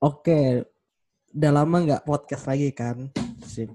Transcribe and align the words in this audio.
Oke, 0.00 0.64
udah 1.36 1.52
lama 1.52 1.76
nggak 1.84 2.08
podcast 2.08 2.48
lagi 2.48 2.72
kan? 2.72 3.12
Sip. 3.44 3.68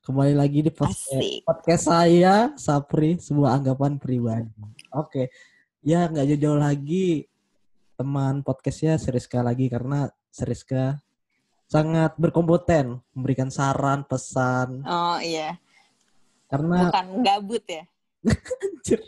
Kembali 0.00 0.32
lagi 0.32 0.64
di 0.64 0.72
podcast, 0.72 1.12
Asik. 1.12 1.44
podcast 1.44 1.84
saya, 1.84 2.34
Sapri, 2.56 3.20
sebuah 3.20 3.60
anggapan 3.60 4.00
pribadi. 4.00 4.48
Oke, 4.96 5.28
ya 5.84 6.08
nggak 6.08 6.24
jauh-jauh 6.24 6.56
lagi 6.56 7.28
teman 8.00 8.40
podcastnya 8.40 8.96
Seriska 8.96 9.44
lagi 9.44 9.68
karena 9.68 10.08
Seriska 10.32 11.04
sangat 11.68 12.16
berkompeten 12.16 13.04
memberikan 13.12 13.52
saran, 13.52 14.08
pesan. 14.08 14.88
Oh 14.88 15.20
iya, 15.20 15.60
Karena 16.48 16.88
bukan 16.88 17.20
gabut 17.20 17.64
ya. 17.68 17.84
anjir, 18.64 19.04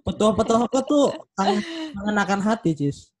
petua-petua 0.00 0.64
apa 0.64 0.80
tuh 0.80 1.12
sangat 1.36 1.60
mengenakan 1.92 2.40
hati, 2.40 2.72
Cis. 2.72 3.12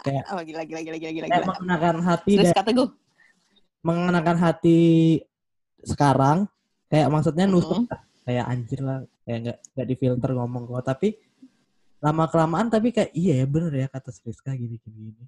Kayak, 0.00 0.24
Oh 0.32 0.40
gila 0.40 0.64
gila 0.64 0.80
gila 0.80 0.96
gila 0.96 1.08
gila. 1.28 1.44
mengenakan 1.52 1.96
hati 2.00 2.32
Terus 2.40 2.56
kata 2.56 2.70
gue, 2.72 2.88
mengenakan 3.84 4.38
hati 4.40 4.78
sekarang 5.84 6.38
kayak 6.88 7.12
maksudnya 7.12 7.44
nusuk 7.44 7.84
Mm-mm. 7.84 8.24
kayak 8.24 8.44
anjir 8.48 8.80
lah 8.80 9.04
kayak 9.26 9.38
nggak 9.44 9.58
nggak 9.74 9.86
difilter 9.86 10.30
ngomong 10.32 10.64
kok 10.64 10.96
tapi 10.96 11.18
lama 11.98 12.24
kelamaan 12.26 12.66
tapi 12.66 12.90
kayak 12.90 13.10
iya 13.12 13.42
ya 13.42 13.46
bener 13.46 13.72
ya 13.74 13.86
kata 13.86 14.10
Sriska 14.10 14.54
gini 14.54 14.78
gini 14.78 15.10
gini 15.10 15.24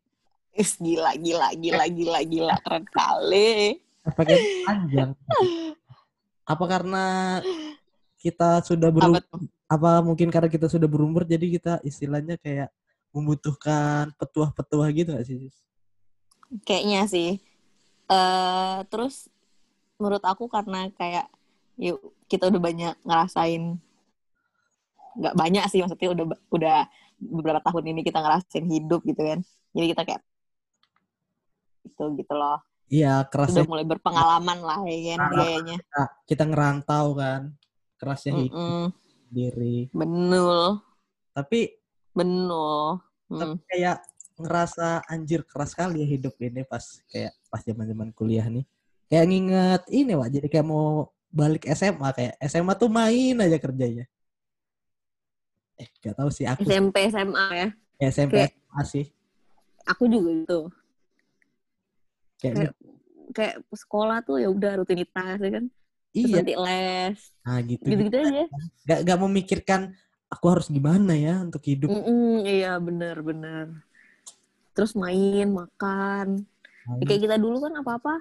is 0.55 0.79
gila 0.79 1.19
gila 1.19 1.51
gila 1.55 1.85
gila 1.87 2.21
gila 2.23 2.55
keren 2.63 2.87
kali. 2.87 3.79
efeknya 4.07 4.39
panjang 4.63 5.11
apa 6.45 6.65
karena 6.71 7.05
kita 8.21 8.63
sudah 8.63 8.89
Apa 8.89 8.97
berumur 8.97 9.23
apa 9.65 9.91
mungkin 10.01 10.29
karena 10.31 10.47
kita 10.47 10.71
sudah 10.71 10.87
berumur 10.87 11.27
jadi 11.27 11.43
kita 11.51 11.73
istilahnya 11.83 12.39
kayak 12.39 12.71
membutuhkan 13.15 14.11
petuah-petuah 14.19 14.89
gitu 14.91 15.15
gak 15.15 15.27
sih? 15.27 15.49
Kayaknya 16.67 17.03
sih. 17.07 17.31
eh 18.05 18.79
terus 18.93 19.33
menurut 19.97 20.21
aku 20.21 20.45
karena 20.45 20.93
kayak 20.93 21.25
yuk 21.81 22.13
kita 22.29 22.53
udah 22.53 22.61
banyak 22.61 22.95
ngerasain 23.01 23.81
nggak 25.15 25.35
banyak 25.39 25.65
sih 25.71 25.81
maksudnya 25.81 26.11
udah 26.13 26.27
udah 26.51 26.79
beberapa 27.19 27.63
tahun 27.63 27.95
ini 27.95 28.01
kita 28.03 28.19
ngerasain 28.19 28.67
hidup 28.67 29.07
gitu 29.07 29.23
kan 29.23 29.41
jadi 29.71 29.87
kita 29.95 30.03
kayak 30.03 30.23
itu 31.87 32.05
gitu 32.19 32.35
loh 32.35 32.59
iya 32.91 33.23
kerasnya 33.25 33.63
udah 33.63 33.71
mulai 33.71 33.87
berpengalaman 33.87 34.59
lah 34.61 34.79
ya 34.85 35.15
kan 35.15 35.19
kayaknya 35.39 35.77
kita, 35.79 36.03
kita 36.27 36.45
ngerantau 36.51 37.07
kan 37.15 37.41
kerasnya 37.97 38.33
hidup 38.35 38.59
Mm-mm. 38.59 38.87
sendiri 39.31 39.77
benul 39.95 40.83
tapi 41.31 41.79
tapi 42.15 43.55
Hmm. 43.55 43.59
kayak 43.67 43.99
ngerasa 44.35 45.03
anjir 45.05 45.43
keras 45.43 45.73
kali 45.73 46.03
ya 46.03 46.09
hidup 46.09 46.35
ini 46.39 46.63
pas 46.63 46.83
kayak 47.07 47.35
pas 47.47 47.61
zaman 47.61 47.87
zaman 47.87 48.09
kuliah 48.11 48.47
nih. 48.47 48.63
Kayak 49.07 49.27
nginget 49.29 49.83
ini 49.91 50.13
wak 50.15 50.31
jadi 50.31 50.47
kayak 50.49 50.67
mau 50.67 51.07
balik 51.29 51.67
SMA 51.69 52.09
kayak 52.11 52.35
SMA 52.41 52.75
tuh 52.75 52.87
main 52.89 53.35
aja 53.37 53.59
kerjanya. 53.59 54.07
Eh 55.75 55.89
gak 55.99 56.15
tahu 56.15 56.31
sih 56.31 56.47
aku 56.47 56.63
SMP 56.63 57.11
SMA 57.11 57.47
ya. 57.53 57.69
Kayak 57.97 58.11
SMP 58.13 58.33
kayak- 58.37 58.53
SMA 58.55 58.83
sih. 58.85 59.07
aku 59.85 60.03
juga 60.07 60.31
gitu. 60.33 60.61
Kayak 62.39 62.55
Kayak- 62.55 62.77
kayak 63.35 63.55
sekolah 63.71 64.19
tuh 64.21 64.39
ya 64.39 64.49
udah 64.49 64.73
rutinitas 64.79 65.39
ya 65.39 65.51
kan. 65.53 65.65
Terus 66.15 66.23
iya 66.25 66.37
nanti 66.39 66.55
les. 66.55 67.19
Nah 67.43 67.59
gitu 67.61 67.85
gitu 67.85 68.03
gitu 68.05 68.17
aja. 68.17 68.45
Gak 68.85 68.99
gak 69.03 69.19
memikirkan 69.21 69.81
aku 70.35 70.45
harus 70.53 70.67
gimana 70.77 71.13
ya 71.27 71.35
untuk 71.47 71.63
hidup? 71.71 71.93
Mm-mm, 71.93 72.45
iya 72.53 72.69
bener 72.87 73.17
bener. 73.29 73.67
Terus 74.75 74.93
main 75.03 75.47
makan. 75.61 76.27
Ya, 77.01 77.05
Main. 77.07 77.09
kayak 77.09 77.23
kita 77.27 77.37
dulu 77.45 77.57
kan 77.65 77.73
apa 77.81 77.91
apa 77.99 78.13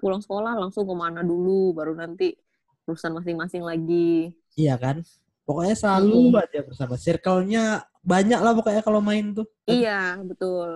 pulang 0.00 0.22
sekolah 0.24 0.52
langsung 0.62 0.84
ke 0.90 0.94
mana 1.04 1.20
dulu 1.30 1.50
baru 1.78 1.92
nanti 2.02 2.24
urusan 2.88 3.12
masing-masing 3.18 3.62
lagi. 3.70 4.32
Iya 4.60 4.74
kan? 4.82 4.96
Pokoknya 5.46 5.74
selalu 5.82 6.16
Mm-mm. 6.20 6.42
aja 6.44 6.58
bersama. 6.68 6.94
Circle-nya 7.04 7.60
banyak 8.04 8.40
lah 8.44 8.52
pokoknya 8.56 8.82
kalau 8.86 9.00
main 9.08 9.26
tuh. 9.38 9.46
Iya 9.70 9.90
betul. 10.28 10.70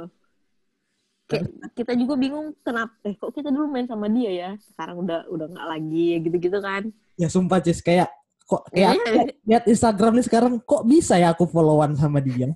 Kayak 1.28 1.44
kita 1.78 1.92
juga 2.00 2.14
bingung 2.22 2.46
kenapa 2.66 2.92
eh 3.08 3.14
kok 3.20 3.30
kita 3.36 3.48
dulu 3.54 3.66
main 3.74 3.88
sama 3.92 4.06
dia 4.16 4.30
ya? 4.40 4.48
Sekarang 4.68 4.96
udah 5.02 5.18
udah 5.34 5.46
nggak 5.52 5.66
lagi 5.72 5.96
ya 6.12 6.16
gitu-gitu 6.24 6.58
kan. 6.68 6.82
Ya 7.20 7.28
sumpah 7.32 7.60
Cis 7.64 7.80
kayak 7.84 8.08
kok 8.52 8.62
kayak 8.68 8.90
aku 8.92 9.08
Iya. 9.08 9.24
lihat 9.48 9.64
Instagram 9.64 10.12
nih 10.20 10.26
sekarang 10.28 10.52
kok 10.60 10.82
bisa 10.84 11.16
ya 11.16 11.32
aku 11.32 11.48
followan 11.48 11.96
sama 11.96 12.20
dia? 12.20 12.52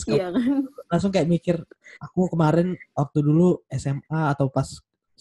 Sek- 0.00 0.16
iya 0.16 0.32
kan? 0.32 0.64
langsung 0.88 1.12
kayak 1.12 1.28
mikir 1.28 1.56
aku 2.00 2.26
kemarin 2.32 2.74
waktu 2.90 3.18
dulu 3.20 3.60
SMA 3.68 4.32
atau 4.32 4.48
pas 4.48 4.66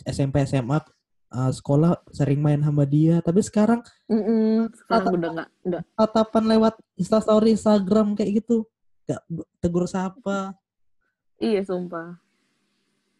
SMP 0.01 0.41
SMA 0.41 0.79
uh, 1.29 1.51
sekolah 1.51 1.99
sering 2.09 2.39
main 2.41 2.63
sama 2.63 2.87
dia. 2.87 3.19
Tapi 3.19 3.43
sekarang 3.43 3.83
Mm-mm, 4.07 4.71
sekarang 4.73 5.13
udah 5.13 5.29
nggak 5.35 5.49
nggak 5.67 5.81
tatapan 5.93 6.43
lewat 6.49 6.73
instastory 6.95 7.53
Instagram 7.53 8.15
kayak 8.15 8.41
gitu 8.41 8.63
gak 9.05 9.21
tegur 9.61 9.85
sapa 9.85 10.57
iya 11.37 11.61
sumpah. 11.61 12.17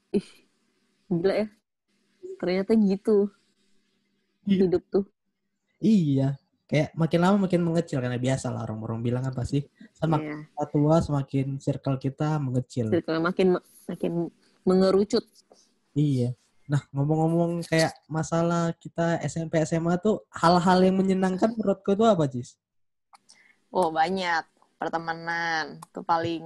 Ih 0.09 0.25
gila 1.11 1.45
ya. 1.45 1.47
Ternyata 2.41 2.71
gitu. 2.73 3.29
Iya. 4.45 4.65
hidup 4.65 4.81
tuh 4.89 5.05
iya 5.79 6.35
kayak 6.65 6.97
makin 6.97 7.19
lama 7.21 7.37
makin 7.45 7.61
mengecil 7.61 8.01
karena 8.01 8.17
biasa 8.17 8.49
lah 8.49 8.65
orang-orang 8.65 8.99
bilang 9.01 9.21
kan 9.21 9.33
pasti 9.33 9.61
semakin 9.93 10.49
Iya. 10.49 10.65
tua 10.67 10.95
semakin 10.97 11.61
circle 11.61 11.97
kita 11.97 12.41
mengecil 12.41 12.89
circle 12.89 13.21
makin 13.21 13.47
makin 13.85 14.11
mengerucut 14.65 15.25
Iya. 15.95 16.35
Nah, 16.67 16.83
ngomong-ngomong 16.91 17.63
kayak 17.63 17.95
masalah 18.11 18.75
kita 18.75 19.15
SMP 19.23 19.63
SMA 19.63 19.95
tuh 19.95 20.27
hal-hal 20.27 20.83
yang 20.83 20.99
menyenangkan 20.99 21.55
menurutku 21.55 21.95
tuh 21.95 22.03
apa, 22.03 22.27
Cis? 22.27 22.59
oh 23.71 23.91
banyak 23.91 24.43
pertemanan 24.75 25.79
tuh 25.91 26.03
paling 26.03 26.43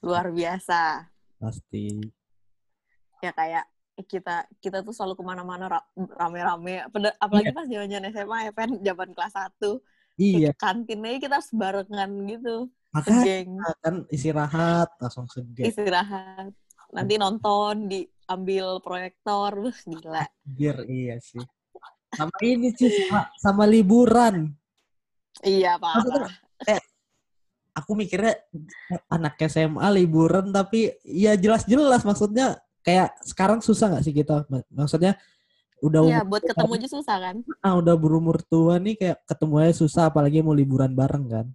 luar 0.00 0.28
biasa 0.28 1.08
Pasti. 1.36 2.04
ya 3.20 3.32
kayak 3.32 3.64
kita 4.04 4.44
kita 4.60 4.84
tuh 4.84 4.92
selalu 4.92 5.16
ke 5.16 5.24
mana-mana 5.24 5.64
ra- 5.72 5.88
rame-rame. 5.96 6.84
Apalagi 7.16 7.56
pas 7.56 7.64
zaman 7.64 8.12
SMA 8.12 8.38
ya 8.48 8.52
kan 8.52 8.68
zaman 8.76 9.08
kelas 9.16 9.32
1 9.32 9.80
Iya, 10.16 10.56
kantin 10.56 11.04
aja 11.04 11.18
kita 11.20 11.34
harus 11.36 11.52
barengan 11.52 12.08
gitu 12.24 12.72
makanya 12.88 13.44
kan 13.84 14.08
istirahat 14.08 14.88
langsung 14.96 15.28
seger. 15.28 15.68
istirahat. 15.68 16.56
Nanti 16.88 17.20
nonton 17.20 17.92
diambil 17.92 18.80
proyektor. 18.80 19.68
Wah, 19.68 19.76
gila. 19.84 20.24
Seger, 20.24 20.76
iya 20.88 21.20
sih. 21.20 21.44
Sama 22.16 22.32
ini 22.40 22.72
Cis, 22.72 22.96
sama, 23.04 23.28
sama 23.36 23.64
liburan. 23.68 24.56
iya 25.44 25.76
Maksudnya, 25.76 26.32
parah. 26.64 26.80
Aku 27.76 27.92
mikirnya 27.92 28.32
eh, 28.88 29.02
anak 29.12 29.36
SMA 29.52 29.84
liburan 29.92 30.48
tapi 30.48 30.96
ya 31.04 31.36
jelas-jelas 31.36 32.08
maksudnya 32.08 32.56
kayak 32.86 33.18
sekarang 33.26 33.58
susah 33.58 33.90
nggak 33.90 34.04
sih 34.06 34.14
kita? 34.14 34.46
Maksudnya 34.70 35.18
udah 35.82 36.00
umur 36.00 36.24
buat 36.30 36.42
ketemu 36.46 36.72
aja 36.80 36.88
susah 36.88 37.16
kan 37.20 37.36
ah, 37.60 37.76
udah 37.76 37.94
berumur 38.00 38.40
tua 38.48 38.80
nih 38.80 38.96
kayak 38.96 39.20
ketemu 39.28 39.54
aja 39.60 39.74
susah 39.76 40.02
apalagi 40.08 40.40
mau 40.40 40.54
liburan 40.54 40.94
bareng 40.94 41.26
kan. 41.26 41.46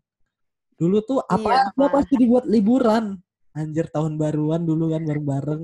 Dulu 0.77 0.97
tuh 1.01 1.19
apa 1.23 1.47
Iya, 1.47 1.57
aja 1.65 1.71
parah. 1.73 1.91
pasti 1.95 2.13
dibuat 2.19 2.45
liburan. 2.45 3.17
Anjir 3.51 3.87
tahun 3.87 4.15
baruan 4.15 4.63
dulu 4.63 4.91
kan 4.91 5.01
bareng-bareng. 5.03 5.61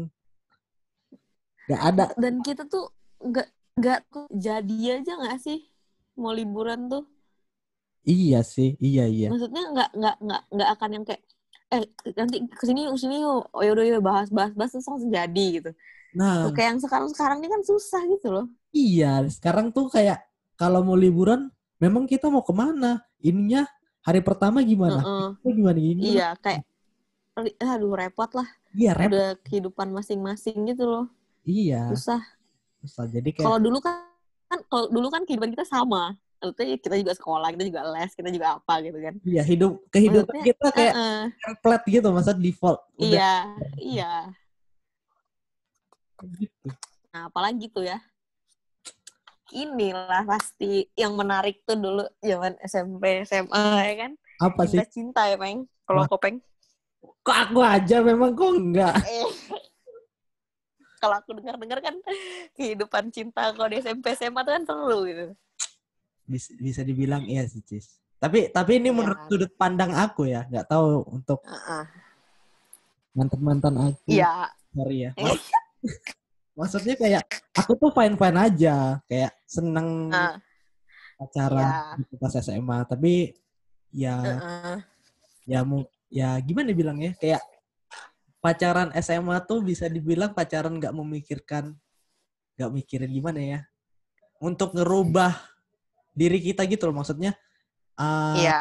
Gak 1.68 1.82
ada. 1.84 2.06
dan 2.16 2.40
kita 2.40 2.64
tuh 2.64 2.88
nggak 3.20 3.48
nggak 3.78 4.00
jadi 4.32 4.78
aja 4.98 5.14
nggak 5.20 5.38
sih 5.38 5.68
mau 6.16 6.32
liburan 6.32 6.88
tuh 6.88 7.04
Iya 8.08 8.40
sih, 8.40 8.80
iya 8.80 9.04
iya. 9.04 9.28
maksudnya 9.28 9.68
nggak 9.68 9.90
nggak 9.92 10.16
nggak 10.24 10.42
nggak 10.48 10.70
akan 10.80 10.90
yang 10.96 11.04
kayak 11.04 11.22
eh 11.68 11.84
nanti 12.16 12.48
ke 12.48 12.64
sini 12.64 12.88
yuk 12.88 12.96
ke 12.96 13.00
sini 13.04 13.16
yuk 13.24 13.52
oh 13.52 13.62
yaudah 13.64 13.84
yuk 13.84 14.00
bahas 14.00 14.32
bahas 14.32 14.56
bahas 14.56 14.72
terus 14.72 14.88
langsung 14.88 15.12
jadi 15.12 15.46
gitu 15.62 15.72
Nah, 16.18 16.50
Tuh, 16.50 16.56
kayak 16.56 16.70
yang 16.74 16.82
sekarang 16.82 17.08
sekarang 17.14 17.38
ini 17.44 17.50
kan 17.52 17.62
susah 17.62 18.02
gitu 18.10 18.28
loh 18.34 18.46
iya. 18.74 19.22
Sekarang 19.30 19.70
tuh 19.70 19.86
kayak 19.92 20.24
kalau 20.58 20.82
mau 20.82 20.98
liburan, 20.98 21.52
memang 21.78 22.10
kita 22.10 22.32
mau 22.32 22.42
ke 22.42 22.50
mana? 22.56 23.06
Ininya 23.22 23.68
hari 24.02 24.26
pertama 24.26 24.66
gimana? 24.66 25.04
Heeh. 25.04 25.28
Itu 25.44 25.50
gimana 25.54 25.78
gini? 25.78 26.02
iya 26.18 26.34
kayak 26.42 26.66
aduh 27.62 27.94
repot 27.94 28.32
lah 28.34 28.48
Iya, 28.74 28.92
rep. 28.98 29.10
udah 29.14 29.30
kehidupan 29.46 29.94
masing-masing 29.94 30.58
gitu 30.74 30.90
loh 30.90 31.06
Iya. 31.46 31.94
susah 31.94 32.22
Susah. 32.82 33.06
Jadi 33.10 33.30
kayak 33.36 33.46
kalau 33.46 33.60
dulu 33.62 33.78
kan 33.84 34.06
kan 34.48 34.60
kalau 34.72 34.88
dulu 34.90 35.08
kan 35.12 35.22
kehidupan 35.28 35.52
kita 35.54 35.66
sama 35.68 36.16
Maksudnya 36.38 36.78
kita 36.78 36.96
juga 37.02 37.14
sekolah, 37.18 37.48
kita 37.58 37.64
juga 37.66 37.82
les, 37.98 38.12
kita 38.14 38.30
juga 38.30 38.48
apa 38.62 38.74
gitu 38.86 38.98
kan. 39.02 39.14
iya 39.26 39.42
hidup 39.42 39.82
kehidupan 39.90 40.30
Maksudnya, 40.30 40.46
kita 40.46 40.68
kayak 40.70 40.94
Heeh. 40.94 41.22
template 41.42 41.86
gitu, 41.90 42.08
masa 42.14 42.32
default. 42.38 42.80
Udah 42.94 43.10
Iya, 43.10 43.34
iya. 43.82 44.14
gitu. 46.38 46.68
Nah, 47.14 47.30
apalagi 47.30 47.66
tuh 47.74 47.86
ya. 47.86 47.98
Inilah 49.48 50.28
pasti 50.28 50.86
yang 50.94 51.16
menarik 51.16 51.64
tuh 51.64 51.80
dulu 51.80 52.04
zaman 52.20 52.54
SMP, 52.62 53.24
SMA 53.24 53.66
ya 53.88 53.96
kan. 54.06 54.12
Apa 54.44 54.62
sih? 54.68 54.78
Cinta-cinta 54.78 55.26
ya, 55.26 55.40
Peng. 55.40 55.66
Kalau 55.88 56.04
Wah. 56.04 56.10
Kopeng. 56.12 56.38
Kok 57.24 57.38
aku 57.50 57.60
aja 57.64 58.04
memang 58.04 58.36
kok 58.36 58.52
enggak? 58.54 58.94
Eh. 59.08 59.30
Kalau 60.98 61.16
aku 61.18 61.38
dengar-dengar 61.38 61.80
kan 61.80 61.96
kehidupan 62.58 63.14
cinta 63.14 63.54
kalau 63.54 63.70
di 63.70 63.78
SMP 63.80 64.18
SMA 64.18 64.42
tuh 64.42 64.54
kan 64.58 64.64
seru 64.66 65.06
gitu. 65.06 65.26
Bisa, 66.28 66.52
bisa 66.60 66.82
dibilang 66.84 67.24
iya 67.24 67.48
sih, 67.48 67.64
Cis. 67.64 67.98
Tapi 68.20 68.52
tapi 68.52 68.84
ini 68.84 68.92
Iya. 68.92 68.96
menurut 69.00 69.20
sudut 69.32 69.52
pandang 69.56 69.96
aku 69.96 70.28
ya, 70.28 70.44
nggak 70.44 70.68
tahu 70.68 71.08
untuk 71.08 71.40
Heeh. 71.48 71.84
mantan-mantan 73.16 73.76
aku. 73.80 74.10
Iya. 74.12 74.52
Sorry 74.76 74.98
ya. 75.08 75.12
Mak- 75.16 75.46
Maksudnya 76.58 76.98
kayak 76.98 77.24
aku 77.54 77.78
tuh 77.78 77.94
fine-fine 77.94 78.38
aja, 78.38 78.98
kayak 79.06 79.32
seneng 79.46 80.10
Ah, 80.10 80.36
pacaran 81.16 81.70
gitu 82.02 82.18
pas 82.18 82.34
SMA, 82.34 82.82
tapi 82.84 83.38
ya 83.94 84.18
heeh. 84.18 84.78
ya 85.46 85.62
mu 85.62 85.86
ya 86.10 86.34
gimana 86.42 86.74
bilangnya 86.74 87.14
kayak 87.16 87.40
pacaran 88.42 88.90
SMA 88.98 89.38
tuh 89.46 89.62
bisa 89.62 89.86
dibilang 89.86 90.34
pacaran 90.34 90.76
nggak 90.78 90.94
memikirkan 90.98 91.78
nggak 92.58 92.72
mikirin 92.74 93.12
gimana 93.14 93.40
ya 93.40 93.60
untuk 94.42 94.74
ngerubah 94.74 95.34
diri 96.18 96.42
kita 96.42 96.66
gitu 96.66 96.90
loh 96.90 96.98
maksudnya 96.98 97.38
ah, 97.94 98.34
Iya. 98.34 98.60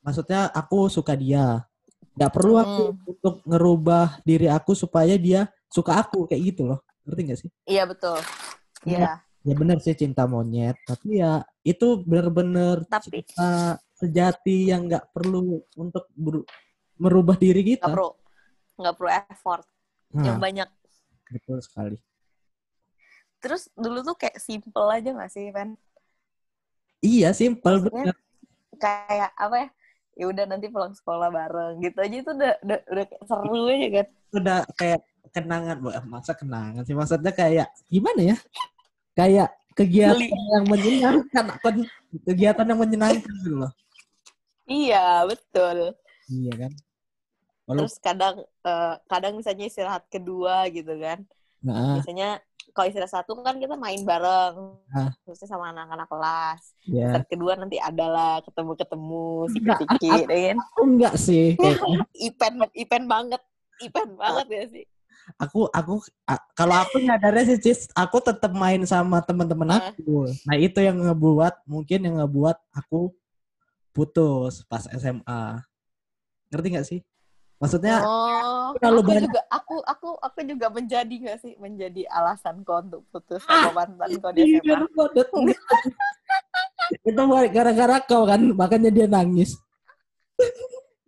maksudnya 0.00 0.46
aku 0.48 0.86
suka 0.86 1.18
dia 1.18 1.66
nggak 2.14 2.30
perlu 2.30 2.54
aku 2.54 2.82
Hmm. 2.94 3.10
untuk 3.10 3.34
ngerubah 3.42 4.22
diri 4.22 4.46
aku 4.46 4.70
supaya 4.72 5.18
dia 5.18 5.50
suka 5.66 5.98
aku 5.98 6.30
kayak 6.30 6.54
gitu 6.54 6.70
loh 6.70 6.78
ngerti 7.02 7.20
nggak 7.26 7.38
sih 7.42 7.50
Iya 7.66 7.82
betul. 7.84 8.18
Iya. 8.86 9.18
ya 9.42 9.54
benar 9.54 9.76
sih 9.76 9.92
cinta 9.92 10.24
monyet 10.24 10.78
tapi 10.86 11.18
ya 11.18 11.42
itu 11.60 11.98
bener-bener 12.00 12.86
Tapi 12.86 13.26
cinta 13.26 13.76
sejati 13.92 14.70
yang 14.70 14.86
nggak 14.86 15.10
perlu 15.10 15.58
untuk 15.74 16.06
beru- 16.14 16.46
merubah 16.96 17.34
diri 17.34 17.60
nggak 17.60 17.70
kita 17.76 17.86
perlu 17.90 18.10
nggak 18.78 18.94
perlu 18.94 19.10
effort 19.10 19.66
Nah, 20.14 20.24
yang 20.24 20.38
banyak. 20.38 20.68
betul 21.28 21.58
sekali 21.58 21.98
Terus 23.36 23.68
dulu 23.74 24.00
tuh 24.00 24.16
kayak 24.16 24.40
simple 24.40 24.88
aja 24.88 25.12
gak 25.12 25.28
sih, 25.28 25.52
Pen? 25.52 25.76
Iya 27.04 27.28
simpel 27.36 27.74
bener 27.84 28.16
Kayak 28.74 29.30
apa 29.38 29.56
ya? 29.62 29.68
Ya 30.18 30.24
udah 30.30 30.44
nanti 30.50 30.66
pulang 30.70 30.94
sekolah 30.94 31.28
bareng 31.30 31.74
gitu 31.82 31.98
aja 31.98 32.16
itu 32.22 32.30
udah 32.38 32.52
udah, 32.64 32.78
udah 32.90 33.04
seru 33.26 33.60
aja 33.70 33.88
kan. 33.98 34.06
udah 34.34 34.58
kayak 34.78 35.00
kenangan 35.34 35.76
masa 36.10 36.32
kenangan 36.34 36.82
sih 36.86 36.94
maksudnya 36.94 37.32
kayak 37.34 37.66
gimana 37.90 38.34
ya 38.34 38.36
kayak 39.18 39.48
kegiatan 39.78 40.18
Geli. 40.18 40.30
yang 40.54 40.64
menyenangkan 40.70 41.46
kon- 41.62 41.90
kegiatan 42.26 42.66
yang 42.66 42.80
menyenangkan 42.82 43.34
gitu 43.42 43.56
loh 43.62 43.72
Iya, 44.64 45.28
betul. 45.28 45.92
iya 46.30 46.52
kan 46.56 46.72
Walau, 47.64 47.80
Terus 47.84 47.96
kadang 48.00 48.34
eh, 48.44 48.94
kadang 49.08 49.32
misalnya 49.40 49.64
istirahat 49.70 50.04
kedua 50.12 50.68
gitu 50.68 50.92
kan. 51.00 51.24
Nah, 51.64 51.98
Biasanya 51.98 52.38
kalau 52.74 52.86
istirahat 52.90 53.12
satu 53.12 53.38
kan 53.40 53.56
kita 53.62 53.78
main 53.78 54.02
bareng. 54.02 54.76
Ah. 54.90 55.14
Terusnya 55.22 55.48
sama 55.48 55.70
anak-anak 55.70 56.10
kelas. 56.10 56.60
ya 56.90 57.06
Istirahat 57.08 57.28
kedua 57.30 57.52
nanti 57.54 57.76
adalah 57.78 58.42
ketemu-ketemu 58.42 59.24
sikit-sikit 59.54 60.26
ya 60.26 60.52
kan. 60.52 60.56
aku 60.58 60.80
enggak 60.84 61.14
sih 61.16 61.54
Event 62.18 62.56
event 62.82 63.06
banget. 63.06 63.42
Event 63.82 64.12
banget 64.18 64.46
ya 64.50 64.64
sih. 64.70 64.84
aku 65.40 65.72
aku 65.72 66.04
kalau 66.52 66.84
aku 66.84 67.00
nyadarnya 67.00 67.56
sih 67.56 67.58
Cis, 67.62 67.88
aku 67.96 68.20
tetap 68.20 68.52
main 68.52 68.84
sama 68.84 69.24
teman-teman 69.24 69.80
aku 69.80 70.28
nah 70.44 70.52
itu 70.52 70.84
yang 70.84 71.00
ngebuat 71.00 71.64
mungkin 71.64 72.04
yang 72.04 72.20
ngebuat 72.20 72.60
aku 72.76 73.08
putus 73.96 74.68
pas 74.68 74.84
SMA 74.90 75.64
ngerti 76.52 76.66
nggak 76.76 76.86
sih 76.86 77.00
maksudnya 77.64 78.04
Oh, 78.04 78.76
terlalu 78.76 79.00
aku 79.00 79.08
banyak. 79.08 79.22
juga 79.32 79.40
aku 79.48 79.76
aku 79.82 80.08
aku 80.20 80.38
juga 80.44 80.66
menjadi 80.68 81.14
nggak 81.16 81.38
sih 81.40 81.52
menjadi 81.56 82.04
alasan 82.12 82.60
kau 82.60 82.84
untuk 82.84 83.00
putus 83.08 83.40
Ah, 83.48 83.72
sama 83.72 83.88
mantan 83.88 84.20
kau 84.20 84.28
di 84.36 84.44
Iya, 84.44 84.60
SMA. 84.60 84.84
banget. 84.84 85.26
itu 87.08 87.22
gara-gara 87.48 87.96
kau 88.04 88.28
kan 88.28 88.40
makanya 88.52 88.92
dia 88.92 89.08
nangis 89.08 89.56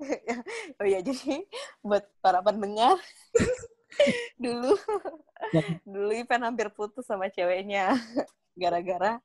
oh 0.80 0.86
iya 0.86 1.00
jadi 1.04 1.44
buat 1.84 2.04
para 2.24 2.40
pendengar 2.40 2.96
dulu 4.42 4.76
Ya. 5.52 5.62
dulu 5.84 6.10
Ivan 6.12 6.42
hampir 6.42 6.68
putus 6.72 7.04
sama 7.06 7.28
ceweknya 7.28 7.96
gara-gara 8.56 9.20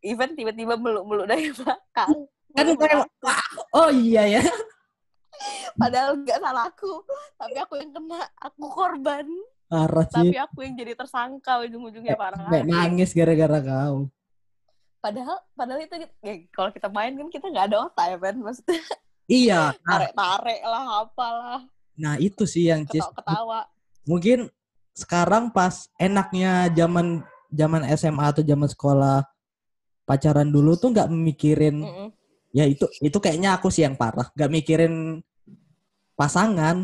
Ivan 0.00 0.32
tiba-tiba 0.32 0.76
meluk-meluk 0.80 1.26
dari 1.28 1.50
belakang. 1.52 2.28
kan 2.56 2.66
oh 3.74 3.90
iya 3.90 4.38
ya 4.38 4.42
Padahal 5.76 6.20
nggak 6.20 6.38
salah 6.40 6.66
aku, 6.68 6.92
tapi 7.36 7.56
aku 7.60 7.74
yang 7.78 7.90
kena, 7.92 8.20
aku 8.40 8.64
korban, 8.72 9.26
parah 9.66 10.06
sih 10.08 10.30
tapi 10.30 10.36
aku 10.38 10.58
yang 10.62 10.74
jadi 10.78 10.92
tersangka 10.94 11.60
ujung-ujungnya 11.66 12.14
parah. 12.16 12.48
kayak 12.48 12.66
nangis 12.66 13.10
gara-gara 13.12 13.58
kau. 13.60 14.08
Padahal, 15.02 15.38
padahal 15.54 15.80
itu 15.86 15.94
ya, 16.24 16.34
kalau 16.50 16.70
kita 16.74 16.88
main 16.90 17.14
kan 17.14 17.28
kita 17.30 17.46
nggak 17.46 17.66
ada 17.70 17.76
otak 17.86 18.06
ya 18.10 18.18
kan, 18.18 18.34
maksudnya 18.42 18.80
iya 19.30 19.60
nah, 19.70 19.78
tarik-tarik 19.86 20.60
lah, 20.66 20.84
apalah, 21.06 21.60
nah 21.94 22.14
itu 22.18 22.42
sih 22.46 22.70
yang 22.70 22.82
Cis 22.86 23.02
ketawa-ketawa. 23.02 23.60
mungkin 24.06 24.38
sekarang 24.96 25.52
pas 25.52 25.90
enaknya 26.00 26.72
zaman 26.72 27.20
zaman 27.52 27.82
SMA 27.94 28.24
atau 28.32 28.42
zaman 28.42 28.66
sekolah 28.66 29.22
pacaran 30.06 30.48
dulu 30.48 30.78
tuh 30.78 30.94
nggak 30.94 31.10
mikirin 31.10 31.82
Mm-mm. 31.82 32.08
Ya 32.56 32.64
itu 32.72 32.84
itu 33.04 33.18
kayaknya 33.24 33.50
aku 33.56 33.68
sih 33.74 33.82
yang 33.86 33.96
parah 34.00 34.26
nggak 34.34 34.50
mikirin 34.56 34.94
pasangan 36.16 36.76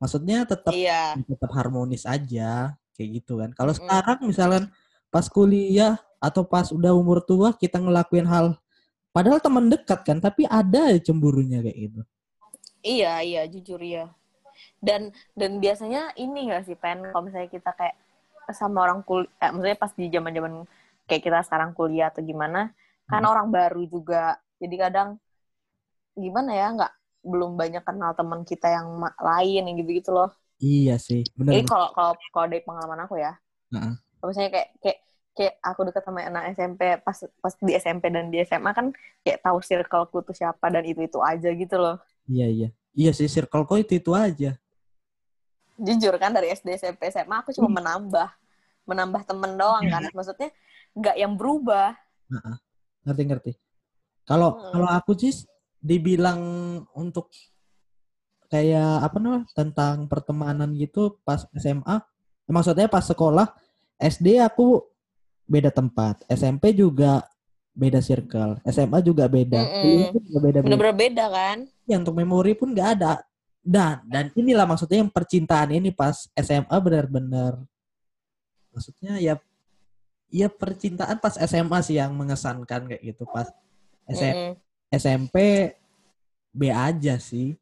maksudnya 0.00 0.44
tetap 0.48 0.76
Iya, 0.76 1.20
tetap 1.28 1.50
harmonis 1.58 2.04
aja 2.08 2.74
kayak 2.96 3.08
gitu 3.22 3.32
kan 3.40 3.50
kalau 3.58 3.72
Mm-mm. 3.78 3.78
sekarang 3.78 4.18
misalkan 4.30 4.64
pas 5.12 5.26
kuliah 5.28 5.98
atau 6.22 6.42
pas 6.46 6.66
udah 6.70 6.92
umur 6.96 7.18
tua 7.24 7.54
kita 7.56 7.78
ngelakuin 7.80 8.26
hal 8.28 8.46
padahal 9.14 9.40
teman 9.42 9.66
dekat 9.72 10.00
kan 10.06 10.18
tapi 10.22 10.44
ada 10.48 10.96
cemburunya 11.02 11.60
kayak 11.64 11.78
gitu 11.90 12.00
iya, 12.92 13.08
iya, 13.28 13.40
jujur 13.52 13.80
ya. 13.94 14.04
Dan 14.88 15.02
dan 15.40 15.52
biasanya 15.64 16.00
ini 16.22 16.38
nggak 16.48 16.62
sih 16.68 16.76
pen 16.82 16.98
kalau 17.10 17.22
misalnya 17.26 17.50
kita 17.56 17.70
kayak 17.78 17.96
sama 18.60 18.78
orang 18.86 19.00
kuliah, 19.08 19.30
eh, 19.44 19.50
maksudnya 19.54 19.78
pas 19.84 19.92
di 20.00 20.06
zaman-zaman 20.16 20.52
kayak 21.08 21.22
kita 21.26 21.38
sekarang 21.46 21.70
kuliah 21.78 22.08
atau 22.12 22.22
gimana, 22.30 22.60
kan 23.10 23.22
Hmm. 23.22 23.28
orang 23.32 23.48
baru 23.56 23.82
juga. 23.94 24.38
Jadi 24.58 24.74
kadang 24.78 25.08
gimana 26.18 26.50
ya 26.50 26.66
nggak 26.74 26.92
belum 27.22 27.54
banyak 27.54 27.82
kenal 27.86 28.10
teman 28.14 28.42
kita 28.42 28.66
yang 28.70 28.88
lain 29.22 29.62
yang 29.66 29.76
gitu-gitu 29.82 30.10
loh. 30.10 30.30
iya 30.58 30.98
sih 30.98 31.22
benar 31.38 31.54
Jadi 31.54 31.64
kalau 31.70 31.88
kalau 31.94 32.12
kalau 32.34 32.46
dari 32.50 32.62
pengalaman 32.66 33.00
aku 33.06 33.14
ya, 33.18 33.32
Heeh. 33.74 33.94
kalau 34.18 34.28
misalnya 34.30 34.50
kayak 34.54 34.68
kayak 34.82 34.98
kayak 35.38 35.54
aku 35.62 35.80
dekat 35.86 36.02
sama 36.02 36.20
anak 36.26 36.42
SMP 36.58 36.80
pas 37.06 37.18
pas 37.38 37.54
di 37.62 37.72
SMP 37.78 38.04
dan 38.10 38.26
di 38.34 38.42
SMA 38.42 38.70
kan 38.74 38.90
kayak 39.22 39.38
tahu 39.38 39.58
circleku 39.62 40.18
tuh 40.26 40.34
siapa 40.34 40.66
dan 40.74 40.82
itu 40.82 40.98
itu 41.06 41.18
aja 41.22 41.48
gitu 41.54 41.76
loh. 41.78 41.96
iya 42.26 42.46
iya 42.50 42.68
iya 42.98 43.10
sih 43.14 43.30
circle 43.30 43.62
kau 43.62 43.78
itu 43.78 43.94
itu 44.02 44.10
aja 44.14 44.58
Jujur 45.78 46.10
kan 46.18 46.34
dari 46.34 46.50
SD 46.50 46.74
SMP 46.74 47.06
SMA 47.14 47.38
aku 47.38 47.54
cuma 47.54 47.70
Hmm. 47.70 47.78
menambah 47.78 48.28
menambah 48.88 49.22
temen 49.30 49.54
doang 49.54 49.86
kan. 49.86 50.02
Maksudnya 50.10 50.50
nggak 50.98 51.16
yang 51.22 51.32
berubah. 51.38 51.94
ngerti 53.06 53.22
ngerti 53.24 53.52
kalau 54.28 54.52
Hmm. 54.54 54.70
kalau 54.76 54.88
aku 54.92 55.16
sih 55.16 55.48
dibilang 55.80 56.40
untuk 56.92 57.32
kayak 58.48 59.04
apa 59.04 59.16
namanya 59.16 59.44
tentang 59.52 60.04
pertemanan 60.04 60.72
gitu 60.74 61.16
pas 61.22 61.44
SMA 61.54 61.96
maksudnya 62.46 62.88
pas 62.88 63.04
sekolah 63.04 63.48
SD 63.96 64.40
aku 64.40 64.84
beda 65.44 65.68
tempat 65.68 66.24
SMP 66.28 66.72
juga 66.72 67.24
beda 67.72 68.00
circle 68.00 68.56
SMA 68.64 68.98
juga 69.00 69.28
beda 69.28 69.60
pun 69.80 70.00
juga 70.18 70.38
beda 70.42 70.58
beda 70.60 70.66
Bener-bener 70.66 70.96
beda 70.96 71.24
kan. 71.28 71.58
ya, 71.84 71.96
untuk 71.96 72.16
memori 72.16 72.52
pun 72.52 72.72
nggak 72.72 72.90
ada 72.98 73.22
dan 73.60 74.00
dan 74.08 74.32
inilah 74.32 74.64
maksudnya 74.64 75.00
yang 75.00 75.12
percintaan 75.12 75.68
ini 75.70 75.92
pas 75.92 76.26
SMA 76.34 76.76
benar-benar 76.80 77.60
maksudnya 78.72 79.20
ya 79.20 79.34
ya 80.28 80.48
percintaan 80.48 81.20
pas 81.20 81.36
SMA 81.36 81.78
sih 81.80 82.00
yang 82.00 82.12
mengesankan 82.12 82.88
kayak 82.88 83.02
gitu 83.04 83.28
pas 83.28 83.48
SM 84.08 84.34
Mm-mm. 84.34 84.52
SMP 84.88 85.36
B 86.50 86.62
aja 86.72 87.20
sih 87.20 87.54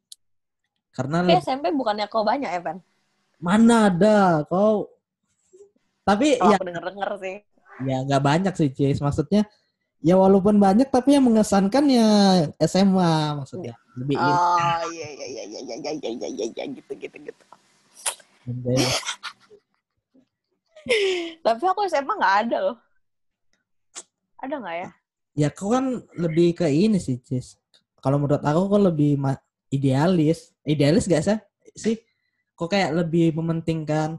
karena 0.95 1.21
Tapi 1.21 1.37
SMP 1.37 1.69
bukannya 1.75 2.07
kau 2.07 2.23
banyak 2.25 2.49
ya, 2.49 2.61
Van? 2.63 2.79
mana 3.37 3.93
ada 3.93 4.41
kau 4.49 4.89
tapi 6.01 6.39
Kalau 6.39 6.49
ya 6.49 6.57
aku 6.57 6.65
denger-denger 6.65 7.11
sih. 7.21 7.35
ya 7.85 7.97
nggak 8.07 8.23
banyak 8.23 8.53
sih 8.57 8.73
Cis 8.73 8.97
maksudnya 8.97 9.45
ya 10.01 10.17
walaupun 10.17 10.57
banyak 10.57 10.89
tapi 10.89 11.13
yang 11.13 11.27
mengesankan 11.27 11.85
ya 11.85 12.07
SMA 12.63 13.37
maksudnya 13.37 13.77
lebih 13.93 14.17
Oh 14.17 14.81
iya 14.89 15.07
iya 15.13 15.25
iya 15.29 15.43
iya 15.45 15.59
iya 15.61 15.75
iya 15.77 15.91
iya 15.93 16.29
iya 16.31 16.45
iya 16.49 16.63
gitu 16.73 16.91
gitu 16.97 17.17
gitu. 17.21 17.43
Tapi 21.43 21.63
aku 21.67 21.81
SMA 21.85 22.13
nggak 22.15 22.35
ada 22.47 22.57
loh. 22.63 22.77
Ada 24.39 24.55
nggak 24.61 24.75
ya? 24.81 24.89
Ya 25.37 25.53
kau 25.53 25.69
kan 25.69 26.01
lebih 26.17 26.57
ke 26.57 26.65
ini 26.65 26.97
sih, 26.97 27.21
Cis. 27.21 27.61
Kalau 28.01 28.17
menurut 28.17 28.41
aku 28.41 28.65
kok 28.67 28.81
lebih 28.81 29.21
idealis. 29.69 30.51
Idealis 30.65 31.05
gak 31.05 31.23
sih? 31.23 31.37
sih 31.77 31.93
kok 32.57 32.73
kayak 32.73 32.89
lebih 33.05 33.37
mementingkan 33.37 34.17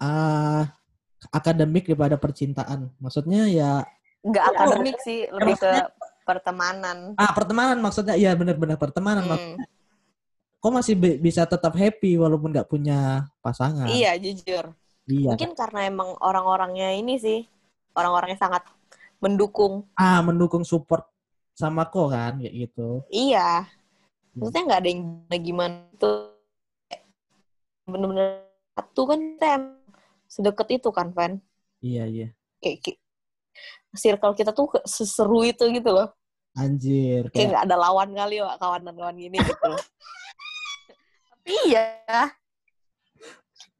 ah 0.00 0.64
akademik 1.28 1.84
daripada 1.84 2.16
percintaan. 2.16 2.88
Maksudnya 2.96 3.44
ya 3.46 3.84
Nggak 4.18 4.44
Ya, 4.44 4.50
akademik 4.50 4.96
sih, 4.98 5.28
lebih 5.30 5.54
ke 5.54 5.68
maksudnya- 5.68 5.92
pertemanan. 6.26 6.98
ah 7.16 7.30
pertemanan 7.32 7.78
maksudnya 7.78 8.16
iya 8.16 8.32
benar-benar 8.32 8.80
pertemanan. 8.80 9.28
Hmm. 9.28 9.56
Kok 10.58 10.72
masih 10.74 10.96
bisa 11.20 11.44
tetap 11.44 11.70
happy 11.76 12.16
walaupun 12.18 12.50
nggak 12.50 12.66
punya 12.66 13.28
pasangan? 13.38 13.86
Iya, 13.86 14.16
jujur. 14.18 14.72
Iya. 15.06 15.36
Mungkin 15.36 15.52
karena 15.54 15.86
emang 15.86 16.16
orang-orangnya 16.18 16.96
ini 16.98 17.16
sih, 17.16 17.46
orang-orangnya 17.94 18.36
sangat 18.36 18.66
mendukung. 19.18 19.86
Ah 19.98 20.22
mendukung 20.22 20.62
support 20.62 21.06
sama 21.54 21.90
kok 21.90 22.14
kan 22.14 22.38
kayak 22.38 22.54
gitu. 22.54 23.02
Iya. 23.10 23.66
Maksudnya 24.38 24.62
nggak 24.70 24.80
ada 24.80 24.88
yang 24.88 25.00
gimana 25.02 25.36
gimana 25.42 25.76
tuh. 25.98 26.16
Bener-bener 27.88 28.46
satu 28.78 29.02
kan 29.10 29.18
kita 29.18 29.46
emang 29.58 29.74
sedekat 30.30 30.68
itu 30.78 30.88
kan, 30.94 31.10
Van. 31.10 31.42
Iya 31.82 32.04
iya. 32.06 32.28
Kayak, 32.62 32.78
kayak 32.86 32.98
circle 33.98 34.34
kita 34.38 34.54
tuh 34.54 34.70
seseru 34.86 35.42
itu 35.42 35.66
gitu 35.74 35.90
loh. 35.90 36.14
Anjir. 36.54 37.26
Kayak 37.30 37.34
Kayak, 37.34 37.48
nggak 37.50 37.64
ada 37.66 37.76
lawan 37.76 38.08
kali 38.14 38.36
Wak, 38.38 38.56
kawan-kawan 38.62 39.16
gini 39.18 39.38
gitu 39.42 39.66
loh. 39.66 39.82
Tapi 41.32 41.52
iya, 41.66 41.86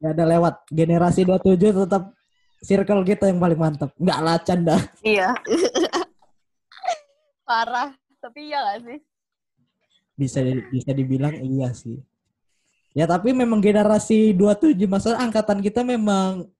nggak 0.03 0.11
ada 0.15 0.25
lewat. 0.25 0.55
Generasi 0.73 1.21
27 1.23 1.85
tetap 1.85 2.03
circle 2.59 3.03
kita 3.07 3.31
yang 3.31 3.39
paling 3.39 3.59
mantap. 3.59 3.91
Nggak 3.95 4.19
lah 4.19 4.37
canda. 4.43 4.77
iya. 5.03 5.31
Parah. 7.47 7.95
Tapi 8.19 8.51
iya 8.51 8.59
gak 8.59 8.79
sih? 8.83 8.99
Bisa 10.19 10.43
bisa 10.69 10.91
dibilang 10.91 11.35
iya 11.39 11.71
sih. 11.71 11.95
Ya 12.91 13.07
tapi 13.07 13.31
memang 13.31 13.63
generasi 13.63 14.35
27 14.35 14.75
maksudnya 14.89 15.23
angkatan 15.23 15.63
kita 15.63 15.87
memang 15.87 16.51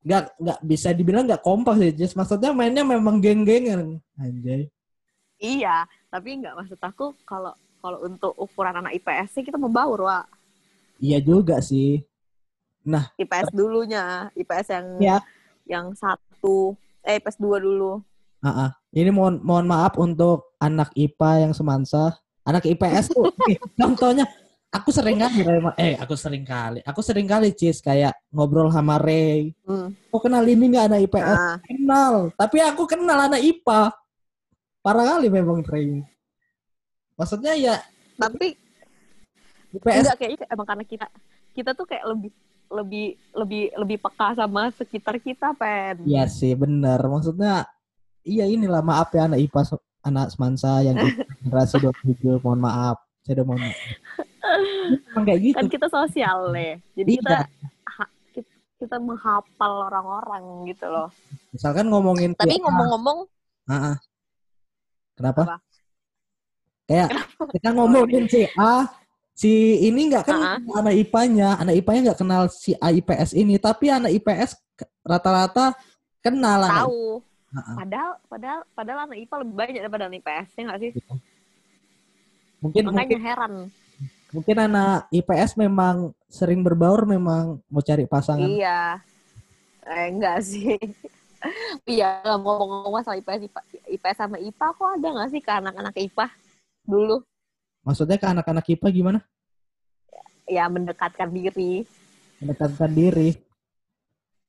nggak 0.00 0.32
nggak 0.40 0.58
bisa 0.64 0.94
dibilang 0.94 1.26
nggak 1.26 1.42
kompak 1.42 1.74
sih. 1.82 1.90
Just 1.90 2.14
maksudnya 2.14 2.54
mainnya 2.54 2.86
memang 2.86 3.18
geng-gengan. 3.18 3.98
Anjay. 4.14 4.70
Iya, 5.40 5.88
tapi 6.12 6.38
nggak 6.38 6.54
maksud 6.54 6.78
aku 6.78 7.16
kalau 7.26 7.56
kalau 7.80 8.04
untuk 8.04 8.36
ukuran 8.36 8.76
anak 8.76 8.92
IPS 9.00 9.40
sih 9.40 9.42
kita 9.42 9.56
membaur, 9.56 10.04
Wak. 10.04 10.28
Iya 11.00 11.18
juga 11.24 11.64
sih. 11.64 12.04
IPS 13.16 13.48
dulunya, 13.52 14.28
IPS 14.32 14.66
yang 14.72 14.86
Ya. 14.98 15.16
yang 15.68 15.86
satu, 15.94 16.74
eh 17.04 17.20
IPS 17.20 17.36
dua 17.38 17.60
dulu. 17.60 18.00
Ah, 18.40 18.48
ah. 18.68 18.70
Ini 18.90 19.12
mohon 19.12 19.38
mohon 19.44 19.68
maaf 19.68 19.94
untuk 20.00 20.56
anak 20.58 20.90
IPA 20.96 21.46
yang 21.48 21.52
semansa. 21.52 22.16
Anak 22.42 22.64
IPS 22.66 23.12
tuh 23.12 23.28
nih, 23.46 23.60
contohnya 23.76 24.24
aku 24.72 24.90
sering 24.90 25.20
kali 25.20 25.44
eh 25.78 25.94
aku 26.00 26.14
sering 26.16 26.42
kali. 26.42 26.80
Aku 26.82 27.00
sering 27.04 27.28
kali 27.28 27.52
Cis 27.54 27.84
kayak 27.84 28.16
ngobrol 28.32 28.72
sama 28.72 28.96
Ray. 28.98 29.52
Hmm. 29.62 29.92
Kok 30.10 30.20
kenal 30.26 30.42
ini 30.48 30.64
nggak 30.72 30.86
anak 30.90 31.00
IPS? 31.06 31.36
Nah, 31.36 31.56
Kenal. 31.62 32.14
Tapi 32.34 32.56
aku 32.64 32.82
kenal 32.88 33.18
anak 33.28 33.44
IPA. 33.44 33.92
Parah 34.80 35.04
kali 35.16 35.28
memang 35.28 35.60
Ray. 35.68 36.00
Maksudnya 37.20 37.52
ya 37.54 37.76
tapi 38.16 38.56
IPS 39.76 40.02
enggak 40.02 40.16
kayak 40.18 40.48
emang 40.48 40.66
karena 40.66 40.84
kita 40.88 41.06
kita 41.54 41.70
tuh 41.76 41.86
kayak 41.86 42.04
lebih 42.08 42.32
lebih 42.70 43.18
lebih 43.34 43.74
lebih 43.74 43.96
peka 43.98 44.38
sama 44.38 44.70
sekitar 44.70 45.18
kita, 45.18 45.50
Pen. 45.58 46.06
Iya 46.06 46.30
sih 46.30 46.54
bener. 46.54 47.02
Maksudnya 47.02 47.66
iya 48.22 48.46
inilah 48.46 48.80
maaf 48.80 49.10
ya 49.10 49.26
anak 49.26 49.42
IPA 49.42 49.76
anak 50.06 50.26
semansa 50.32 50.80
yang 50.86 50.96
generasi 51.44 51.82
27 51.82 52.40
mohon 52.40 52.62
maaf. 52.62 52.96
Saya 53.26 53.42
udah 53.42 53.46
mohon 53.50 53.60
maaf. 53.66 53.78
Kayak 55.26 55.40
gitu. 55.42 55.56
Kan 55.58 55.68
kita 55.68 55.86
sosial 55.90 56.38
nih. 56.54 56.78
Jadi 56.94 57.10
Iya. 57.18 57.20
kita 57.20 57.38
kita, 58.80 58.96
menghafal 58.96 59.92
orang-orang 59.92 60.64
gitu 60.72 60.88
loh. 60.88 61.12
Misalkan 61.52 61.92
ngomongin 61.92 62.32
Tapi 62.32 62.56
ngomong-ngomong, 62.64 63.28
ah. 63.68 64.00
Kenapa? 65.20 65.42
Apa? 65.44 65.56
Kayak 66.88 67.08
kita 67.52 67.68
ngomongin 67.76 68.24
si 68.24 68.48
A, 68.56 68.88
si 69.40 69.80
ini 69.88 70.12
nggak 70.12 70.28
kenal 70.28 70.60
anak 70.76 70.94
IPA-nya, 71.00 71.56
anak 71.56 71.74
IPA-nya 71.80 72.00
nggak 72.12 72.20
kenal 72.20 72.42
si 72.52 72.76
A 72.76 72.92
IPS 72.92 73.32
ini, 73.32 73.56
tapi 73.56 73.88
anak 73.88 74.12
IPS 74.12 74.60
rata-rata 75.00 75.72
kenal 76.20 76.60
anak 76.60 76.84
tahu. 76.84 77.24
Ah, 77.50 77.56
ah. 77.56 77.74
Padahal 77.80 78.10
padahal 78.28 78.60
padahal 78.76 79.00
anak 79.08 79.18
IPA 79.24 79.34
lebih 79.40 79.54
banyak 79.56 79.74
daripada 79.80 80.04
anak 80.12 80.20
IPS, 80.20 80.48
ya 80.52 80.62
nggak 80.68 80.80
sih? 80.84 80.92
Mungkin 82.60 82.82
Makanya 82.84 83.00
mungkin 83.00 83.20
heran. 83.24 83.52
mungkin 84.30 84.56
anak 84.60 85.08
IPS 85.08 85.50
memang 85.56 86.12
sering 86.28 86.60
berbaur 86.60 87.08
memang 87.08 87.64
mau 87.72 87.80
cari 87.80 88.04
pasangan. 88.04 88.44
Iya. 88.44 89.00
Eh, 89.88 90.06
enggak 90.12 90.38
sih. 90.44 90.76
Iya, 91.88 92.20
ngomong-ngomong 92.28 93.00
masalah 93.00 93.16
IPS, 93.16 93.48
IPA, 93.48 93.60
IPS 93.96 94.16
sama 94.20 94.36
IPA, 94.36 94.66
kok 94.76 94.90
ada 95.00 95.08
nggak 95.08 95.30
sih 95.32 95.40
ke 95.40 95.48
anak-anak 95.48 95.96
IPA 95.96 96.26
dulu? 96.84 97.24
Maksudnya 97.80 98.16
ke 98.16 98.26
anak-anak 98.26 98.64
IPA 98.68 98.88
gimana? 98.92 99.20
Ya, 100.44 100.66
mendekatkan 100.66 101.30
diri 101.30 101.86
Mendekatkan 102.38 102.90
diri. 102.90 103.36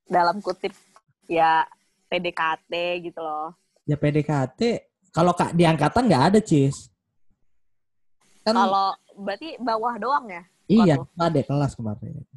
dalam 0.04 0.44
kutip 0.44 0.76
ya 1.24 1.64
PDKT 2.08 2.72
gitu 3.02 3.20
loh. 3.20 3.56
Ya 3.86 3.96
PDKT 3.96 4.60
kalau 5.10 5.32
kak 5.32 5.56
di 5.56 5.64
angkatan 5.64 6.04
nggak 6.04 6.26
ada 6.28 6.40
cis. 6.40 6.92
Kan 8.42 8.58
Kalau 8.58 8.92
berarti 9.16 9.56
bawah 9.58 9.96
doang 9.96 10.28
ya? 10.28 10.44
iya, 10.68 11.00
kalau- 11.00 11.08
adik 11.22 11.46
kelas 11.46 11.72
kemarin. 11.74 12.28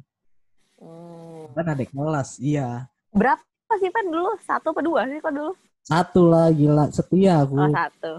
Hmm. 0.77 1.51
Kan 1.51 1.65
adik 1.67 1.89
kelas, 1.89 2.39
iya. 2.39 2.87
Berapa 3.11 3.43
sih 3.75 3.91
kan 3.91 4.05
dulu? 4.05 4.39
Satu 4.39 4.71
apa 4.71 4.79
dua 4.79 5.03
sih 5.05 5.19
kok 5.19 5.33
dulu? 5.33 5.51
Satu 5.81 6.21
lah 6.25 6.47
gila 6.49 6.87
setia 6.89 7.43
aku. 7.43 7.55
Oh, 7.57 7.67
satu. 7.69 8.13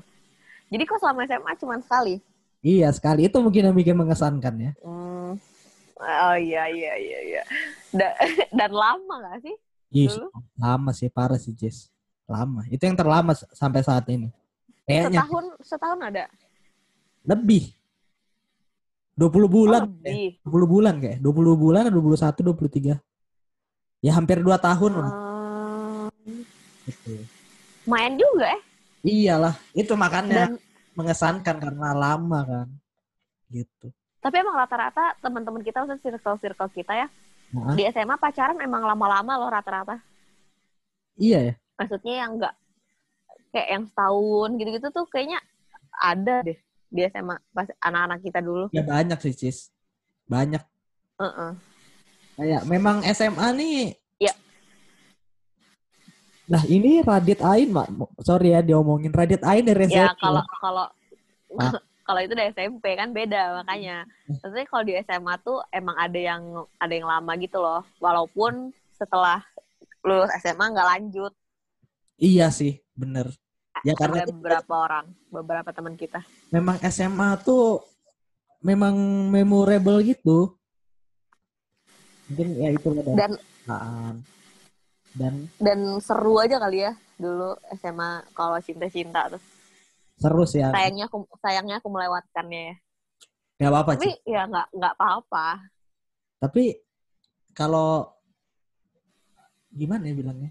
Jadi 0.68 0.82
kok 0.84 0.98
selama 0.98 1.24
SMA 1.24 1.52
cuma 1.56 1.76
sekali? 1.78 2.20
Iya 2.66 2.90
sekali 2.90 3.30
itu 3.30 3.38
mungkin 3.38 3.62
yang 3.70 3.76
bikin 3.78 3.94
mengesankan 3.94 4.54
ya. 4.58 4.72
Hmm. 4.82 5.38
Oh 5.96 6.34
iya 6.36 6.66
iya 6.66 6.92
iya 6.98 7.18
iya. 7.22 7.42
Da- 7.94 8.18
dan 8.58 8.70
lama 8.74 9.14
gak 9.22 9.46
sih? 9.46 9.54
Ih, 9.94 10.10
Dulu? 10.10 10.26
lama 10.58 10.90
sih 10.90 11.06
parah 11.06 11.38
sih 11.38 11.54
Jess. 11.54 11.94
Lama. 12.26 12.66
Itu 12.66 12.82
yang 12.82 12.98
terlama 12.98 13.38
sampai 13.54 13.86
saat 13.86 14.10
ini. 14.10 14.34
Kayaknya 14.82 15.22
Setahun 15.22 15.44
setahun 15.62 15.98
ada. 16.02 16.24
lebih. 17.22 17.70
20 19.14 19.46
bulan. 19.46 19.86
Oh, 19.86 19.90
lebih. 20.02 20.42
20 20.42 20.66
bulan 20.66 20.94
kayak. 20.98 21.18
20 21.22 21.54
bulan 21.54 21.82
atau 21.86 22.02
21 22.02 22.42
23. 22.42 22.98
Ya 24.02 24.12
hampir 24.12 24.42
2 24.42 24.58
tahun 24.58 24.92
lah. 24.92 25.12
Hmm, 25.14 26.42
Gitu. 26.86 27.22
main 27.86 28.14
juga 28.14 28.50
eh. 28.50 28.62
Iyalah, 29.02 29.54
itu 29.72 29.94
makanya 29.94 30.50
Dan 30.50 30.52
mengesankan 30.96 31.56
karena 31.60 31.92
lama 31.92 32.40
kan. 32.42 32.68
Gitu. 33.46 33.94
tapi 34.18 34.42
emang 34.42 34.58
rata-rata 34.58 35.14
teman-teman 35.22 35.62
kita 35.62 35.86
maksudnya 35.86 36.18
circle-circle 36.18 36.66
kita 36.74 36.98
ya 36.98 37.06
Nah, 37.54 37.78
di 37.78 37.86
SMA 37.86 38.18
pacaran 38.18 38.58
emang 38.58 38.82
lama-lama 38.82 39.38
loh 39.38 39.50
rata-rata. 39.50 40.02
iya 41.14 41.52
ya. 41.52 41.54
Maksudnya 41.78 42.14
yang 42.26 42.30
enggak 42.40 42.54
kayak 43.54 43.68
yang 43.72 43.84
setahun 43.86 44.50
gitu-gitu 44.58 44.88
tuh 44.90 45.06
kayaknya 45.08 45.38
ada 45.96 46.42
deh 46.42 46.58
di 46.90 47.00
SMA 47.08 47.36
pas 47.54 47.68
anak-anak 47.80 48.18
kita 48.24 48.40
dulu. 48.42 48.66
Ya 48.74 48.82
banyak 48.82 49.18
sih, 49.22 49.34
Cis. 49.36 49.70
Banyak. 50.26 50.60
Heeh. 51.22 51.50
Kayak 52.36 52.62
memang 52.68 53.00
SMA 53.14 53.48
nih. 53.56 53.96
Nah 56.46 56.62
ini 56.64 57.02
Radit 57.02 57.42
Ain, 57.42 57.70
Mak. 57.70 57.88
Sorry 58.22 58.54
ya 58.54 58.62
diomongin 58.62 59.10
Radit 59.10 59.42
Ain 59.42 59.66
dari 59.66 59.86
Ya 59.86 60.10
SMP. 60.10 60.20
kalau 60.20 60.42
kalau 60.58 60.86
Ah. 61.56 61.72
kalau 62.06 62.20
itu 62.22 62.34
dari 62.34 62.50
SMP 62.50 62.94
kan 62.94 63.10
beda 63.10 63.62
makanya. 63.62 64.06
Maksudnya 64.28 64.66
kalau 64.66 64.84
di 64.84 64.94
SMA 65.00 65.34
tuh 65.40 65.58
emang 65.70 65.96
ada 65.96 66.14
yang 66.14 66.42
ada 66.76 66.94
yang 66.94 67.06
lama 67.06 67.32
gitu 67.34 67.58
loh. 67.58 67.82
Walaupun 67.98 68.70
setelah 68.92 69.42
lulus 70.00 70.30
SMA 70.38 70.70
nggak 70.70 70.88
lanjut. 70.88 71.32
Iya 72.16 72.48
sih, 72.48 72.78
bener. 72.94 73.28
Ya 73.84 73.92
karena 73.92 74.22
ada 74.22 74.32
beberapa 74.32 74.72
orang, 74.72 75.06
beberapa 75.28 75.68
teman 75.68 75.94
kita. 75.94 76.24
memang 76.48 76.78
SMA 76.86 77.36
tuh 77.42 77.82
memang 78.62 78.94
memorable 79.28 80.00
gitu. 80.00 80.56
Mungkin 82.26 82.48
ya 82.56 82.68
itu 82.70 82.88
dari 82.88 83.12
Dan. 83.14 83.32
Dan 85.16 85.48
dan 85.56 85.78
seru 86.04 86.36
aja 86.36 86.60
kali 86.60 86.84
ya 86.84 86.92
dulu 87.16 87.56
SMA 87.80 88.28
kalau 88.36 88.60
cinta-cinta 88.60 89.32
tuh. 89.32 89.42
seru 90.16 90.44
sih 90.44 90.60
ya. 90.60 90.72
Sayangnya 90.72 91.08
aku 91.08 91.24
sayangnya 91.40 91.76
aku 91.80 91.88
melewatkannya 91.88 92.60
ya. 92.72 92.74
Gak 93.56 93.70
apa-apa, 93.72 93.90
Tapi 93.96 94.08
Ci. 94.12 94.28
ya 94.28 94.42
nggak 94.44 94.66
nggak 94.76 94.94
apa-apa. 95.00 95.46
Tapi 96.40 96.62
kalau 97.56 98.12
gimana 99.72 100.04
ya 100.08 100.14
bilangnya? 100.16 100.50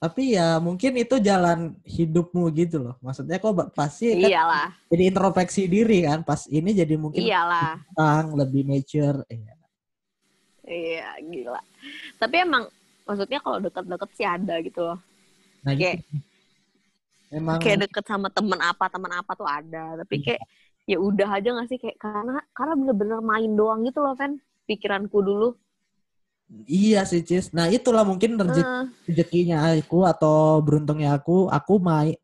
tapi 0.00 0.32
ya 0.32 0.56
mungkin 0.56 0.96
itu 0.96 1.20
jalan 1.20 1.76
hidupmu 1.84 2.48
gitu 2.56 2.80
loh. 2.80 2.96
Maksudnya 3.04 3.36
kok 3.36 3.52
pasti 3.76 4.16
kan 4.16 4.32
Iyalah, 4.32 4.68
jadi 4.88 5.12
introspeksi 5.12 5.68
diri 5.68 6.08
kan. 6.08 6.24
Pas 6.24 6.48
ini 6.48 6.72
jadi 6.72 6.96
mungkin 6.96 7.20
iyalah. 7.20 7.76
tentang 7.92 8.32
lebih 8.32 8.64
mature. 8.64 9.20
Iya. 9.28 9.52
Iya, 10.64 11.08
gila. 11.20 11.60
Tapi 12.16 12.36
emang 12.40 12.64
maksudnya 13.10 13.42
kalau 13.42 13.58
deket-deket 13.58 14.10
sih 14.14 14.22
ada 14.22 14.54
gitu 14.62 14.80
loh. 14.86 14.98
Nah, 15.66 15.74
Kayak- 15.74 16.06
gitu. 16.06 16.22
Emang 17.30 17.58
Kayak 17.62 17.90
deket 17.90 18.04
sama 18.06 18.26
temen 18.30 18.58
apa, 18.58 18.86
temen 18.90 19.10
apa 19.10 19.32
tuh 19.34 19.46
ada. 19.46 19.98
Tapi 20.02 20.14
Iya. 20.18 20.24
kayak 20.26 20.42
ya 20.86 20.98
udah 20.98 21.28
aja 21.30 21.48
gak 21.54 21.68
sih 21.70 21.78
kayak 21.78 21.98
karena 21.98 22.42
karena 22.50 22.74
bener-bener 22.74 23.18
main 23.22 23.50
doang 23.54 23.82
gitu 23.82 23.98
loh, 23.98 24.14
Fen. 24.14 24.38
Pikiranku 24.66 25.18
dulu. 25.18 25.54
iya 26.66 27.06
sih, 27.06 27.22
Cis. 27.22 27.54
Nah, 27.54 27.70
itulah 27.70 28.02
mungkin 28.02 28.34
rezeki 28.34 28.66
rezekinya 29.06 29.70
aku 29.70 30.02
atau 30.02 30.58
beruntungnya 30.58 31.14
aku, 31.14 31.46
aku 31.46 31.78
main 31.78 32.18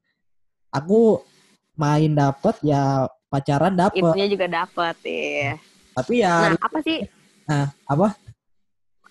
aku 0.66 1.23
main 1.78 2.11
dapet 2.11 2.59
ya 2.66 3.07
pacaran 3.31 3.78
dapet. 3.78 4.02
itunya 4.02 4.26
juga 4.26 4.47
dapet 4.50 4.97
ya. 5.07 5.55
Tapi 5.95 6.14
ya 6.26 6.35
Nah, 6.52 6.59
apa 6.59 6.78
sih 6.83 7.07
nah, 7.47 7.71
apa? 7.87 8.19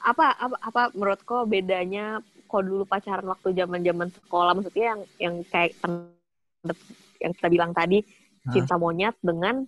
Apa 0.05 0.37
apa 0.37 0.55
apa 0.61 0.81
menurut 0.93 1.21
kau 1.25 1.49
bedanya 1.49 2.21
kau 2.45 2.61
dulu 2.61 2.85
pacaran 2.85 3.25
waktu 3.25 3.57
zaman 3.57 3.81
zaman 3.81 4.09
sekolah 4.13 4.53
maksudnya 4.53 4.93
yang 4.93 5.01
yang 5.17 5.35
kayak 5.49 5.73
yang 7.17 7.31
kita 7.33 7.47
bilang 7.49 7.71
tadi 7.73 8.05
Hah? 8.45 8.53
cinta 8.53 8.77
monyet 8.77 9.17
dengan 9.25 9.65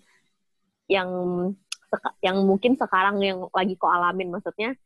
yang 0.85 1.09
yang 2.21 2.37
mungkin 2.45 2.77
sekarang 2.77 3.17
yang 3.25 3.49
lagi 3.49 3.73
kau 3.81 3.89
alamin 3.89 4.29
maksudnya 4.29 4.77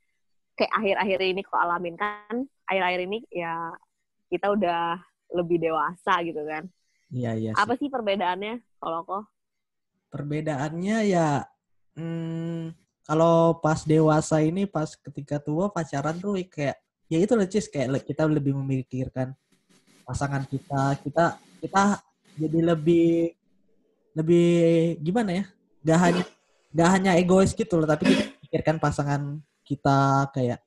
kayak 0.55 0.71
akhir-akhir 0.71 1.19
ini 1.19 1.41
kau 1.43 1.59
alamin 1.59 1.99
kan 1.99 2.47
akhir-akhir 2.71 3.01
ini 3.11 3.19
ya 3.27 3.75
kita 4.31 4.55
udah 4.55 4.95
lebih 5.35 5.59
dewasa 5.59 6.23
gitu 6.23 6.41
kan 6.47 6.71
Iya, 7.11 7.35
iya. 7.35 7.51
sih. 7.51 7.59
apa 7.59 7.73
sih 7.75 7.91
perbedaannya 7.91 8.63
kalau 8.79 9.03
kau 9.03 9.21
Perbedaannya 10.11 10.97
ya 11.07 11.43
hmm, 11.99 12.75
kalau 13.11 13.59
pas 13.59 13.83
dewasa 13.83 14.39
ini 14.39 14.63
pas 14.63 14.87
ketika 14.95 15.35
tua 15.35 15.67
pacaran 15.67 16.15
tuh 16.15 16.39
kayak 16.47 16.79
ya 17.11 17.19
itu 17.19 17.35
loh 17.35 17.43
Cis 17.43 17.67
kayak 17.67 18.07
kita 18.07 18.23
lebih 18.23 18.55
memikirkan 18.55 19.35
pasangan 20.07 20.47
kita, 20.47 20.95
kita 21.03 21.35
kita 21.59 21.99
jadi 22.39 22.71
lebih 22.71 23.35
lebih 24.15 24.49
gimana 25.03 25.43
ya? 25.43 25.45
Gak 25.83 25.99
hanya 26.07 26.23
gak 26.71 26.89
hanya 26.95 27.11
egois 27.19 27.51
gitu 27.51 27.83
loh, 27.83 27.83
tapi 27.83 28.15
kita 28.15 28.23
pikirkan 28.47 28.79
pasangan 28.79 29.43
kita 29.67 30.31
kayak 30.31 30.63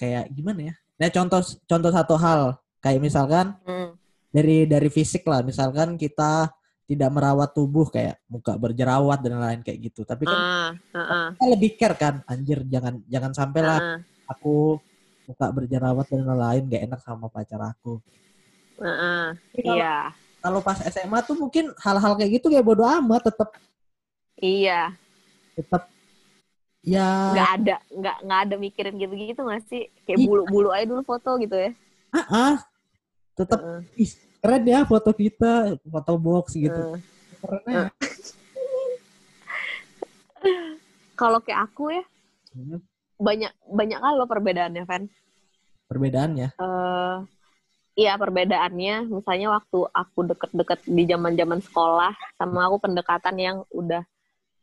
kayak 0.00 0.24
gimana 0.32 0.72
ya? 0.72 0.74
Nah, 1.04 1.12
contoh 1.12 1.44
contoh 1.68 1.92
satu 1.92 2.16
hal 2.16 2.56
kayak 2.80 3.04
misalkan 3.04 3.60
hmm. 3.68 3.92
dari 4.32 4.64
dari 4.64 4.88
fisik 4.88 5.28
lah 5.28 5.44
misalkan 5.44 6.00
kita 6.00 6.48
tidak 6.88 7.12
merawat 7.12 7.52
tubuh 7.52 7.92
kayak 7.92 8.16
muka 8.32 8.56
berjerawat 8.56 9.20
dan 9.20 9.36
lain 9.36 9.60
kayak 9.60 9.92
gitu. 9.92 10.08
Tapi 10.08 10.24
kan 10.24 10.40
ah, 10.40 10.72
ah, 10.96 11.00
ah, 11.04 11.26
kita 11.36 11.44
lebih 11.52 11.70
care 11.76 11.96
kan 12.00 12.14
anjir 12.24 12.64
jangan 12.64 13.04
jangan 13.04 13.32
sampai 13.36 13.60
lah 13.60 13.76
ah, 13.76 13.98
aku 14.24 14.80
muka 15.28 15.46
berjerawat 15.52 16.08
dan 16.08 16.24
lain 16.24 16.72
gak 16.72 16.82
enak 16.88 17.00
sama 17.04 17.28
pacar 17.28 17.60
aku. 17.60 18.00
Tapi 18.80 19.60
kalau, 19.60 19.76
iya. 19.76 19.96
kalau 20.40 20.60
pas 20.64 20.80
SMA 20.88 21.20
tuh 21.28 21.36
mungkin 21.36 21.76
hal-hal 21.76 22.16
kayak 22.16 22.40
gitu 22.40 22.48
kayak 22.48 22.64
bodo 22.64 22.88
amat 22.88 23.28
tetap 23.28 23.52
iya. 24.40 24.96
Tetap 25.52 25.92
ya. 26.80 27.36
Nggak 27.36 27.50
ada 27.60 27.76
nggak 27.92 28.16
nggak 28.24 28.40
ada 28.48 28.54
mikirin 28.56 28.94
gitu-gitu 28.96 29.40
nggak 29.44 29.62
sih? 29.68 29.92
Kayak 30.08 30.18
Iya. 30.24 30.28
bulu-bulu 30.30 30.68
aja 30.72 30.86
dulu 30.88 31.02
foto 31.04 31.36
gitu 31.36 31.56
ya. 31.58 31.70
Ah, 32.16 32.24
ah. 32.32 32.56
Tetap 33.36 33.60
Heeh, 33.60 34.02
ih, 34.02 34.12
keren 34.38 34.64
ya 34.64 34.86
foto 34.86 35.10
kita 35.14 35.78
foto 35.82 36.12
box 36.18 36.54
gitu. 36.54 36.98
Keren 37.42 37.64
ya. 37.66 37.86
kalau 41.18 41.42
kayak 41.42 41.66
aku 41.66 41.90
ya 41.90 42.04
Hmm, 42.58 42.80
banyak 43.20 43.52
banyak 43.68 43.98
kali 44.00 44.14
loh 44.16 44.28
perbedaannya 44.28 44.82
Van. 44.88 45.04
Perbedaannya? 45.88 46.48
Eh 46.56 47.16
iya 47.98 48.16
perbedaannya. 48.16 49.08
Misalnya 49.12 49.54
waktu 49.54 49.78
aku 49.92 50.18
deket-deket 50.32 50.80
di 50.88 51.02
zaman 51.06 51.36
zaman 51.36 51.60
sekolah 51.62 52.12
sama 52.40 52.66
aku 52.66 52.82
pendekatan 52.82 53.36
yang 53.38 53.56
udah 53.70 54.02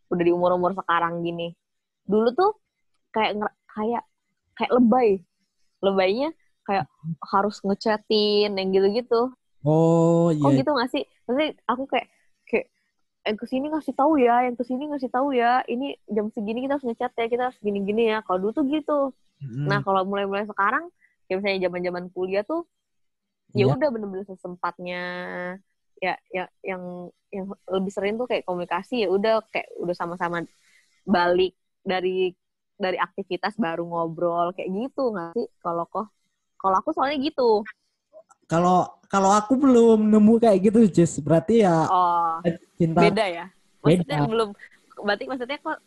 udah 0.10 0.24
di 0.24 0.32
umur 0.34 0.58
umur 0.58 0.76
sekarang 0.76 1.22
gini. 1.22 1.54
Dulu 2.04 2.30
tuh 2.34 2.52
kayak 3.16 3.40
kayak 3.72 4.04
kayak 4.58 4.72
lebay. 4.74 5.10
Lebaynya 5.80 6.34
kayak 6.66 6.90
harus 7.32 7.62
ngechatin 7.62 8.58
yang 8.58 8.70
gitu-gitu 8.74 9.30
oh 9.66 10.32
kok 10.42 10.52
iya 10.52 10.56
gitu 10.58 10.70
gak 10.80 10.90
sih? 10.94 11.04
Maksudnya 11.26 11.50
aku 11.72 11.84
kayak 11.92 12.08
kayak 12.50 12.66
yang 13.28 13.38
ke 13.42 13.46
sini 13.52 13.66
ngasih 13.74 13.96
tahu 14.00 14.14
ya, 14.22 14.34
yang 14.48 14.56
ke 14.60 14.64
sini 14.70 14.84
ngasih 14.92 15.12
tahu 15.16 15.30
ya. 15.36 15.62
Ini 15.74 15.86
jam 16.16 16.28
segini 16.36 16.60
kita 16.66 16.78
harus 16.78 16.88
ngechat 16.90 17.12
ya, 17.20 17.26
kita 17.34 17.44
harus 17.52 17.60
gini-gini 17.64 18.02
ya. 18.14 18.18
Kalau 18.26 18.40
dulu 18.44 18.52
tuh 18.58 18.66
gitu. 18.70 18.94
Mm, 19.42 19.70
Nah 19.70 19.80
kalau 19.86 20.02
mulai-mulai 20.10 20.46
sekarang, 20.50 20.90
kayak 21.28 21.38
misalnya 21.42 21.62
zaman-zaman 21.70 22.06
kuliah 22.16 22.44
tuh, 22.48 22.62
ya 23.58 23.66
Iya. 23.66 23.74
udah 23.76 23.88
bener-bener 23.94 24.26
sesempatnya. 24.30 25.02
Ya, 26.04 26.20
ya 26.30 26.46
yang 26.62 27.10
yang 27.32 27.48
lebih 27.72 27.92
sering 27.96 28.20
tuh 28.20 28.28
kayak 28.28 28.44
komunikasi 28.44 29.08
ya 29.08 29.10
udah 29.10 29.42
kayak 29.50 29.72
udah 29.80 29.96
sama-sama 29.96 30.44
balik 31.08 31.56
dari 31.86 32.36
dari 32.76 32.98
aktivitas 33.00 33.56
baru 33.58 33.84
ngobrol 33.88 34.52
kayak 34.56 34.70
gitu 34.76 35.14
nggak 35.16 35.34
sih? 35.38 35.48
Kalau 35.64 35.86
kok 35.88 36.08
kalau 36.60 36.76
aku 36.82 36.92
soalnya 36.96 37.18
gitu. 37.24 37.64
Kalau 38.46 38.88
kalau 39.06 39.32
aku 39.32 39.54
belum 39.56 40.12
nemu 40.12 40.34
kayak 40.42 40.60
gitu 40.70 40.80
Jess. 40.90 41.22
Berarti 41.22 41.64
ya 41.64 41.88
Oh. 41.88 42.42
cinta 42.76 43.06
beda 43.06 43.26
ya? 43.26 43.46
Maksudnya 43.82 44.18
Beda. 44.22 44.30
belum 44.30 44.50
berarti 45.06 45.24
maksudnya 45.30 45.58
kok 45.62 45.78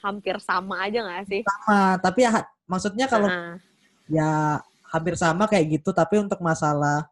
hampir 0.00 0.36
sama 0.42 0.82
aja 0.82 0.98
nggak 1.04 1.26
sih? 1.30 1.42
Sama 1.46 1.96
tapi 2.02 2.26
ya 2.26 2.30
maksudnya 2.66 3.06
kalau 3.06 3.28
Heeh. 3.30 3.54
ya 4.10 4.30
hampir 4.90 5.14
sama 5.14 5.46
kayak 5.46 5.80
gitu 5.80 5.94
tapi 5.94 6.18
untuk 6.18 6.42
masalah 6.42 7.06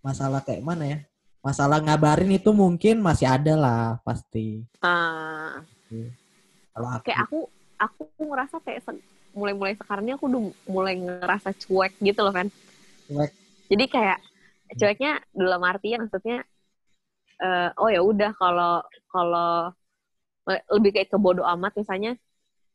masalah 0.00 0.40
kayak 0.40 0.64
mana 0.64 0.84
ya? 0.86 0.98
Masalah 1.38 1.78
ngabarin 1.78 2.34
itu 2.34 2.50
mungkin 2.50 2.98
masih 2.98 3.30
ada 3.30 3.54
lah 3.54 3.82
pasti. 4.02 4.66
Ah, 4.82 5.62
kalau 6.74 6.88
aku 6.98 7.04
kayak 7.06 7.18
aku 7.28 7.38
aku 7.78 8.02
ngerasa 8.26 8.56
kayak 8.66 8.82
mulai-mulai 9.32 9.78
sekarang 9.78 10.02
ini 10.08 10.12
aku 10.18 10.26
udah 10.26 10.42
mulai 10.66 10.94
ngerasa 10.98 11.54
cuek 11.54 11.94
gitu 12.02 12.20
loh 12.26 12.34
kan 12.34 12.50
cuek 13.06 13.30
jadi 13.68 13.84
kayak 13.88 14.18
cueknya 14.76 15.12
dalam 15.32 15.62
artian 15.64 16.04
maksudnya 16.08 16.44
eh, 17.40 17.70
oh 17.80 17.88
ya 17.88 18.00
udah 18.04 18.32
kalau 18.36 18.84
kalau 19.08 19.72
lebih 20.72 20.96
kayak 20.96 21.12
ke 21.12 21.18
bodo 21.20 21.44
amat 21.44 21.76
misalnya 21.76 22.16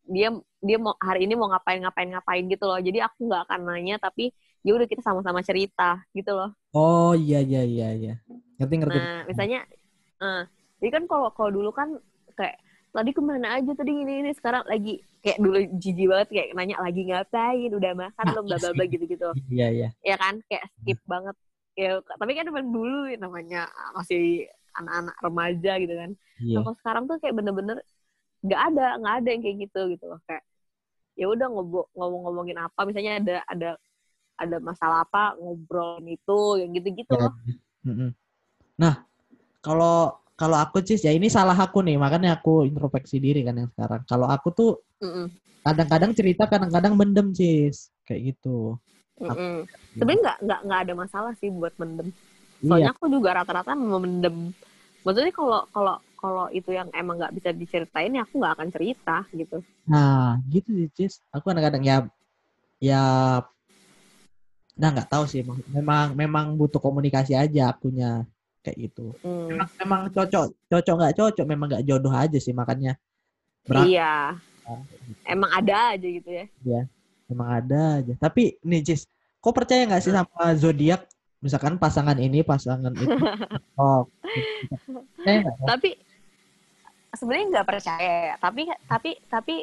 dia 0.06 0.30
dia 0.60 0.78
mau 0.80 0.96
hari 1.00 1.26
ini 1.26 1.34
mau 1.36 1.48
ngapain 1.52 1.80
ngapain 1.80 2.10
ngapain 2.12 2.44
gitu 2.48 2.64
loh. 2.68 2.80
Jadi 2.80 3.00
aku 3.00 3.28
nggak 3.28 3.50
akan 3.50 3.60
nanya 3.68 3.96
tapi 4.00 4.32
ya 4.64 4.76
udah 4.76 4.88
kita 4.88 5.04
sama-sama 5.04 5.44
cerita 5.44 6.00
gitu 6.16 6.32
loh. 6.36 6.52
Oh 6.76 7.16
iya 7.16 7.40
iya 7.44 7.64
iya 7.64 7.90
iya. 7.96 8.14
Ngerti 8.60 8.76
ngerti. 8.80 9.00
Nah, 9.00 9.20
misalnya, 9.28 9.60
eh, 10.24 10.44
jadi 10.80 10.90
kan 11.00 11.04
kalau 11.08 11.32
kalau 11.36 11.52
dulu 11.52 11.72
kan 11.76 12.00
kayak 12.36 12.60
tadi 12.94 13.10
ke 13.12 13.22
mana 13.26 13.58
aja 13.58 13.72
tadi 13.74 13.92
ini 13.92 14.22
ini 14.22 14.32
sekarang 14.38 14.64
lagi. 14.70 15.02
Kayak 15.24 15.40
dulu 15.40 15.60
jijik 15.82 16.08
banget 16.12 16.28
kayak 16.36 16.48
nanya 16.54 16.78
lagi 16.84 17.02
ngapain, 17.08 17.72
udah 17.74 17.92
makan 17.96 18.24
belum, 18.30 18.44
bla 18.46 18.58
bla 18.60 18.70
bla 18.76 18.86
gitu 18.86 19.06
gitu, 19.08 19.30
iya. 19.50 19.68
Iya 19.72 19.90
ya 20.04 20.16
kan? 20.20 20.44
Kayak 20.46 20.64
skip 20.78 21.00
banget. 21.08 21.36
Ya, 21.74 21.92
tapi 22.06 22.32
kan 22.38 22.46
memang 22.46 22.70
dulu 22.70 23.10
namanya 23.18 23.66
masih 23.98 24.46
anak-anak 24.78 25.16
remaja 25.24 25.72
gitu 25.82 25.94
kan. 25.96 26.12
iya. 26.38 26.56
Nah, 26.60 26.62
kalau 26.68 26.76
sekarang 26.84 27.04
tuh 27.10 27.18
kayak 27.18 27.34
bener-bener 27.34 27.78
nggak 28.44 28.62
ada 28.62 28.88
nggak 29.00 29.16
ada 29.24 29.30
yang 29.32 29.42
kayak 29.42 29.58
gitu 29.64 29.82
gitu 29.96 30.06
loh. 30.12 30.20
Kayak 30.28 30.44
ya 31.16 31.26
udah 31.30 31.48
ngomong-ngomongin 31.98 32.58
apa 32.60 32.80
misalnya 32.84 33.22
ada 33.22 33.36
ada 33.48 33.70
ada 34.34 34.58
masalah 34.60 35.06
apa 35.08 35.38
ngobrolin 35.40 36.20
itu 36.20 36.40
yang 36.60 36.70
gitu-gitu 36.76 37.14
Iya. 37.16 37.32
loh. 37.32 37.34
Nah 38.76 38.94
kalau 39.64 40.20
kalau 40.40 40.58
aku 40.64 40.78
sih 40.88 40.98
ya 41.08 41.12
ini 41.18 41.28
salah 41.38 41.58
aku 41.66 41.78
nih 41.88 41.96
makanya 42.04 42.30
aku 42.38 42.50
introspeksi 42.70 43.16
diri 43.26 43.40
kan 43.48 43.56
yang 43.60 43.70
sekarang 43.74 44.02
kalau 44.12 44.28
aku 44.36 44.48
tuh 44.58 44.70
Mm-mm. 45.02 45.32
kadang-kadang 45.66 46.12
cerita 46.20 46.44
kadang-kadang 46.52 46.94
mendem 47.00 47.28
cis 47.38 47.78
kayak 48.08 48.22
gitu 48.36 48.50
Mm-mm. 49.22 49.54
Sebenarnya 49.98 50.22
nggak 50.26 50.38
nggak 50.46 50.60
nggak 50.66 50.80
ada 50.84 50.94
masalah 50.98 51.32
sih 51.40 51.50
buat 51.54 51.74
mendem. 51.82 52.08
iya 52.64 52.70
Soalnya 52.70 52.90
aku 52.96 53.06
juga 53.16 53.30
rata-rata 53.38 53.72
memendem. 53.78 54.36
Maksudnya 55.06 55.34
kalau 55.36 55.60
kalau 55.76 55.96
kalau 56.18 56.46
itu 56.58 56.70
yang 56.74 56.90
emang 56.96 57.16
nggak 57.20 57.36
bisa 57.38 57.50
diceritain 57.54 58.16
ya 58.18 58.22
aku 58.26 58.36
nggak 58.42 58.54
akan 58.58 58.70
cerita 58.76 59.16
gitu. 59.36 59.58
Nah, 59.92 60.40
gitu 60.54 60.70
sih, 60.78 60.88
Cis. 60.98 61.14
Aku 61.36 61.44
kadang-kadang 61.52 61.84
ya 61.90 61.96
ya 62.88 62.96
nah 64.82 64.90
nggak 64.94 65.10
tahu 65.14 65.24
sih 65.32 65.40
emang- 65.46 65.68
memang 65.78 66.08
memang 66.22 66.46
butuh 66.60 66.82
komunikasi 66.86 67.34
aja 67.44 67.62
akunya 67.72 68.26
kayak 68.64 68.78
gitu. 68.80 69.12
Hmm. 69.22 69.52
Memang, 69.52 69.70
memang 69.78 70.02
cocok, 70.16 70.46
cocok 70.72 70.96
nggak 70.96 71.16
cocok, 71.20 71.46
memang 71.46 71.68
nggak 71.70 71.86
jodoh 71.86 72.14
aja 72.16 72.40
sih 72.40 72.56
makanya 72.56 72.96
berat 73.68 73.86
Iya. 73.92 74.16
Emang 75.28 75.52
ada 75.52 75.92
aja 75.92 76.08
gitu 76.08 76.30
ya. 76.32 76.48
memang 77.28 77.50
ada 77.60 78.00
aja. 78.00 78.14
Tapi 78.16 78.56
nih, 78.64 78.82
Cis, 78.88 79.04
kok 79.44 79.52
percaya 79.52 79.84
nggak 79.84 80.04
sih 80.04 80.16
sama 80.16 80.56
zodiak? 80.56 81.04
Misalkan 81.44 81.76
pasangan 81.76 82.16
ini, 82.16 82.40
pasangan 82.40 82.96
itu. 82.96 83.12
oh, 83.82 84.08
tapi 85.68 86.00
sebenarnya 87.14 87.46
nggak 87.58 87.68
percaya 87.70 88.14
ya 88.34 88.36
tapi 88.42 88.62
tapi 88.90 89.12
tapi 89.30 89.56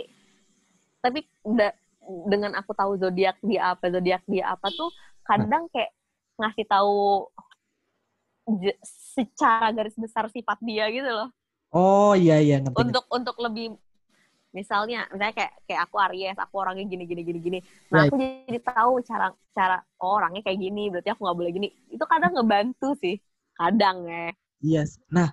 tapi 1.03 1.21
da- 1.59 1.77
dengan 2.27 2.55
aku 2.59 2.73
tahu 2.75 2.99
zodiak 2.99 3.37
dia 3.43 3.75
apa 3.75 3.91
zodiak 3.91 4.23
dia 4.27 4.55
apa 4.55 4.71
tuh 4.71 4.91
kadang 5.27 5.67
kayak 5.71 5.91
ngasih 6.39 6.67
tahu 6.67 7.27
secara 9.15 9.71
garis 9.71 9.95
besar 9.95 10.27
sifat 10.31 10.59
dia 10.63 10.87
gitu 10.91 11.07
loh 11.07 11.29
Oh 11.71 12.13
iya 12.19 12.43
iya 12.43 12.59
ngerti. 12.59 12.79
untuk 12.83 13.05
untuk 13.11 13.37
lebih 13.39 13.79
misalnya 14.51 15.07
misalnya 15.15 15.35
kayak 15.39 15.53
kayak 15.63 15.81
aku 15.87 15.97
Aries 16.11 16.35
aku 16.35 16.55
orangnya 16.59 16.85
gini 16.91 17.05
gini 17.07 17.23
gini 17.23 17.39
gini 17.39 17.59
nah 17.87 18.03
Right. 18.03 18.11
aku 18.11 18.15
jadi 18.19 18.59
tahu 18.67 18.93
cara 19.07 19.27
cara 19.55 19.77
oh, 20.03 20.19
orangnya 20.19 20.43
kayak 20.43 20.59
gini 20.59 20.91
berarti 20.91 21.09
aku 21.15 21.21
nggak 21.23 21.39
boleh 21.39 21.51
gini 21.55 21.69
itu 21.87 22.05
kadang 22.11 22.33
ngebantu 22.35 22.89
sih 22.99 23.17
kadang 23.55 24.07
ya 24.11 24.35
Yes. 24.61 25.01
Nah, 25.09 25.33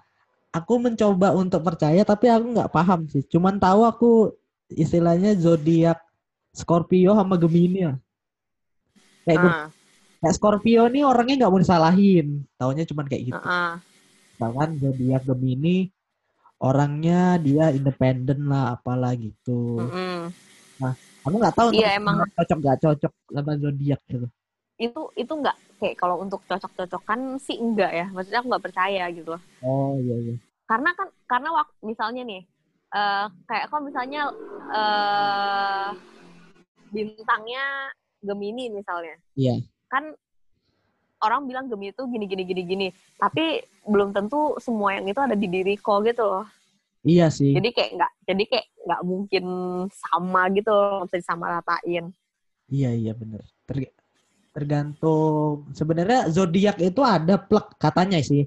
aku 0.55 0.79
mencoba 0.79 1.35
untuk 1.35 1.59
percaya 1.59 1.99
tapi 2.07 2.31
aku 2.31 2.55
nggak 2.55 2.71
paham 2.71 3.11
sih. 3.11 3.27
Cuman 3.27 3.59
tahu 3.59 3.83
aku 3.83 4.31
istilahnya 4.71 5.35
zodiak 5.35 5.99
Scorpio 6.55 7.11
sama 7.11 7.35
Gemini 7.35 7.91
lah. 7.91 7.99
Kayak, 9.27 9.43
Ah, 9.43 9.67
kayak 10.21 10.35
Scorpio 10.35 10.89
nih 10.89 11.03
orangnya 11.05 11.35
nggak 11.45 11.51
mau 11.53 11.61
disalahin. 11.61 12.27
Taunya 12.57 12.83
cuman 12.89 13.05
kayak 13.05 13.23
gitu. 13.33 13.45
ah. 13.47 13.77
Misalkan 14.37 14.69
zodiak 14.81 15.21
Gemini 15.25 15.77
orangnya 16.57 17.37
dia 17.41 17.69
independen 17.73 18.49
lah 18.49 18.77
apalah 18.77 19.13
gitu. 19.17 19.77
Mm-mm. 19.77 20.33
Aku 21.25 21.35
nggak 21.37 21.55
tahu 21.57 21.69
Iya, 21.75 21.87
tuh 21.93 21.99
emang. 21.99 22.15
cocok 22.37 22.57
nggak 22.63 22.77
cocok 22.81 23.13
sama 23.33 23.53
zodiak 23.59 23.99
gitu. 24.07 24.27
itu 24.77 25.01
itu 25.17 25.33
nggak 25.33 25.57
kayak 25.81 25.95
kalau 25.97 26.21
untuk 26.21 26.45
cocok-cocokan 26.45 27.41
sih 27.41 27.57
enggak 27.57 27.91
ya 27.97 28.05
maksudnya 28.13 28.45
aku 28.45 28.49
nggak 28.53 28.65
percaya 28.69 29.09
gitu 29.09 29.33
loh 29.33 29.41
Oh 29.65 29.97
iya 29.97 30.15
iya. 30.21 30.35
karena 30.69 30.93
kan 30.93 31.07
karena 31.25 31.49
waktu 31.49 31.73
misalnya 31.81 32.21
nih 32.29 32.41
eh 32.93 33.25
kayak 33.49 33.65
kalau 33.73 33.83
misalnya 33.89 34.21
eh 34.69 35.89
bintangnya 36.93 37.89
Gemini 38.21 38.69
misalnya 38.69 39.17
Iya. 39.33 39.65
Kan 39.87 40.11
orang 41.17 41.49
bilang 41.49 41.65
Gemini 41.65 41.91
itu 41.91 42.03
gini 42.05 42.25
gini 42.27 42.43
gini 42.45 42.61
gini 42.63 42.87
tapi 43.17 43.59
belum 43.83 44.13
tentu 44.13 44.53
semua 44.61 44.93
yang 44.93 45.09
itu 45.09 45.17
ada 45.17 45.33
di 45.33 45.47
diriku 45.47 45.99
gitu 46.05 46.23
loh 46.23 46.45
Iya 47.01 47.31
sih. 47.31 47.55
jadi 47.55 47.69
kayak 47.71 47.91
nggak 47.95 48.11
jadi 48.27 48.43
kayak 48.45 48.65
nggak 48.83 49.01
mungkin 49.07 49.45
sama 49.89 50.41
gitu 50.51 50.69
loh 50.69 51.01
nggak 51.01 51.07
bisa 51.09 51.19
disamaratain 51.23 52.05
Iya 52.67 52.91
iya 52.91 53.15
bener. 53.15 53.47
Ter- 53.63 53.95
tergantung 54.51 55.71
sebenarnya 55.71 56.27
zodiak 56.27 56.75
itu 56.83 56.99
ada 56.99 57.39
plek 57.39 57.79
katanya 57.79 58.19
sih. 58.19 58.43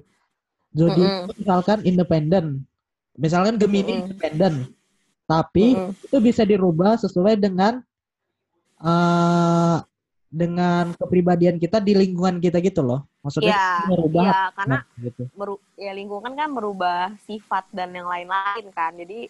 Zodiak 0.77 1.09
Mm-mm. 1.09 1.25
itu 1.25 1.33
misalkan 1.41 1.79
independen. 1.81 2.45
Misalkan 3.17 3.57
Gemini 3.57 3.97
Mm-mm. 3.97 4.01
independen. 4.05 4.53
Tapi 5.25 5.73
Mm-mm. 5.73 6.05
itu 6.05 6.17
bisa 6.21 6.45
dirubah 6.45 7.01
sesuai 7.01 7.33
dengan 7.41 7.81
eh 8.77 9.77
dengan 10.31 10.95
kepribadian 10.95 11.59
kita 11.59 11.83
di 11.83 11.91
lingkungan 11.91 12.39
kita 12.39 12.63
gitu 12.63 12.79
loh. 12.79 13.03
Maksudnya 13.19 13.59
Iya, 13.59 13.67
merubah 13.91 14.23
iya 14.23 14.39
karena 14.55 14.77
nah, 14.79 14.83
gitu. 15.05 15.23
meru 15.35 15.55
ya 15.75 15.91
lingkungan 15.91 16.31
kan 16.39 16.49
merubah 16.49 17.11
sifat 17.27 17.67
dan 17.75 17.91
yang 17.91 18.07
lain-lain 18.07 18.71
kan. 18.71 18.95
Jadi 18.95 19.27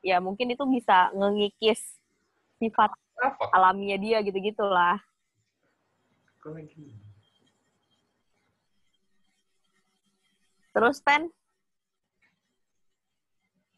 ya 0.00 0.18
mungkin 0.24 0.48
itu 0.48 0.64
bisa 0.64 1.12
ngengikis 1.12 2.00
sifat 2.56 2.96
Apa? 3.20 3.52
alaminya 3.52 4.00
dia 4.00 4.18
gitu-gitulah. 4.24 4.96
Kok 6.40 6.56
lagi? 6.56 6.96
Terus 10.72 11.04
Pen, 11.04 11.28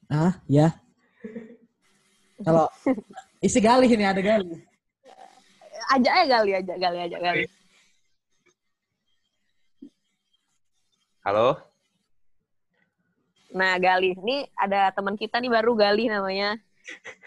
Ah, 0.07 0.39
ya. 0.47 0.71
Kalau 2.47 2.71
isi 3.43 3.59
galih 3.59 3.91
ini 3.91 4.07
ada 4.07 4.23
galih. 4.23 4.63
Ajak 5.95 6.13
aja 6.13 6.27
gali 6.27 6.53
aja 6.59 6.75
gali 6.75 6.99
aja 6.99 7.17
gali. 7.23 7.47
Halo? 11.25 11.57
Nah 13.55 13.79
gali, 13.79 14.13
ini 14.19 14.45
ada 14.59 14.91
teman 14.91 15.15
kita 15.15 15.39
nih 15.39 15.49
baru 15.49 15.73
gali 15.79 16.11
namanya. 16.11 16.59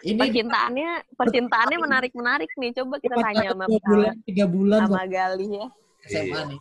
Ini 0.06 0.22
Percintaannya 0.22 1.18
percintaannya 1.18 1.78
menarik 1.82 2.14
menarik 2.14 2.52
nih. 2.54 2.78
Coba 2.78 3.02
kita 3.02 3.18
tanya 3.18 3.58
sama 3.58 3.66
bulan, 3.66 4.14
tiga 4.22 4.46
bulan 4.46 4.86
sama 4.86 5.04
Gali 5.10 5.48
ya. 5.50 5.68
SMA 6.06 6.42
nih. 6.54 6.60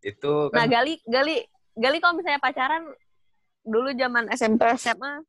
Itu 0.00 0.48
Nah 0.48 0.64
kan 0.64 0.72
Gali 0.72 0.96
Gali 1.04 1.36
Gali 1.76 1.98
kalau 2.00 2.16
misalnya 2.16 2.40
pacaran 2.40 2.88
dulu 3.68 3.92
zaman 3.92 4.32
SMP 4.32 4.64
SMA, 4.80 5.20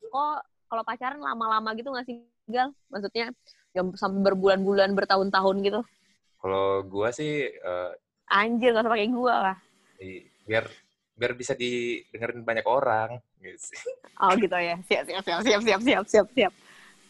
kok 0.00 0.36
kalau 0.70 0.82
pacaran 0.86 1.20
lama-lama 1.20 1.76
gitu 1.76 1.92
nggak 1.92 2.08
sih 2.08 2.24
Gal? 2.48 2.72
Maksudnya 2.88 3.36
yang 3.70 3.94
sampai 3.94 4.20
berbulan-bulan 4.26 4.90
bertahun-tahun 4.98 5.56
gitu. 5.62 5.80
kalau 6.40 6.82
gua 6.88 7.12
sih 7.12 7.46
eh, 7.52 7.90
Anjir 8.30 8.70
nggak 8.74 8.86
usah 8.86 8.92
pakai 8.94 9.10
gua 9.10 9.34
lah. 9.50 9.56
biar 10.46 10.64
biar 11.18 11.32
bisa 11.36 11.52
didengerin 11.52 12.40
banyak 12.46 12.64
orang 12.64 13.20
gitu 13.42 13.58
sih. 13.60 13.80
Oh 14.22 14.32
gitu 14.38 14.56
ya. 14.56 14.78
Siap 14.88 15.04
siap 15.04 15.22
siap 15.26 15.40
siap 15.44 15.60
siap 15.60 15.80
siap 15.84 16.04
siap 16.08 16.26
siap. 16.32 16.52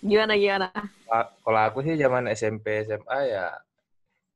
Gimana 0.03 0.35
gimana? 0.35 0.69
Ka- 1.07 1.31
Kalau 1.45 1.61
aku 1.61 1.85
sih 1.87 1.95
zaman 1.95 2.27
SMP 2.33 2.83
SMA 2.83 3.19
ya 3.29 3.47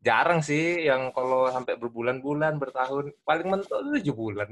jarang 0.04 0.44
sih 0.44 0.84
yang 0.84 1.10
kalau 1.16 1.48
sampai 1.50 1.74
berbulan-bulan 1.80 2.60
bertahun 2.60 3.10
paling 3.24 3.48
mentok 3.50 3.80
tujuh 3.98 4.14
bulan. 4.14 4.46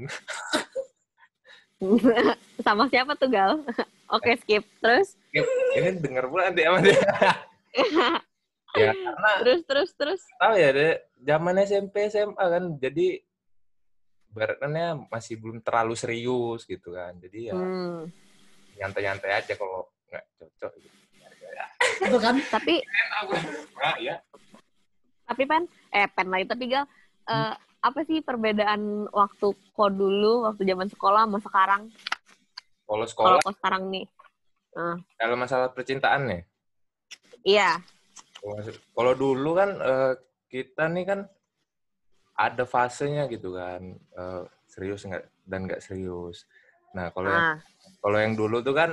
sama 2.65 2.89
siapa 2.91 3.13
tuh 3.15 3.29
Gal? 3.31 3.61
Oke 4.15 4.35
skip. 4.41 4.65
Terus 4.81 5.15
Ini 5.73 6.01
denger 6.01 6.25
pula 6.29 6.49
nanti 6.51 6.61
sama 6.65 6.79
dia. 6.83 6.97
ya 7.73 8.91
karena 9.05 9.31
terus 9.41 9.61
terus 9.65 9.89
terus. 9.97 10.21
tahu 10.37 10.55
ya 10.57 10.69
deh 10.73 10.93
zaman 11.21 11.55
SMP 11.65 12.09
SMA 12.09 12.45
kan. 12.45 12.63
Jadi 12.77 13.21
baratnya 14.33 14.97
masih 15.13 15.37
belum 15.37 15.61
terlalu 15.61 15.93
serius 15.93 16.65
gitu 16.65 16.93
kan. 16.93 17.13
Jadi 17.21 17.53
ya 17.53 17.57
Hmm. 17.57 18.09
nyantai-nyantai 18.77 19.31
aja 19.41 19.53
kalau 19.53 19.89
nggak 20.09 20.25
cocok 20.41 20.71
gitu. 20.81 20.97
Itu 22.01 22.17
kan? 22.17 22.35
Tapi 22.49 22.75
nah, 23.81 23.97
ya. 24.01 24.15
tapi 25.23 25.43
pen 25.47 25.63
eh 25.95 26.05
pen 26.11 26.27
lagi 26.29 26.45
tapi 26.45 26.67
gal 26.67 26.85
eh, 27.31 27.53
apa 27.83 27.99
sih 28.03 28.19
perbedaan 28.19 29.07
waktu 29.09 29.55
kau 29.71 29.89
dulu 29.89 30.49
waktu 30.49 30.65
zaman 30.65 30.89
sekolah 30.89 31.29
sama 31.29 31.39
sekarang? 31.41 31.81
Kalau 32.83 33.05
kalau 33.05 33.07
sekolah? 33.09 33.41
kau 33.41 33.53
sekarang 33.55 33.83
nih. 33.93 34.05
Kalau 35.21 35.37
masalah 35.37 35.69
percintaan 35.69 36.25
nih 36.25 36.41
iya 37.43 37.77
kalau 38.93 39.13
dulu 39.15 39.55
kan 39.55 39.69
eh, 39.79 40.13
kita 40.51 40.91
nih 40.91 41.05
kan 41.07 41.19
ada 42.33 42.63
fasenya 42.65 43.29
gitu 43.29 43.55
kan 43.55 43.95
eh, 43.95 44.41
serius 44.67 45.05
nggak 45.05 45.23
dan 45.45 45.69
nggak 45.69 45.83
serius. 45.83 46.49
Nah 46.97 47.13
kalau 47.13 47.29
yang 47.29 47.45
ah 47.45 47.57
kalau 48.03 48.17
yang 48.19 48.33
dulu 48.35 48.59
tuh 48.59 48.75
kan 48.75 48.89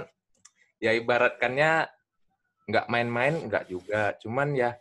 ya 0.78 0.94
ibaratkannya 0.94 1.86
nggak 2.70 2.86
main-main 2.86 3.34
nggak 3.50 3.66
juga, 3.66 4.14
cuman 4.22 4.54
ya 4.54 4.78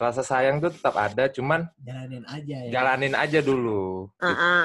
rasa 0.00 0.24
sayang 0.24 0.60
tuh 0.60 0.72
tetap 0.72 0.96
ada, 0.96 1.28
cuman 1.28 1.68
jalanin 1.84 2.24
aja 2.28 2.56
ya. 2.64 2.70
jalanin 2.72 3.14
aja 3.16 3.40
dulu. 3.44 4.08
ah, 4.20 4.28
ah. 4.32 4.64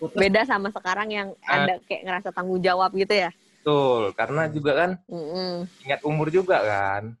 Putus. 0.00 0.16
beda 0.16 0.42
sama 0.48 0.72
sekarang 0.72 1.08
yang 1.12 1.28
Ah. 1.44 1.68
ada 1.68 1.74
kayak 1.84 2.02
ngerasa 2.08 2.28
tanggung 2.32 2.58
jawab 2.64 2.88
gitu 2.96 3.12
ya 3.12 3.30
Betul, 3.60 4.16
karena 4.16 4.48
juga 4.48 4.72
kan 4.72 4.90
Mm-mm. 5.06 5.68
ingat 5.84 6.00
umur 6.08 6.32
juga 6.32 6.64
kan. 6.64 7.12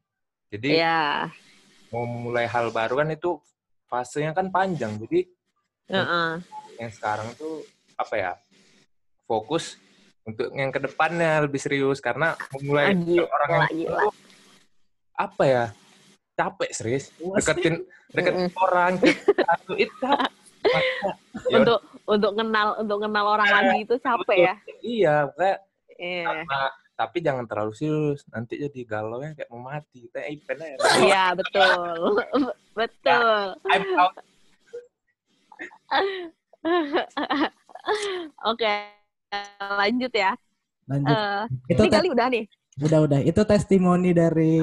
Jadi 0.50 0.68
Iya 0.76 1.30
mau 1.90 2.06
mulai 2.06 2.46
hal 2.46 2.70
baru 2.70 3.02
kan 3.02 3.10
itu 3.10 3.38
fasenya 3.86 4.30
kan 4.30 4.46
panjang. 4.46 4.94
Jadi 4.98 5.26
Heeh. 5.90 6.30
yang 6.78 6.90
sekarang 6.90 7.34
tuh 7.34 7.66
apa 7.98 8.14
ya 8.14 8.32
fokus 9.26 9.74
untuk 10.22 10.50
yang 10.54 10.70
ke 10.70 10.78
depannya 10.78 11.42
lebih 11.42 11.58
serius 11.58 11.98
karena 11.98 12.38
memulai 12.54 12.90
Ah, 12.90 12.94
gila, 12.94 13.26
orang 13.26 13.48
yang 13.50 13.64
gila. 13.68 13.90
baru, 13.90 14.10
apa 15.18 15.42
ya 15.44 15.64
capek 16.32 16.70
serius 16.72 17.04
deketin 17.36 17.74
deketin 18.08 18.48
orang 18.56 18.92
satu 19.50 19.74
itu 19.76 20.06
ya 21.50 21.58
untuk 21.58 21.78
untuk 22.06 22.32
kenal 22.32 22.78
untuk 22.80 22.98
kenal 23.02 23.24
orang 23.28 23.48
lagi 23.50 23.76
itu 23.84 23.94
capek 24.00 24.38
ya 24.40 24.54
iya 24.80 25.14
kayak 25.36 25.58
Iya. 26.00 26.24
karena- 26.24 26.72
tapi 27.00 27.24
jangan 27.24 27.48
terlalu 27.48 27.72
serius 27.72 28.28
nanti 28.28 28.60
jadi 28.60 28.80
galau 28.84 29.24
ya 29.24 29.32
kayak 29.32 29.48
mau 29.48 29.72
mati. 29.72 30.04
Kayak 30.12 30.36
aja. 30.52 30.64
Iya 31.00 31.24
betul. 31.32 32.20
Betul. 32.80 33.56
Out. 33.96 34.14
oke 38.52 38.72
lanjut 39.80 40.12
ya. 40.12 40.36
Lanjut. 40.92 41.08
Eh, 41.08 41.42
itu 41.72 41.82
kali 41.88 42.08
udah 42.12 42.26
nih? 42.28 42.44
Udah 42.84 42.98
udah. 43.08 43.20
Itu 43.24 43.48
testimoni 43.48 44.12
dari 44.12 44.60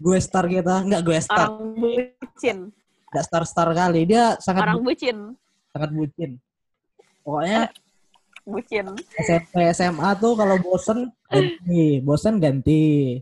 gue 0.00 0.18
star 0.24 0.48
kita. 0.48 0.88
Nggak 0.88 1.02
gue 1.04 1.18
star. 1.20 1.52
Orang 1.52 1.76
bucin. 1.76 2.58
Nggak 3.12 3.24
star 3.28 3.44
star 3.44 3.68
kali. 3.76 4.08
Dia 4.08 4.40
sangat 4.40 4.64
Orang 4.72 4.80
bu- 4.80 4.88
bucin. 4.88 5.36
sangat 5.68 5.90
bucin. 5.92 6.30
Pokoknya 7.20 7.68
Bucin. 8.42 8.86
SMP 9.16 9.54
SMA 9.70 10.08
tuh 10.16 10.34
kalau 10.34 10.58
bosen 10.58 10.98
ganti 11.24 11.82
bosen 11.98 12.36
ganti 12.36 13.18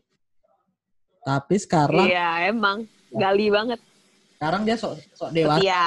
tapi 1.20 1.54
sekarang 1.54 2.06
Iya, 2.06 2.48
emang. 2.48 2.88
Gali 3.10 3.48
banget. 3.48 3.80
sekarang 4.32 4.62
dia 4.62 4.72
sok 4.72 4.96
sok 5.12 5.30
dewasa 5.30 5.60
Setia. 5.60 5.84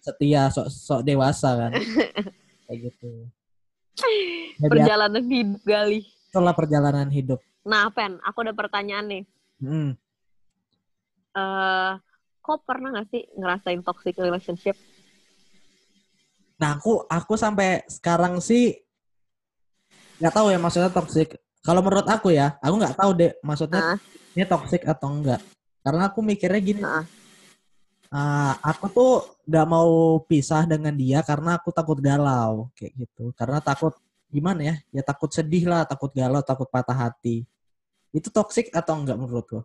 setia 0.00 0.42
sok 0.48 0.66
sok 0.66 1.00
dewasa 1.02 1.48
kan 1.54 1.70
kayak 2.64 2.78
gitu 2.80 3.28
jadi 4.56 4.64
Perjalanan 4.64 5.20
hidup 5.22 5.60
gali. 5.60 6.00
itulah 6.24 6.54
perjalanan 6.54 7.08
hidup 7.08 7.36
Nah, 7.60 7.92
Pen, 7.92 8.16
aku 8.22 8.40
ada 8.40 8.56
pertanyaan 8.56 9.04
nih. 9.06 9.22
Hmm. 9.60 9.92
eh 11.30 11.92
kok 12.40 12.64
pernah 12.64 12.88
gak 12.94 13.08
sih 13.10 13.28
ngerasain 13.34 13.84
toxic 13.84 14.16
relationship? 14.16 14.80
Nah, 16.60 16.76
aku 16.76 17.08
aku 17.08 17.34
sampai 17.40 17.80
sekarang 17.88 18.36
sih 18.44 18.76
nggak 20.20 20.34
tahu 20.36 20.52
ya 20.52 20.60
maksudnya 20.60 20.92
toxic. 20.92 21.40
Kalau 21.64 21.80
menurut 21.80 22.04
aku 22.04 22.36
ya, 22.36 22.60
aku 22.60 22.74
nggak 22.76 22.96
tahu 23.00 23.10
deh 23.16 23.32
maksudnya 23.40 23.96
Ah. 23.96 23.98
ini 24.36 24.44
toxic 24.44 24.84
atau 24.84 25.08
enggak. 25.08 25.40
Karena 25.80 26.12
aku 26.12 26.20
mikirnya 26.20 26.60
gini, 26.60 26.84
Ah. 26.84 27.04
ah, 28.12 28.52
aku 28.60 28.92
tuh 28.92 29.12
nggak 29.48 29.66
mau 29.68 30.20
pisah 30.28 30.68
dengan 30.68 30.92
dia 30.92 31.24
karena 31.24 31.56
aku 31.56 31.72
takut 31.72 31.96
galau 31.96 32.68
kayak 32.76 32.92
gitu. 33.08 33.32
Karena 33.32 33.64
takut 33.64 33.96
gimana 34.28 34.60
ya? 34.60 34.74
Ya 34.92 35.00
takut 35.00 35.32
sedih 35.32 35.64
lah, 35.64 35.88
takut 35.88 36.12
galau, 36.12 36.44
takut 36.44 36.68
patah 36.68 37.08
hati. 37.08 37.48
Itu 38.12 38.28
toxic 38.28 38.68
atau 38.76 39.00
enggak 39.00 39.16
menurutku? 39.16 39.64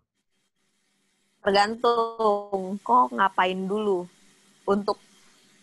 Tergantung 1.43 2.79
kok 2.79 3.11
ngapain 3.11 3.59
dulu 3.67 4.07
untuk 4.63 4.97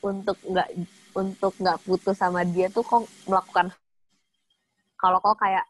untuk 0.05 0.37
nggak 0.45 0.69
untuk 1.15 1.53
nggak 1.61 1.81
putus 1.85 2.17
sama 2.19 2.43
dia 2.43 2.73
tuh 2.73 2.83
kok 2.85 3.05
melakukan 3.29 3.73
kalau 5.03 5.19
kok 5.19 5.35
kayak 5.43 5.67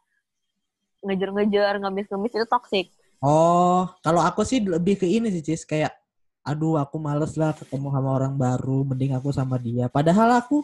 ngejar-ngejar 1.01 1.81
ngemis-ngemis 1.81 2.33
itu 2.37 2.47
toxic. 2.47 2.87
Oh, 3.17 3.89
kalau 4.05 4.21
aku 4.21 4.45
sih 4.45 4.61
lebih 4.61 4.99
ke 5.01 5.07
ini 5.09 5.33
sih, 5.33 5.41
Cis. 5.41 5.65
Kayak, 5.65 5.97
aduh 6.45 6.77
aku 6.77 7.01
males 7.01 7.33
lah 7.33 7.55
ketemu 7.57 7.89
sama 7.89 8.09
orang 8.13 8.37
baru, 8.37 8.85
mending 8.85 9.17
aku 9.17 9.33
sama 9.33 9.57
dia. 9.57 9.89
Padahal 9.89 10.37
aku 10.37 10.61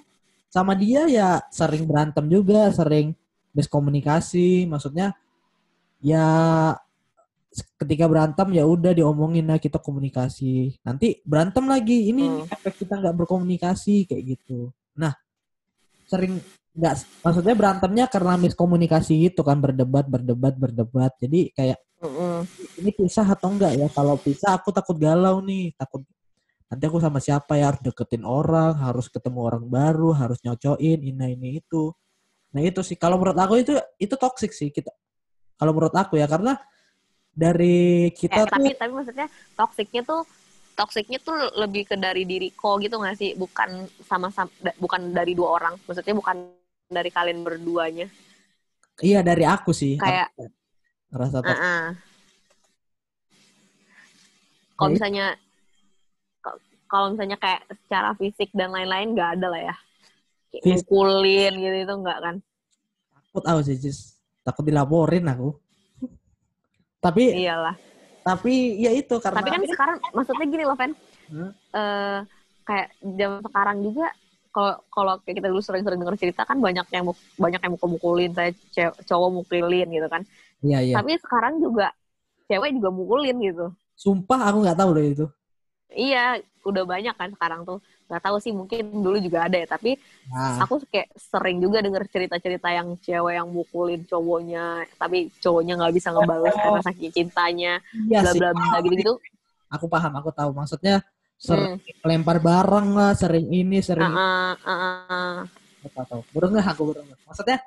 sama 0.54 0.78
dia 0.78 1.10
ya 1.10 1.42
sering 1.50 1.88
berantem 1.90 2.30
juga, 2.30 2.70
sering 2.70 3.18
miskomunikasi. 3.58 4.70
Maksudnya, 4.70 5.18
ya 6.04 6.26
ketika 7.50 8.06
berantem 8.06 8.48
ya 8.54 8.64
udah 8.66 8.94
diomongin 8.94 9.50
lah 9.50 9.58
kita 9.58 9.82
komunikasi. 9.82 10.78
Nanti 10.86 11.20
berantem 11.26 11.66
lagi, 11.66 12.14
ini 12.14 12.30
Hmm. 12.30 12.46
efek 12.46 12.86
kita 12.86 13.02
nggak 13.02 13.16
berkomunikasi 13.26 14.06
kayak 14.06 14.24
gitu. 14.38 14.70
Nah, 14.98 15.14
sering 16.06 16.38
nggak, 16.78 17.26
maksudnya 17.26 17.56
berantemnya 17.58 18.06
karena 18.06 18.38
miskomunikasi 18.38 19.30
gitu 19.30 19.42
kan, 19.42 19.58
berdebat, 19.58 20.06
berdebat, 20.06 20.54
berdebat. 20.56 21.12
Jadi 21.18 21.50
kayak 21.54 21.80
Mm-mm. 22.00 22.46
ini 22.80 22.92
pisah 22.94 23.26
atau 23.26 23.50
enggak 23.52 23.76
ya? 23.76 23.88
Kalau 23.92 24.16
pisah 24.22 24.56
aku 24.56 24.70
takut 24.72 24.96
galau 24.96 25.42
nih, 25.44 25.74
takut 25.76 26.06
nanti 26.70 26.84
aku 26.86 27.02
sama 27.02 27.18
siapa 27.18 27.58
ya 27.58 27.74
harus 27.74 27.82
deketin 27.82 28.22
orang, 28.24 28.78
harus 28.78 29.10
ketemu 29.10 29.40
orang 29.42 29.66
baru, 29.66 30.14
harus 30.14 30.38
nyocoin 30.46 31.00
ini 31.02 31.26
ini 31.34 31.50
itu. 31.60 31.90
Nah 32.54 32.62
itu 32.62 32.82
sih 32.86 32.98
kalau 32.98 33.18
menurut 33.18 33.38
aku 33.38 33.54
itu 33.62 33.74
itu 33.98 34.16
toxic 34.16 34.54
sih 34.54 34.70
kita. 34.70 34.94
Kalau 35.60 35.74
menurut 35.76 35.94
aku 35.98 36.16
ya 36.22 36.30
karena 36.30 36.56
dari 37.40 38.12
Eh, 38.12 38.12
kita 38.20 38.44
tuh 38.44 38.52
tapi 38.52 38.70
tapi 38.76 38.92
maksudnya 38.92 39.28
toksiknya 39.56 40.02
tuh 40.04 40.22
toksiknya 40.76 41.20
tuh 41.24 41.36
lebih 41.60 41.88
ke 41.88 41.96
dari 41.96 42.24
diri 42.28 42.52
kok 42.52 42.84
gitu 42.84 43.00
nggak 43.00 43.16
sih? 43.16 43.32
Bukan 43.36 43.88
sama-sama 44.04 44.52
da- 44.60 44.76
bukan 44.76 45.12
dari 45.16 45.32
dua 45.36 45.56
orang. 45.60 45.76
Maksudnya 45.88 46.16
bukan 46.16 46.36
dari 46.92 47.10
kalian 47.12 47.40
berduanya. 47.44 48.08
iya 49.00 49.24
dari 49.24 49.48
aku 49.48 49.72
sih. 49.72 49.96
Kayak 49.96 50.36
aku 50.36 50.52
ngerasa 51.16 51.38
toxic. 51.40 51.56
Uh-uh. 51.56 51.86
Kalau 54.80 54.90
misalnya 54.96 55.26
ka- 56.44 56.62
kalau 56.88 57.08
misalnya 57.16 57.38
kayak 57.40 57.62
secara 57.86 58.10
fisik 58.16 58.50
dan 58.56 58.72
lain-lain 58.72 59.16
nggak 59.16 59.30
ada 59.40 59.48
lah 59.52 59.62
ya. 59.72 59.76
Kayak 60.50 60.82
mukulin 60.82 61.54
gitu 61.60 61.78
itu 61.88 61.94
nggak 62.04 62.20
kan? 62.24 62.36
takut 63.30 63.44
aku 63.46 63.62
sih, 63.62 63.78
takut 64.42 64.64
dilaporin 64.66 65.26
aku. 65.30 65.54
Tapi 67.00 67.24
Iyalah. 67.44 67.76
tapi 68.24 68.78
ya 68.78 68.92
itu 68.92 69.16
karena 69.24 69.40
Tapi 69.40 69.50
kan 69.50 69.62
sekarang 69.66 69.98
maksudnya 70.12 70.46
gini 70.48 70.64
loh, 70.68 70.78
Fen. 70.78 70.92
Hmm. 71.32 71.52
Eh, 71.74 72.20
kayak 72.68 72.88
zaman 73.02 73.42
sekarang 73.42 73.78
juga 73.82 74.08
kalau 74.50 74.74
kalau 74.90 75.14
kayak 75.24 75.36
kita 75.42 75.48
dulu 75.50 75.62
sering-sering 75.62 76.00
denger 76.02 76.18
cerita 76.20 76.42
kan 76.46 76.58
banyak 76.58 76.86
yang 76.92 77.06
banyak 77.38 77.62
yang 77.62 77.74
mukul-mukulin, 77.78 78.32
saya 78.34 78.52
cowok 79.06 79.30
mukulin 79.42 79.88
gitu 79.90 80.08
kan. 80.10 80.22
iya 80.66 80.80
iya. 80.84 80.96
Tapi 81.00 81.16
sekarang 81.22 81.62
juga 81.64 81.94
cewek 82.50 82.76
juga 82.78 82.90
mukulin 82.92 83.38
gitu. 83.40 83.66
Sumpah 83.96 84.50
aku 84.52 84.58
nggak 84.66 84.78
tahu 84.78 84.90
loh 84.96 85.06
itu. 85.06 85.26
Iya, 85.90 86.42
udah 86.66 86.84
banyak 86.86 87.16
kan 87.18 87.30
sekarang 87.34 87.66
tuh. 87.66 87.80
Gak 88.10 88.22
tahu 88.26 88.38
sih 88.42 88.54
mungkin 88.60 88.82
dulu 89.06 89.18
juga 89.22 89.46
ada 89.46 89.58
ya, 89.62 89.68
tapi 89.70 89.94
Nah, 90.30 90.62
aku 90.64 90.82
kayak 90.92 91.10
sering 91.16 91.58
juga 91.64 91.78
denger 91.86 92.04
cerita-cerita 92.10 92.68
yang 92.74 92.88
cewek 93.06 93.34
yang 93.40 93.48
mukulin 93.48 94.02
cowoknya, 94.10 94.84
tapi 95.02 95.30
cowoknya 95.44 95.74
nggak 95.80 95.94
bisa 95.98 96.10
ngebales 96.12 96.56
karena 96.58 96.82
saking 96.84 97.12
cintanya, 97.16 97.74
iya 97.94 98.20
bla 98.26 98.32
bla 98.36 98.50
bla 98.58 98.78
gitu-gitu. 98.84 99.14
Aku 99.70 99.86
paham, 99.86 100.14
aku 100.20 100.30
tahu. 100.34 100.50
Maksudnya 100.58 100.96
sering 101.38 101.70
Hmm. 101.70 101.80
lempar 102.10 102.38
barang 102.42 102.88
lah, 102.98 103.12
sering 103.14 103.48
ini, 103.54 103.78
sering 103.86 104.10
ah, 104.10 104.58
ah, 104.66 104.80
ah. 105.10 105.38
apa 105.86 106.02
tahu. 106.10 106.22
Baru 106.36 106.46
nggak 106.52 106.68
aku 106.76 106.82
baru 106.92 107.00
nggak. 107.08 107.20
Maksudnya 107.28 107.58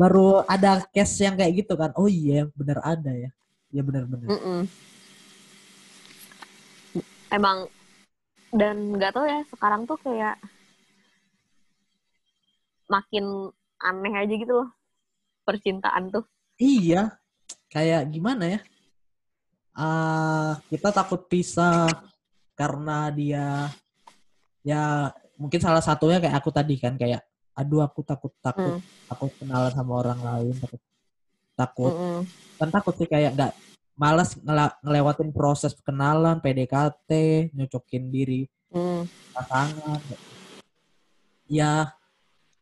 baru 0.00 0.26
ada 0.46 0.70
case 0.94 1.16
yang 1.26 1.34
kayak 1.38 1.52
gitu 1.64 1.74
kan. 1.80 1.90
Oh 2.00 2.08
iya, 2.08 2.46
bener 2.58 2.78
ada 2.82 3.12
ya. 3.12 3.30
Ya 3.74 3.82
bener-bener. 3.84 4.32
Mm-mm. 4.32 4.68
Emang 7.28 7.68
dan 8.54 8.96
nggak 8.96 9.12
tahu 9.12 9.26
ya 9.28 9.40
sekarang 9.52 9.84
tuh 9.84 9.98
kayak 10.00 10.36
makin 12.88 13.52
aneh 13.78 14.14
aja 14.16 14.34
gitu 14.34 14.52
loh 14.64 14.68
percintaan 15.44 16.08
tuh. 16.12 16.24
Iya, 16.58 17.14
kayak 17.70 18.10
gimana 18.10 18.58
ya? 18.58 18.60
Ah, 19.78 20.58
kita 20.72 20.90
takut 20.90 21.28
pisah 21.30 22.02
karena 22.58 23.14
dia 23.14 23.70
ya 24.66 25.14
mungkin 25.38 25.62
salah 25.62 25.78
satunya 25.78 26.18
kayak 26.18 26.42
aku 26.42 26.50
tadi 26.50 26.74
kan 26.74 26.98
kayak 26.98 27.22
aduh 27.54 27.86
aku 27.86 28.02
takut 28.02 28.34
takut 28.42 28.82
Hmm. 28.82 28.82
takut 29.06 29.30
kenalan 29.38 29.70
sama 29.70 29.92
orang 30.02 30.18
lain 30.18 30.54
takut 30.58 30.80
takut 31.54 31.92
Mm-mm. 31.94 32.18
kan 32.58 32.68
takut 32.74 32.94
sih 32.98 33.06
kayak 33.06 33.38
nggak 33.38 33.52
malas 33.98 34.38
ngelewatin 34.80 35.34
proses 35.34 35.74
kenalan 35.82 36.38
PDKT 36.38 37.10
nyocokin 37.52 38.08
diri 38.08 38.46
Mm. 38.68 39.08
pasangan 39.32 39.96
ya 41.48 41.88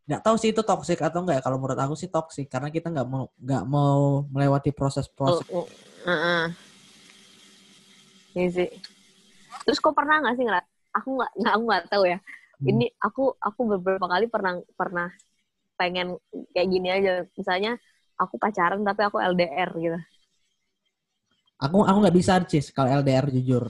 nggak 0.06 0.22
tahu 0.22 0.38
sih 0.38 0.54
itu 0.54 0.62
toxic 0.62 1.02
atau 1.02 1.26
enggak 1.26 1.38
ya. 1.38 1.42
kalau 1.42 1.58
menurut 1.58 1.74
aku 1.74 1.98
sih 1.98 2.06
toxic 2.06 2.46
karena 2.46 2.70
kita 2.70 2.94
nggak 2.94 3.08
mau 3.10 3.26
nggak 3.42 3.64
mau 3.66 4.22
melewati 4.30 4.70
proses-proses 4.70 5.42
Oh, 5.50 5.66
oh. 5.66 5.66
Heeh. 6.06 6.42
Iya 8.38 8.48
sih. 8.54 8.68
Terus 9.66 9.82
kok 9.82 9.98
pernah 9.98 10.22
nggak 10.22 10.34
sih 10.38 10.44
ngerat? 10.46 10.66
Aku 10.94 11.08
nggak 11.18 11.30
nggak 11.34 11.52
aku 11.58 11.64
nggak 11.66 11.84
tahu 11.90 12.04
ya. 12.06 12.18
Hmm. 12.22 12.66
Ini 12.70 12.86
aku 13.02 13.24
aku 13.42 13.60
beberapa 13.74 14.06
kali 14.06 14.30
pernah 14.30 14.62
pernah 14.78 15.08
pengen 15.74 16.14
kayak 16.54 16.68
gini 16.70 16.88
aja. 16.94 17.12
Misalnya 17.34 17.74
aku 18.14 18.38
pacaran 18.38 18.86
tapi 18.86 19.02
aku 19.02 19.18
LDR 19.18 19.74
gitu. 19.74 19.98
Aku 21.56 21.76
aku 21.82 21.98
nggak 22.00 22.16
bisa 22.16 22.32
cis 22.44 22.68
kalau 22.70 22.92
LDR 22.92 23.26
jujur. 23.30 23.64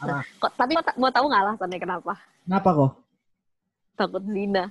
Karena- 0.00 0.24
Kok, 0.40 0.52
tapi 0.56 0.72
kok 0.74 0.84
ta- 0.84 0.96
mau 0.96 1.12
tahu 1.12 1.24
nggak 1.28 1.42
alasannya 1.44 1.78
kenapa? 1.78 2.12
kenapa 2.42 2.68
kok? 2.72 2.92
Takut 3.94 4.24
zina. 4.24 4.64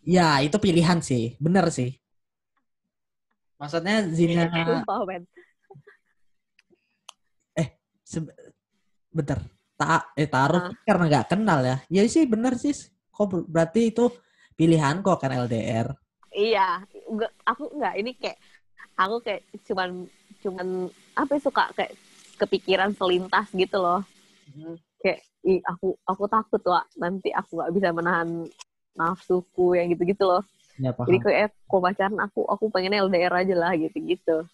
ya 0.00 0.40
itu 0.40 0.56
pilihan 0.56 0.98
sih. 1.00 1.36
Bener 1.36 1.68
sih. 1.68 1.92
Maksudnya 3.56 4.04
zina 4.08 4.48
se- 8.06 8.22
bentar. 9.10 9.42
Tak 9.76 10.14
eh 10.16 10.24
taruh 10.24 10.70
Ah. 10.70 10.72
karena 10.88 11.04
nggak 11.04 11.26
kenal 11.28 11.60
ya? 11.60 11.76
Ya 11.90 12.00
sih 12.08 12.24
bener 12.24 12.56
sih 12.56 12.72
kok 13.10 13.26
ber- 13.28 13.44
berarti 13.44 13.92
itu 13.92 14.08
pilihan 14.54 15.02
kok 15.02 15.20
kan 15.20 15.34
LDR 15.34 15.92
Iya, 16.30 16.80
aku 17.44 17.64
enggak 17.74 17.94
ini 17.96 18.10
kayak 18.16 18.38
aku 18.94 19.20
kayak 19.20 19.42
cuman 19.64 20.08
cuman 20.42 20.88
apa 21.16 21.30
ya, 21.36 21.40
suka 21.40 21.64
kayak 21.76 21.92
kepikiran 22.36 22.92
selintas 22.92 23.48
gitu 23.52 23.76
loh. 23.80 24.02
Kayak 25.00 25.24
ih 25.46 25.60
aku 25.62 25.94
aku 26.02 26.24
takut 26.26 26.62
wah 26.66 26.84
nanti 26.98 27.30
aku 27.30 27.60
nggak 27.60 27.72
bisa 27.76 27.88
menahan 27.94 28.28
nafsuku 28.96 29.78
yang 29.78 29.92
gitu-gitu 29.92 30.24
loh. 30.26 30.42
ya 30.76 30.92
paham 30.92 31.08
Jadi 31.08 31.18
kayak 31.24 31.48
kok 31.64 31.80
pacaran 31.80 32.18
aku 32.20 32.40
aku 32.44 32.64
pengennya 32.68 33.06
LDR 33.06 33.34
aja 33.44 33.54
lah 33.56 33.72
gitu-gitu. 33.76 34.44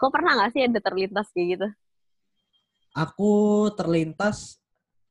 Kok 0.00 0.10
pernah 0.12 0.38
nggak 0.38 0.50
sih 0.54 0.62
ada 0.64 0.80
terlintas 0.80 1.28
kayak 1.34 1.48
gitu? 1.58 1.68
aku 2.92 3.32
terlintas 3.72 4.60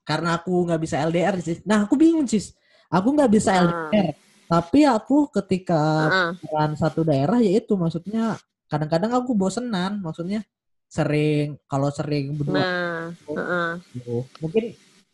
karena 0.06 0.38
aku 0.38 0.70
nggak 0.70 0.82
bisa 0.82 1.02
LDR 1.02 1.36
sih. 1.42 1.62
Nah 1.66 1.86
aku 1.86 1.98
bingung 1.98 2.26
sih. 2.30 2.54
Aku 2.94 3.14
nggak 3.14 3.32
bisa 3.32 3.52
Ah. 3.58 3.62
LDR. 3.90 4.16
Tapi 4.52 4.84
aku 4.84 5.32
ketika 5.32 6.12
peran 6.44 6.76
satu 6.76 7.08
daerah 7.08 7.40
yaitu 7.40 7.80
maksudnya 7.80 8.36
kadang-kadang 8.72 9.12
aku 9.12 9.36
bosenan. 9.36 10.00
Maksudnya 10.00 10.48
sering 10.88 11.60
kalau 11.68 11.92
sering 11.92 12.32
berdua 12.40 12.64
Nah, 12.64 13.12
heeh. 13.12 13.72
gitu. 13.96 14.24
mungkin 14.40 14.64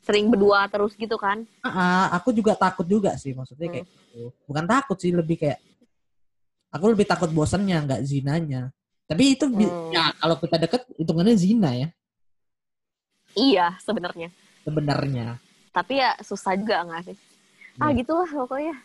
sering 0.06 0.30
berdua 0.30 0.70
terus 0.70 0.93
gitu 0.93 1.17
kan? 1.17 1.43
ah, 1.65 1.70
ah, 1.70 2.06
aku 2.15 2.32
juga 2.32 2.54
takut 2.56 2.86
juga 2.88 3.17
sih 3.20 3.34
maksudnya 3.36 3.67
kayak 3.67 3.86
gitu. 3.89 4.32
Bukan 4.48 4.65
takut 4.70 4.96
sih 5.02 5.12
lebih 5.12 5.36
kayak 5.36 5.60
aku 6.72 6.86
lebih 6.93 7.04
takut 7.10 7.28
bosannya 7.34 7.76
nggak 7.84 8.02
zinanya. 8.06 8.70
Tapi 9.10 9.36
itu 9.36 9.46
Hmm. 9.50 9.72
ya 9.91 10.12
kalau 10.15 10.36
kita 10.39 10.56
deket 10.62 10.82
hitungannya 10.96 11.36
zina 11.36 11.72
ya 11.74 11.89
Iya, 13.38 13.78
sebenarnya. 13.84 14.34
sebenarnya. 14.65 15.38
Tapi 15.70 16.02
ya 16.02 16.17
susah 16.26 16.58
juga 16.58 16.82
nggak 16.88 17.02
sih? 17.06 17.17
Ah, 17.78 17.93
Iya. 17.93 18.02
gitulah 18.02 18.26
pokoknya. 18.26 18.76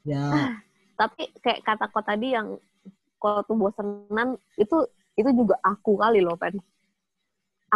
Ya 0.00 0.56
Tapi 1.00 1.22
kayak 1.44 1.60
kata 1.68 1.84
kau 1.92 2.02
tadi 2.10 2.26
yang 2.36 2.48
kalau 3.22 3.40
tuh 3.48 3.56
bosenan 3.62 4.28
itu 4.62 4.76
itu 5.20 5.30
juga 5.40 5.56
aku 5.70 5.92
kali 6.02 6.20
loh, 6.26 6.36
Pen. 6.42 6.54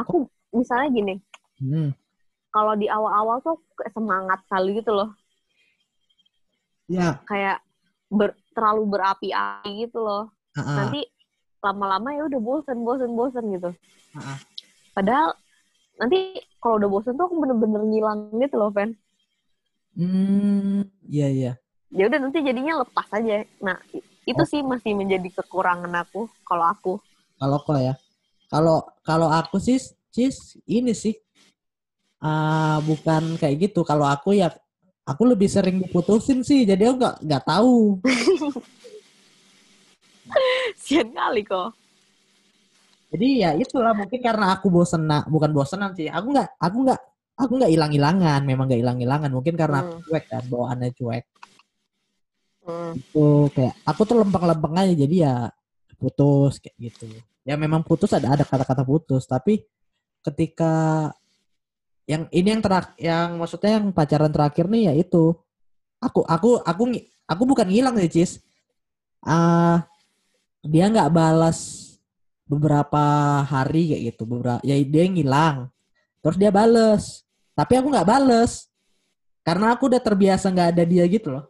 Aku 0.00 0.16
misalnya 0.54 0.88
gini, 0.96 1.14
hmm, 1.60 1.90
kalau 2.54 2.72
di 2.80 2.86
awal-awal 2.96 3.36
tuh 3.46 3.56
kayak 3.76 3.92
semangat 3.96 4.38
kali 4.50 4.68
gitu 4.80 4.90
loh. 4.98 5.08
ya 6.88 7.20
Kayak 7.28 7.56
ber- 8.18 8.38
terlalu 8.54 8.82
berapi-api 8.92 9.70
gitu 9.88 9.98
loh. 10.06 10.22
ah, 10.56 10.60
ah, 10.66 10.70
Nanti 10.78 11.00
lama-lama 11.64 12.08
ya 12.16 12.22
udah 12.28 12.40
bosen, 12.48 12.78
bosen, 12.86 13.10
bosen 13.18 13.44
gitu. 13.56 13.70
ah, 14.14 14.20
ah. 14.20 14.38
Padahal 14.96 15.28
nanti 16.00 16.16
kalau 16.62 16.74
udah 16.80 16.90
bosen 16.94 17.14
tuh 17.18 17.26
aku 17.28 17.36
bener-bener 17.42 17.82
ngilang 17.90 18.20
gitu 18.42 18.56
loh, 18.60 18.70
Pen. 18.76 18.90
Hmm, 19.96 20.82
iya 21.14 21.26
iya. 21.36 21.48
Ya 21.48 21.63
udah 21.94 22.18
nanti 22.18 22.42
jadinya 22.42 22.82
lepas 22.82 23.06
aja. 23.14 23.46
Nah, 23.62 23.78
itu 24.26 24.42
Oh. 24.42 24.48
sih 24.48 24.60
masih 24.66 24.98
menjadi 24.98 25.30
kekurangan 25.30 25.92
aku 25.94 26.26
kalau 26.42 26.66
aku. 26.66 26.92
Kalau 27.38 27.58
kok 27.62 27.78
ya. 27.78 27.94
Kalau 28.50 28.82
kalau 29.06 29.28
aku 29.30 29.62
sih 29.62 29.78
cis 30.10 30.58
ini 30.66 30.94
sih 30.94 31.14
ah 32.18 32.82
bukan 32.82 33.38
kayak 33.38 33.70
gitu. 33.70 33.86
Kalau 33.86 34.08
aku 34.08 34.34
ya 34.34 34.50
aku 35.04 35.22
lebih 35.28 35.46
sering 35.46 35.78
diputusin 35.78 36.42
sih. 36.42 36.66
Jadi 36.66 36.82
aku 36.82 36.96
nggak 36.98 37.16
nggak 37.22 37.44
tahu. 37.46 38.02
Sian 40.82 41.14
kali 41.14 41.44
kok. 41.44 41.70
Jadi 43.14 43.46
ya 43.46 43.54
itulah 43.54 43.94
mungkin 43.94 44.18
karena 44.18 44.58
aku 44.58 44.66
bosen 44.72 45.06
bukan 45.30 45.50
bosenan 45.54 45.94
sih. 45.94 46.10
Aku 46.10 46.34
nggak 46.34 46.58
aku 46.58 46.76
nggak 46.82 47.00
aku 47.38 47.52
nggak 47.62 47.70
hilang-hilangan. 47.70 48.40
Memang 48.42 48.66
nggak 48.66 48.82
hilang-hilangan. 48.82 49.30
Mungkin 49.30 49.54
karena 49.54 49.86
aku 49.86 49.92
Hmm. 49.94 50.02
cuek 50.10 50.24
kan 50.26 50.42
bawaannya 50.50 50.90
cuek. 50.98 51.24
Hmm. 52.64 52.96
Itu 52.96 53.52
kayak 53.52 53.74
aku 53.84 54.00
tuh 54.08 54.16
lempeng-lempeng 54.24 54.74
aja. 54.80 54.94
Jadi 54.96 55.16
ya 55.20 55.52
putus 56.00 56.58
kayak 56.58 56.76
gitu. 56.80 57.06
Ya 57.44 57.60
memang 57.60 57.84
putus 57.84 58.10
ada 58.16 58.32
ada 58.32 58.44
kata-kata 58.44 58.82
putus. 58.82 59.28
Tapi 59.28 59.62
ketika 60.24 61.12
yang 62.04 62.28
ini 62.32 62.48
yang 62.56 62.62
terak 62.64 62.96
yang 63.00 63.40
maksudnya 63.40 63.80
yang 63.80 63.88
pacaran 63.92 64.28
terakhir 64.28 64.68
nih 64.68 64.92
ya 64.92 64.94
itu 64.96 65.32
aku 66.00 66.20
aku 66.28 66.60
aku 66.60 66.82
aku 67.24 67.42
bukan 67.48 67.68
ngilang 67.68 67.96
sih 67.96 68.12
cis 68.12 68.32
ah 69.24 69.88
dia 70.60 70.92
nggak 70.92 71.08
balas 71.08 71.92
beberapa 72.44 73.00
hari 73.48 73.96
kayak 73.96 74.02
gitu 74.12 74.28
beberapa 74.28 74.60
ya 74.60 74.76
dia 74.84 75.04
ngilang 75.08 75.72
terus 76.20 76.36
dia 76.36 76.52
bales 76.52 77.24
tapi 77.56 77.80
aku 77.80 77.88
nggak 77.88 78.08
bales 78.08 78.68
karena 79.40 79.72
aku 79.72 79.88
udah 79.88 80.00
terbiasa 80.00 80.52
nggak 80.52 80.76
ada 80.76 80.84
dia 80.84 81.04
gitu 81.08 81.32
loh 81.32 81.48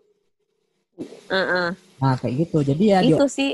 Heeh. 1.30 1.68
nah 1.98 2.14
kayak 2.18 2.34
gitu 2.46 2.58
jadi 2.62 2.84
ya 2.84 2.98
Itu 3.02 3.24
dia, 3.24 3.28
sih 3.28 3.52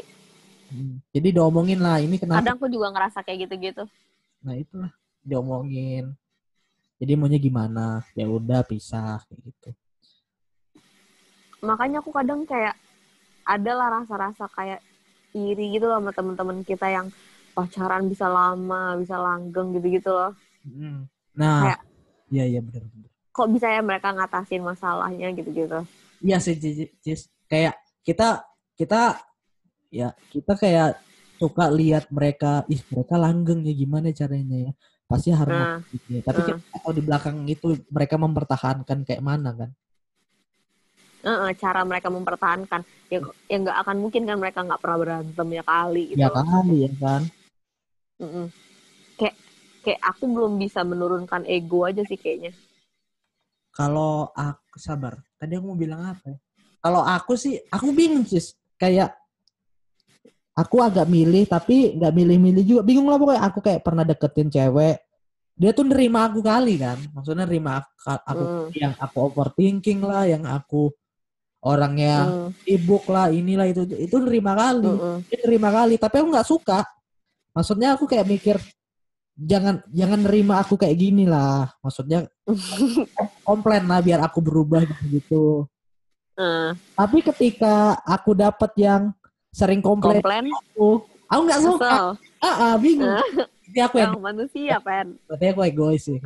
jadi 1.11 1.29
diomongin 1.35 1.81
lah 1.83 1.99
ini 1.99 2.17
kenapa 2.17 2.41
kadang 2.45 2.57
aku 2.59 2.67
juga 2.71 2.89
ngerasa 2.95 3.19
kayak 3.27 3.49
gitu-gitu. 3.49 3.83
nah 4.41 4.55
itulah 4.55 4.93
diomongin 5.21 6.15
jadi 7.01 7.13
maunya 7.17 7.41
gimana 7.41 8.05
ya 8.13 8.29
udah 8.29 8.61
pisah 8.65 9.21
kayak 9.27 9.41
gitu 9.51 9.71
Makanya 11.61 12.01
aku 12.01 12.09
kadang 12.09 12.49
kayak 12.49 12.73
adalah 13.45 14.01
rasa-rasa 14.01 14.49
kayak 14.49 14.81
iri 15.37 15.77
gitu 15.77 15.85
loh 15.85 16.01
sama 16.01 16.13
temen-temen 16.17 16.65
kita 16.65 16.89
yang 16.89 17.13
pacaran 17.53 18.09
bisa 18.09 18.33
lama, 18.33 18.97
bisa 18.97 19.21
langgeng 19.21 19.77
gitu-gitu 19.77 20.09
loh. 20.09 20.33
Mm. 20.65 21.05
nah 21.37 21.61
Kayak- 21.77 21.85
iya 22.33 22.45
iya 22.49 22.61
benar 22.65 22.85
benar 22.89 23.11
Kok 23.31 23.49
bisa 23.53 23.69
ya 23.69 23.81
mereka 23.81 24.09
ngatasin 24.11 24.65
masalahnya 24.65 25.29
gitu-gitu. 25.37 25.85
Iya 26.21 26.39
sih. 26.39 26.57
Cis. 27.01 27.29
Kayak 27.51 27.81
kita 28.05 28.45
kita 28.77 29.19
ya 29.91 30.15
kita 30.31 30.55
kayak 30.55 31.01
suka 31.41 31.73
lihat 31.73 32.13
mereka, 32.13 32.69
ih 32.69 32.81
mereka 32.93 33.17
langgeng 33.17 33.65
ya 33.65 33.73
gimana 33.73 34.13
caranya 34.13 34.71
ya. 34.71 34.73
Pasti 35.09 35.35
harmonis 35.35 35.83
Nah, 35.83 35.91
gitu 35.91 36.09
ya. 36.21 36.23
Tapi 36.23 36.41
nah. 36.41 36.47
kita 36.47 36.77
tahu 36.79 36.93
di 36.95 37.03
belakang 37.03 37.37
itu 37.49 37.67
mereka 37.91 38.15
mempertahankan 38.21 38.99
kayak 39.03 39.25
mana 39.25 39.51
kan. 39.57 39.71
Heeh, 41.21 41.51
cara 41.61 41.85
mereka 41.85 42.09
mempertahankan 42.09 42.81
ya 43.13 43.21
ya 43.45 43.57
nggak 43.61 43.79
akan 43.85 43.97
mungkin 44.01 44.25
kan 44.25 44.41
mereka 44.41 44.65
nggak 44.65 44.81
pernah 44.81 44.99
berantem 45.01 45.49
ya 45.53 45.63
kali 45.67 46.03
gitu. 46.15 46.21
Ya 46.21 46.29
kali 46.33 46.77
ya 46.89 46.93
kan. 46.97 47.23
Mm-mm. 48.21 48.47
Kayak 49.21 49.37
kayak 49.85 50.01
aku 50.01 50.25
belum 50.29 50.57
bisa 50.57 50.81
menurunkan 50.81 51.45
ego 51.45 51.85
aja 51.85 52.01
sih 52.09 52.17
kayaknya. 52.17 52.57
Kalau 53.81 54.29
aku 54.37 54.77
sabar, 54.77 55.17
tadi 55.41 55.57
aku 55.57 55.73
mau 55.73 55.79
bilang 55.81 56.05
apa 56.05 56.37
ya? 56.37 56.37
Kalau 56.85 57.01
aku 57.01 57.33
sih, 57.33 57.57
aku 57.73 57.97
bingung 57.97 58.29
sih. 58.29 58.53
Kayak 58.77 59.17
aku 60.53 60.85
agak 60.85 61.09
milih 61.09 61.49
tapi 61.49 61.97
nggak 61.97 62.13
milih-milih 62.13 62.65
juga. 62.69 62.83
Bingung 62.85 63.09
lah 63.09 63.17
pokoknya. 63.17 63.43
Aku 63.49 63.65
kayak 63.65 63.81
pernah 63.81 64.05
deketin 64.05 64.53
cewek. 64.53 65.01
Dia 65.57 65.73
tuh 65.73 65.89
nerima 65.89 66.29
aku 66.29 66.45
kali 66.45 66.77
kan. 66.77 67.01
Maksudnya 67.17 67.49
nerima 67.49 67.81
aku, 67.81 67.89
aku 68.05 68.45
Hmm. 68.45 68.69
yang 68.77 68.93
aku 69.01 69.17
overthinking 69.33 70.01
lah, 70.05 70.29
yang 70.29 70.45
aku 70.45 70.93
orangnya 71.61 72.49
sibuk 72.65 73.05
lah, 73.09 73.29
inilah 73.29 73.69
itu 73.69 73.85
itu 73.97 74.17
nerima 74.21 74.57
kali. 74.57 74.89
mm-mm. 74.89 75.17
Dia 75.29 75.39
nerima 75.45 75.69
kali. 75.73 75.97
Tapi 75.97 76.15
aku 76.21 76.29
nggak 76.33 76.49
suka. 76.49 76.81
Maksudnya 77.57 77.97
aku 77.97 78.05
kayak 78.05 78.29
mikir 78.29 78.57
jangan 79.41 79.81
jangan 79.89 80.21
nerima 80.21 80.61
aku 80.61 80.77
kayak 80.77 80.97
gini 81.01 81.25
lah. 81.25 81.73
Maksudnya 81.81 82.29
komplain 83.49 83.89
lah 83.89 84.05
biar 84.05 84.21
aku 84.21 84.45
berubah 84.45 84.85
gitu. 84.85 85.05
gitu. 85.09 85.45
Eh, 86.37 86.71
Tapi 86.97 87.19
ketika 87.25 88.01
aku 88.05 88.37
dapat 88.37 88.73
yang 88.77 89.03
sering 89.53 89.81
komplain 89.81 90.21
komplain, 90.21 90.47
aku, 90.49 91.05
aku 91.29 91.41
nggak 91.49 91.63
suka. 91.65 91.85
kesel. 91.85 92.07
Ah, 92.41 92.49
ah, 92.49 92.73
bingung. 92.81 93.13
Jadi 93.71 93.81
aku 93.85 93.97
yang 94.01 94.13
Yang 94.17 94.25
manusia, 94.25 94.75
Pen. 94.81 95.07
berarti 95.29 95.47
aku 95.53 95.61
egois 95.69 96.03
sih. 96.03 96.19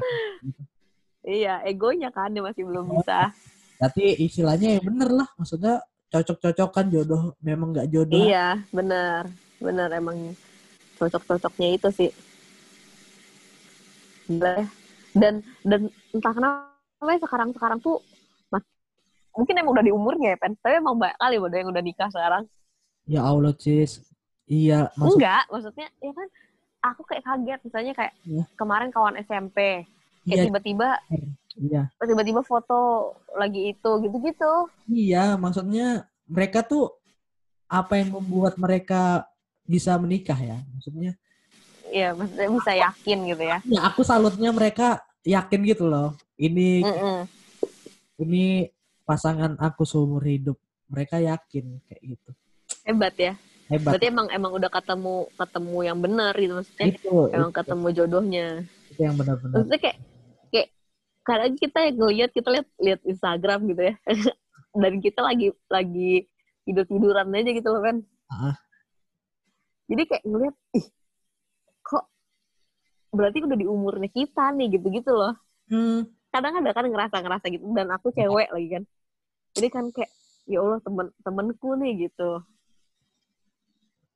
Iya, 1.24 1.64
egonya 1.64 2.12
kan 2.12 2.30
dia 2.30 2.44
masih 2.44 2.62
belum 2.68 3.00
bisa. 3.00 3.32
Tapi 3.80 4.22
istilahnya 4.22 4.78
ya 4.78 4.80
bener 4.84 5.10
lah. 5.10 5.28
Maksudnya 5.40 5.82
cocok-cocokan 6.14 6.86
jodoh 6.94 7.22
memang 7.42 7.74
nggak 7.74 7.88
jodoh. 7.90 8.22
Iya, 8.22 8.62
bener. 8.70 9.26
Bener, 9.58 9.88
emang 9.90 10.36
cocok-cocoknya 11.00 11.68
itu 11.74 11.88
sih. 11.90 12.10
Gila 14.26 14.50
ya. 14.60 14.66
Dan, 15.14 15.34
dan 15.62 15.80
entah 16.10 16.32
kenapa 16.34 17.10
ya 17.10 17.20
sekarang-sekarang 17.22 17.78
tuh 17.78 18.02
mak- 18.50 18.66
mungkin 19.36 19.54
emang 19.60 19.72
udah 19.78 19.84
di 19.86 19.92
umurnya 19.94 20.34
ya, 20.34 20.38
Pen. 20.40 20.58
Tapi 20.58 20.80
emang 20.80 20.98
banyak 20.98 21.18
kali 21.20 21.36
bodoh 21.38 21.58
yang 21.58 21.70
udah 21.70 21.82
nikah 21.84 22.08
sekarang. 22.10 22.44
Ya 23.04 23.20
Allah, 23.22 23.52
Cis. 23.54 24.00
Iya, 24.44 24.92
maksud 24.96 25.16
Enggak, 25.16 25.44
maksudnya 25.48 25.86
ya 26.04 26.12
kan 26.12 26.28
aku 26.84 27.00
kayak 27.08 27.24
kaget 27.24 27.60
misalnya 27.64 27.92
kayak 27.96 28.12
Iya. 28.28 28.44
kemarin 28.60 28.92
kawan 28.92 29.16
SMP 29.16 29.88
kayak 30.24 30.36
Iya, 30.36 30.44
tiba-tiba 30.48 30.88
iya. 31.56 31.82
tiba-tiba 31.96 32.40
foto 32.44 33.12
lagi 33.32 33.72
itu 33.72 33.90
gitu-gitu. 34.04 34.52
Iya, 34.92 35.40
maksudnya 35.40 36.04
mereka 36.28 36.60
tuh 36.60 36.92
apa 37.68 37.96
yang 37.96 38.12
membuat 38.12 38.60
mereka 38.60 39.24
bisa 39.64 39.96
menikah 39.96 40.36
ya? 40.36 40.60
Maksudnya, 40.76 41.16
Iya, 41.94 42.10
maksudnya 42.10 42.48
bisa 42.50 42.72
yakin 42.74 43.18
gitu 43.30 43.44
ya. 43.46 43.58
ya 43.70 43.80
aku 43.86 44.02
salutnya 44.02 44.50
mereka 44.50 44.98
yakin 45.22 45.60
gitu 45.62 45.86
loh. 45.86 46.18
Ini 46.34 46.82
Mm-mm. 46.82 47.18
ini 48.18 48.66
pasangan 49.06 49.54
aku 49.62 49.86
seumur 49.86 50.26
hidup. 50.26 50.58
Mereka 50.90 51.22
yakin 51.22 51.78
kayak 51.86 52.02
gitu. 52.02 52.30
Hebat 52.82 53.14
ya. 53.14 53.32
Hebat. 53.70 53.94
Berarti 53.94 54.06
emang 54.10 54.26
emang 54.34 54.52
udah 54.58 54.68
ketemu 54.68 55.30
ketemu 55.38 55.78
yang 55.86 55.98
benar 56.02 56.34
gitu 56.34 56.52
maksudnya. 56.58 56.86
itu, 56.90 57.14
Emang 57.30 57.50
itu, 57.54 57.58
ketemu 57.62 57.86
jodohnya. 57.94 58.46
itu 58.90 59.00
yang 59.00 59.14
benar-benar. 59.14 59.54
Maksudnya 59.54 59.80
kayak 59.80 59.98
kayak 60.50 60.68
kadang 61.22 61.54
kita 61.56 61.78
yang 61.86 61.96
ngeliat 61.96 62.30
kita 62.34 62.48
lihat 62.50 62.66
lihat 62.82 63.00
Instagram 63.06 63.60
gitu 63.70 63.82
ya. 63.86 63.94
Dan 64.82 64.92
kita 64.98 65.20
lagi 65.22 65.54
lagi 65.70 66.26
tidur 66.66 66.84
tiduran 66.90 67.30
aja 67.30 67.50
gitu 67.54 67.68
loh 67.70 67.82
kan. 67.86 67.96
Ah. 68.34 68.58
Jadi 69.86 70.02
kayak 70.10 70.24
ngeliat 70.26 70.56
ih 70.74 70.86
berarti 73.16 73.38
udah 73.46 73.58
di 73.62 73.66
umurnya 73.74 74.08
kita 74.18 74.42
nih 74.56 74.66
gitu-gitu 74.78 75.10
loh 75.20 75.32
Hmm, 75.70 76.04
kadang 76.34 76.54
ada 76.60 76.70
kan 76.76 76.84
ngerasa-ngerasa 76.92 77.46
gitu 77.54 77.64
dan 77.78 77.88
aku 77.96 78.08
cewek 78.16 78.48
lagi 78.54 78.68
kan 78.74 78.82
jadi 79.56 79.68
kan 79.74 79.84
kayak 79.94 80.10
ya 80.52 80.58
Allah 80.62 80.80
temen 80.86 81.06
temenku 81.24 81.68
nih 81.80 81.92
gitu 82.08 82.30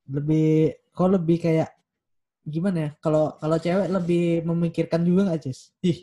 lebih 0.09 0.49
kok 0.97 1.09
lebih 1.15 1.37
kayak 1.45 1.69
gimana 2.49 2.79
ya? 2.89 2.91
Kalau 3.05 3.37
kalau 3.41 3.57
cewek 3.61 3.89
lebih 3.97 4.23
memikirkan 4.49 5.01
juga 5.09 5.21
nggak 5.29 5.41
Cis? 5.45 5.61
Ih, 5.85 5.99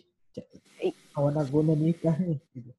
kawan 1.14 1.36
aku 1.42 1.56
udah 1.64 1.78
nikah 1.78 2.16
nih. 2.22 2.40
Gitu. 2.54 2.72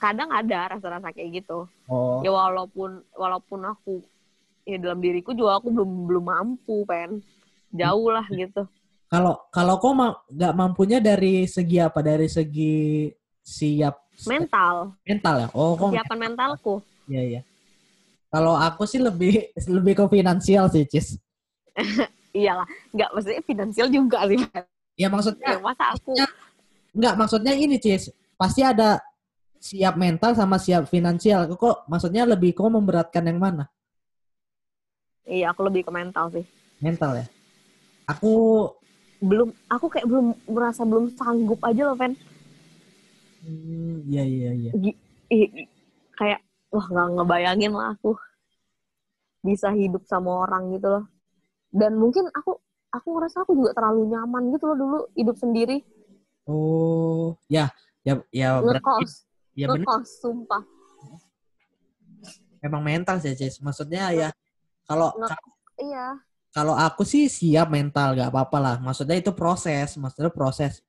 kadang 0.00 0.30
ada 0.32 0.58
rasa-rasa 0.76 1.12
kayak 1.12 1.44
gitu 1.44 1.68
Oh, 1.90 2.22
ya 2.24 2.30
walaupun 2.32 2.90
walaupun 3.12 3.60
aku 3.72 3.92
ya 4.64 4.76
dalam 4.80 5.00
diriku 5.04 5.30
juga 5.36 5.60
aku 5.60 5.68
belum 5.74 5.90
belum 6.08 6.24
mampu 6.32 6.76
kan 6.88 7.10
jauh 7.80 8.08
lah 8.14 8.24
gitu 8.32 8.62
kalau 9.10 9.34
kalau 9.50 9.74
kok 9.82 9.92
ma- 9.98 10.18
nggak 10.30 10.54
mampunya 10.54 10.98
dari 11.02 11.50
segi 11.50 11.82
apa? 11.82 11.98
Dari 11.98 12.30
segi 12.30 13.10
siap 13.42 13.98
mental 14.30 14.94
mental 15.02 15.34
ya? 15.42 15.48
Oh, 15.50 15.74
kok 15.74 15.90
kesiapan 15.90 16.18
mentalku 16.30 16.74
Iya, 17.10 17.22
iya. 17.26 17.40
Kalau 18.30 18.54
aku 18.54 18.86
sih 18.86 19.02
lebih 19.02 19.50
lebih 19.76 19.98
ke 19.98 20.04
finansial 20.06 20.70
sih, 20.70 20.86
Cis. 20.86 21.18
iyalah 22.38 22.66
nggak 22.94 23.10
maksudnya 23.10 23.42
finansial 23.42 23.88
juga 23.90 24.22
sih. 24.30 24.38
Ya 24.94 25.10
maksudnya 25.10 25.58
ya, 25.58 25.58
masa 25.58 25.84
aku 25.90 26.14
Enggak, 26.90 27.14
maksudnya 27.18 27.54
ini, 27.54 27.78
Cis. 27.78 28.10
Pasti 28.34 28.66
ada 28.66 28.98
siap 29.62 29.94
mental 29.94 30.34
sama 30.34 30.58
siap 30.58 30.90
finansial. 30.90 31.46
Kok 31.50 31.86
maksudnya 31.86 32.26
lebih 32.26 32.54
kok 32.54 32.70
memberatkan 32.70 33.26
yang 33.26 33.38
mana? 33.38 33.66
iya 35.30 35.54
aku 35.54 35.62
lebih 35.70 35.86
ke 35.86 35.92
mental 35.94 36.26
sih 36.34 36.42
Mental 36.82 37.22
ya. 37.22 37.26
Aku 38.10 38.66
belum 39.20 39.52
aku 39.68 39.86
kayak 39.92 40.08
belum 40.08 40.32
merasa 40.48 40.82
belum 40.88 41.12
sanggup 41.12 41.60
aja 41.60 41.92
loh 41.92 41.96
Fen. 41.96 42.16
Hmm, 43.44 44.04
iya 44.08 44.24
iya 44.24 44.50
iya. 44.56 44.72
Kayak 46.16 46.40
wah 46.72 46.86
nggak 46.88 47.08
ngebayangin 47.20 47.72
lah 47.76 47.96
aku 47.96 48.16
bisa 49.40 49.72
hidup 49.72 50.04
sama 50.08 50.48
orang 50.48 50.72
gitu 50.72 50.88
loh. 50.88 51.04
Dan 51.68 52.00
mungkin 52.00 52.28
aku 52.32 52.56
aku 52.90 53.06
ngerasa 53.16 53.44
aku 53.44 53.52
juga 53.56 53.76
terlalu 53.76 54.08
nyaman 54.10 54.52
gitu 54.56 54.64
loh 54.72 54.76
dulu 54.76 54.98
hidup 55.14 55.36
sendiri. 55.36 55.84
Oh, 56.48 57.36
ya, 57.46 57.70
ya 58.02 58.18
ya 58.34 58.58
berarti 58.58 58.82
ngekos 58.82 59.12
ya 59.54 59.66
ngekos 59.70 60.08
sumpah. 60.18 60.64
Memang 62.60 62.82
mental 62.84 63.16
sih, 63.20 63.32
Cis. 63.36 63.60
Maksudnya 63.64 64.12
ya 64.12 64.28
kalau 64.84 65.12
iya 65.80 66.20
kalau 66.50 66.74
aku 66.74 67.06
sih 67.06 67.30
siap 67.30 67.70
mental, 67.70 68.18
gak 68.18 68.30
apa-apa 68.30 68.58
lah. 68.58 68.76
Maksudnya 68.82 69.16
itu 69.18 69.30
proses, 69.30 69.94
maksudnya 69.94 70.34
proses. 70.34 70.82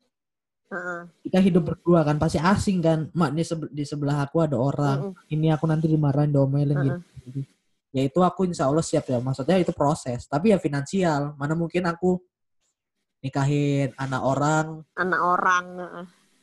Heeh. 0.72 1.01
Kita 1.30 1.38
hidup 1.38 1.64
berdua 1.76 2.01
kan 2.01 2.18
pasti 2.18 2.41
asing 2.41 2.82
kan. 2.82 2.99
Mak 3.14 3.30
di, 3.36 3.43
sebe- 3.45 3.72
di 3.72 3.84
sebelah 3.86 4.26
aku 4.26 4.41
ada 4.41 4.57
orang. 4.57 5.14
Mm-mm. 5.14 5.30
Ini 5.30 5.53
aku 5.53 5.66
nanti 5.70 5.86
dimarahin, 5.86 6.34
diomelin 6.34 6.78
Heeh. 6.78 6.99
gitu. 7.28 7.39
Ya 7.91 8.01
itu 8.07 8.20
aku 8.24 8.47
insya 8.47 8.72
Allah 8.72 8.82
siap 8.82 9.05
ya. 9.05 9.22
Maksudnya 9.22 9.59
itu 9.62 9.70
proses. 9.76 10.26
Tapi 10.26 10.55
ya 10.55 10.57
finansial. 10.57 11.36
Mana 11.38 11.53
mungkin 11.53 11.86
aku 11.86 12.18
nikahin 13.22 13.93
anak 14.01 14.22
orang 14.26 14.66
anak 14.97 15.22
orang 15.22 15.66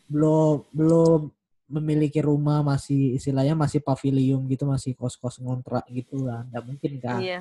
belum 0.06 0.62
belum 0.70 1.20
memiliki 1.68 2.22
rumah 2.22 2.62
masih 2.62 3.18
istilahnya 3.18 3.58
masih 3.58 3.82
pavilion 3.82 4.46
gitu 4.46 4.64
masih 4.64 4.94
kos 4.94 5.18
kos 5.18 5.42
ngontrak 5.42 5.84
gitu 5.90 6.24
lah 6.24 6.46
nggak 6.48 6.64
mungkin 6.64 6.92
kan 7.02 7.20
iya 7.20 7.40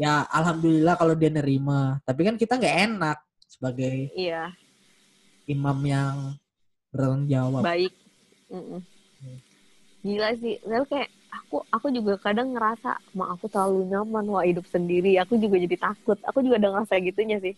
ya 0.00 0.24
alhamdulillah 0.32 0.96
kalau 0.96 1.12
dia 1.12 1.28
nerima. 1.28 2.00
Tapi 2.08 2.20
kan 2.24 2.40
kita 2.40 2.56
nggak 2.56 2.76
enak 2.88 3.18
sebagai 3.44 4.08
iya. 4.16 4.48
imam 5.44 5.76
yang 5.84 6.16
bertanggung 6.88 7.28
jawab. 7.28 7.60
Baik. 7.60 7.92
Mm-mm. 8.48 8.80
gila 10.00 10.32
sih. 10.40 10.56
Lalu 10.64 10.84
kayak 10.88 11.10
aku 11.28 11.60
aku 11.68 11.86
juga 11.92 12.16
kadang 12.16 12.56
ngerasa 12.56 12.96
ma 13.12 13.36
aku 13.36 13.46
terlalu 13.52 13.92
nyaman 13.92 14.24
wah 14.32 14.44
hidup 14.48 14.64
sendiri. 14.72 15.20
Aku 15.20 15.36
juga 15.36 15.60
jadi 15.60 15.76
takut. 15.76 16.16
Aku 16.24 16.40
juga 16.40 16.56
ada 16.56 16.72
ngerasa 16.72 16.96
gitunya 17.04 17.36
sih. 17.44 17.52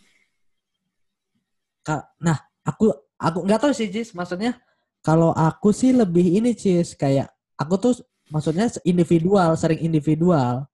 Nah 2.18 2.38
aku 2.66 2.90
aku 3.18 3.38
nggak 3.46 3.60
tahu 3.62 3.72
sih 3.74 3.90
Cis 3.90 4.10
maksudnya 4.14 4.58
kalau 5.02 5.30
aku 5.34 5.70
sih 5.70 5.94
lebih 5.94 6.42
ini 6.42 6.54
Cis 6.54 6.98
kayak 6.98 7.30
aku 7.54 7.74
tuh 7.78 7.94
maksudnya 8.30 8.70
individual 8.86 9.54
sering 9.58 9.82
individual 9.82 10.66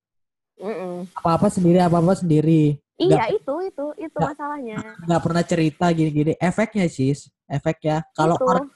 Mm-mm. 0.59 1.07
apa 1.15 1.31
apa 1.39 1.47
sendiri 1.49 1.79
apa 1.79 1.99
apa 2.03 2.15
sendiri. 2.19 2.79
Iya 2.99 3.31
itu 3.31 3.55
itu 3.63 3.87
itu 3.95 4.19
Nggak. 4.19 4.35
masalahnya. 4.35 4.79
nggak 5.07 5.21
pernah 5.23 5.43
cerita 5.47 5.87
gini-gini. 5.95 6.35
Efeknya 6.43 6.91
Cis 6.91 7.31
efeknya 7.47 8.03
kalau 8.13 8.35
Itu. 8.35 8.45
orang 8.45 8.67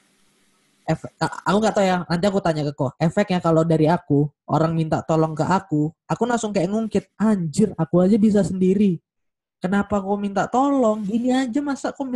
efek, 0.87 1.11
aku 1.19 1.57
nggak 1.59 1.75
tahu 1.75 1.85
ya. 1.85 1.97
Nanti 2.07 2.25
aku 2.31 2.39
tanya 2.39 2.63
ke 2.63 2.73
kok 2.73 2.95
efeknya 2.95 3.39
kalau 3.43 3.67
dari 3.67 3.91
aku 3.91 4.31
orang 4.47 4.71
minta 4.71 5.03
tolong 5.03 5.35
ke 5.35 5.43
aku 5.43 5.91
aku 6.07 6.23
langsung 6.23 6.55
kayak 6.55 6.71
ngungkit 6.71 7.05
anjir 7.19 7.75
aku 7.75 7.99
aja 7.99 8.15
bisa 8.15 8.47
sendiri. 8.47 9.03
Kenapa 9.59 9.99
kau 9.99 10.15
minta 10.15 10.47
tolong? 10.47 11.03
Gini 11.03 11.31
aja 11.35 11.59
masa 11.59 11.91
kau 11.91 12.07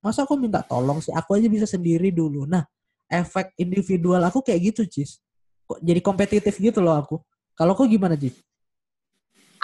masa 0.00 0.24
kau 0.24 0.40
minta 0.40 0.64
tolong 0.64 1.04
sih? 1.04 1.12
Aku 1.12 1.36
aja 1.36 1.48
bisa 1.48 1.68
sendiri 1.68 2.08
dulu. 2.08 2.48
Nah 2.48 2.64
efek 3.04 3.52
individual 3.60 4.24
aku 4.24 4.40
kayak 4.40 4.72
gitu 4.72 4.88
Cis 4.88 5.20
kok 5.68 5.76
jadi 5.84 6.00
kompetitif 6.00 6.56
gitu 6.56 6.80
loh 6.80 6.96
aku. 6.96 7.20
Kalau 7.52 7.76
kau 7.76 7.84
gimana 7.84 8.16
Cis 8.16 8.32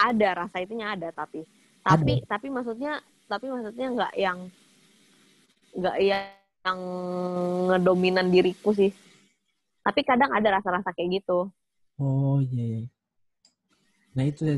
ada 0.01 0.45
rasa 0.45 0.57
itunya 0.63 0.93
ada 0.97 1.13
tapi 1.13 1.45
tapi 1.85 2.21
tapi 2.25 2.47
maksudnya 2.49 3.01
tapi 3.29 3.45
maksudnya 3.49 3.87
nggak 3.93 4.13
yang 4.17 4.39
nggak 5.77 5.97
yang 6.03 6.79
ngedominan 7.69 8.27
diriku 8.29 8.73
sih 8.73 8.91
tapi 9.81 10.05
kadang 10.05 10.29
ada 10.29 10.61
rasa-rasa 10.61 10.93
kayak 10.93 11.21
gitu 11.21 11.49
Oh 12.01 12.41
iya. 12.41 12.81
iya. 12.81 12.81
Nah 14.17 14.23
itu 14.25 14.41
ya 14.49 14.57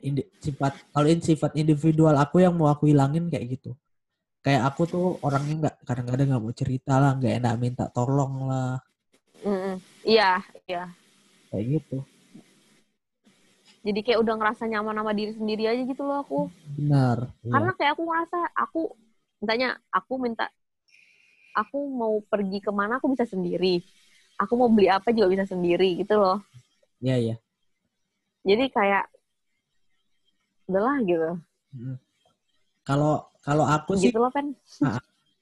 indi- 0.00 0.28
sifat 0.40 0.72
kalau 0.92 1.06
ini 1.08 1.20
sifat 1.20 1.52
individual 1.60 2.16
aku 2.16 2.40
yang 2.40 2.56
mau 2.56 2.72
aku 2.72 2.88
hilangin 2.88 3.28
kayak 3.28 3.60
gitu. 3.60 3.76
Kayak 4.44 4.72
aku 4.72 4.82
tuh 4.88 5.06
orangnya 5.24 5.54
nggak 5.60 5.76
kadang-kadang 5.88 6.26
nggak 6.32 6.42
mau 6.44 6.52
cerita 6.52 7.00
lah, 7.00 7.16
nggak 7.16 7.34
enak 7.40 7.54
minta 7.56 7.84
tolong 7.92 8.48
lah, 8.48 8.76
Mm-mm. 9.44 9.76
iya 10.04 10.40
iya 10.68 10.88
kayak 11.52 11.64
gitu. 11.80 11.98
Jadi 13.84 14.00
kayak 14.00 14.20
udah 14.24 14.34
ngerasa 14.40 14.64
nyaman 14.66 14.96
sama 14.96 15.12
diri 15.12 15.32
sendiri 15.36 15.64
aja 15.68 15.82
gitu 15.84 16.02
loh 16.02 16.24
aku 16.24 16.40
Benar. 16.80 17.30
karena 17.44 17.72
kayak 17.76 17.92
aku 17.94 18.02
ngerasa 18.08 18.38
aku 18.56 18.80
mintanya 19.38 19.68
aku 19.92 20.12
minta 20.16 20.46
aku 21.54 21.78
mau 21.92 22.18
pergi 22.24 22.58
ke 22.64 22.72
mana 22.72 22.96
aku 22.98 23.12
bisa 23.12 23.28
sendiri 23.28 23.84
aku 24.40 24.52
mau 24.56 24.72
beli 24.72 24.88
apa 24.90 25.12
juga 25.12 25.30
bisa 25.30 25.44
sendiri 25.44 26.00
gitu 26.00 26.16
loh 26.18 26.40
Iya 27.04 27.16
iya. 27.20 27.36
jadi 28.48 28.64
kayak 28.72 29.04
udahlah 30.68 30.96
gitu. 31.04 31.30
Kalau 32.84 33.28
kalau 33.44 33.64
aku 33.68 33.96
sih 33.96 34.08
gitu 34.08 34.20
loh 34.20 34.32
kan 34.32 34.52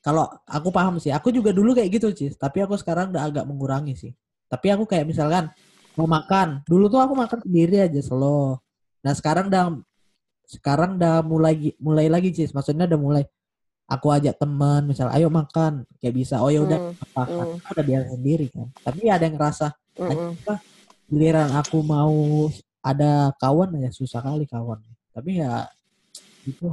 kalau 0.02 0.26
aku 0.50 0.74
paham 0.74 0.98
sih, 0.98 1.14
aku 1.14 1.30
juga 1.30 1.54
dulu 1.54 1.78
kayak 1.78 1.90
gitu 1.94 2.10
sih. 2.10 2.34
Tapi 2.34 2.58
aku 2.66 2.74
sekarang 2.74 3.14
udah 3.14 3.22
agak 3.22 3.46
mengurangi 3.46 3.94
sih. 3.94 4.10
Tapi 4.50 4.74
aku 4.74 4.82
kayak 4.82 5.06
misalkan 5.06 5.46
mau 5.92 6.08
makan, 6.08 6.64
dulu 6.64 6.88
tuh 6.88 7.00
aku 7.00 7.14
makan 7.16 7.38
sendiri 7.44 7.84
aja 7.84 8.00
slow. 8.00 8.56
Nah 9.04 9.12
sekarang 9.12 9.52
udah 9.52 9.64
sekarang 10.48 10.96
udah 11.00 11.20
mulai 11.24 11.76
mulai 11.80 12.06
lagi 12.08 12.32
sih. 12.32 12.48
Maksudnya 12.52 12.88
udah 12.88 13.00
mulai 13.00 13.24
aku 13.88 14.08
ajak 14.12 14.40
teman, 14.40 14.88
misal 14.88 15.12
ayo 15.12 15.28
makan, 15.28 15.84
kayak 16.00 16.14
bisa. 16.16 16.40
Oh 16.40 16.48
ya 16.48 16.64
udah 16.64 16.78
Hmm, 16.80 16.96
apa 16.96 17.22
hmm. 17.28 17.60
Aku 17.60 17.70
udah 17.76 17.86
biasa 17.86 18.06
sendiri 18.16 18.46
kan. 18.48 18.68
Tapi 18.80 19.00
ada 19.08 19.24
yang 19.24 19.36
ngerasa 19.36 19.66
Mm-mm. 20.00 20.32
giliran 21.12 21.50
aku 21.52 21.78
mau 21.84 22.48
ada 22.82 23.30
kawan 23.36 23.76
ya 23.84 23.90
susah 23.92 24.24
kali 24.24 24.48
kawan. 24.48 24.80
Tapi 25.12 25.44
ya 25.44 25.68
gitu. 26.48 26.72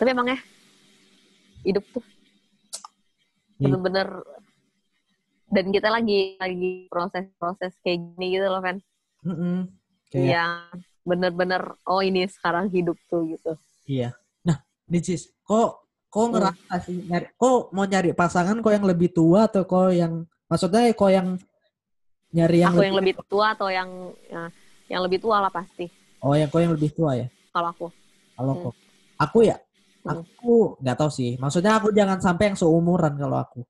tapi 0.00 0.16
emang 0.16 0.32
ya 0.32 0.38
hidup 1.60 1.84
tuh. 1.92 2.00
Bener-bener 3.60 4.08
dan 5.50 5.66
kita 5.74 5.88
lagi 5.90 6.38
lagi 6.38 6.86
proses-proses 6.88 7.74
kayak 7.82 7.98
gini 8.16 8.38
gitu 8.38 8.46
loh 8.46 8.62
kan 8.62 8.76
Mm-mm. 9.26 9.68
Kayak 10.10 10.26
yang 10.26 10.52
bener-bener 11.04 11.62
oh 11.86 12.00
ini 12.00 12.24
sekarang 12.28 12.70
hidup 12.72 12.96
tuh 13.10 13.26
gitu 13.28 13.52
Iya. 13.90 14.14
Nah, 14.46 14.58
Nicis, 14.88 15.28
kok 15.42 15.82
kok 16.10 16.26
Hmm. 16.26 16.34
ngerasa 16.34 16.74
sih 16.86 16.96
nyari 17.06 17.26
kok 17.38 17.70
mau 17.74 17.86
nyari 17.86 18.10
pasangan 18.14 18.58
kok 18.62 18.72
yang 18.74 18.86
lebih 18.86 19.10
tua 19.14 19.46
atau 19.46 19.62
kok 19.66 19.90
yang 19.94 20.26
maksudnya 20.50 20.90
kok 20.94 21.10
yang 21.10 21.28
nyari 22.34 22.58
yang 22.62 22.74
aku 22.74 22.82
yang 22.86 22.96
lebih 22.98 23.14
tua 23.26 23.46
atau 23.54 23.68
yang 23.70 23.90
ya, 24.30 24.42
yang 24.90 25.00
lebih 25.06 25.18
tua 25.22 25.36
lah 25.42 25.50
pasti 25.50 25.86
Oh, 26.20 26.36
yang 26.36 26.52
kok 26.52 26.60
yang 26.60 26.74
lebih 26.76 26.90
tua 26.92 27.16
ya? 27.16 27.26
kalau 27.50 27.68
aku 27.72 27.86
Kalau 28.36 28.52
Hmm. 28.54 28.64
kok 28.70 28.74
aku 29.20 29.38
ya 29.46 29.56
Hmm. 29.56 29.69
Aku 30.04 30.80
nggak 30.80 30.96
tahu 30.96 31.10
sih. 31.12 31.36
Maksudnya 31.36 31.76
aku 31.76 31.92
jangan 31.92 32.18
sampai 32.20 32.52
yang 32.52 32.58
seumuran 32.58 33.14
kalau 33.20 33.38
aku. 33.40 33.60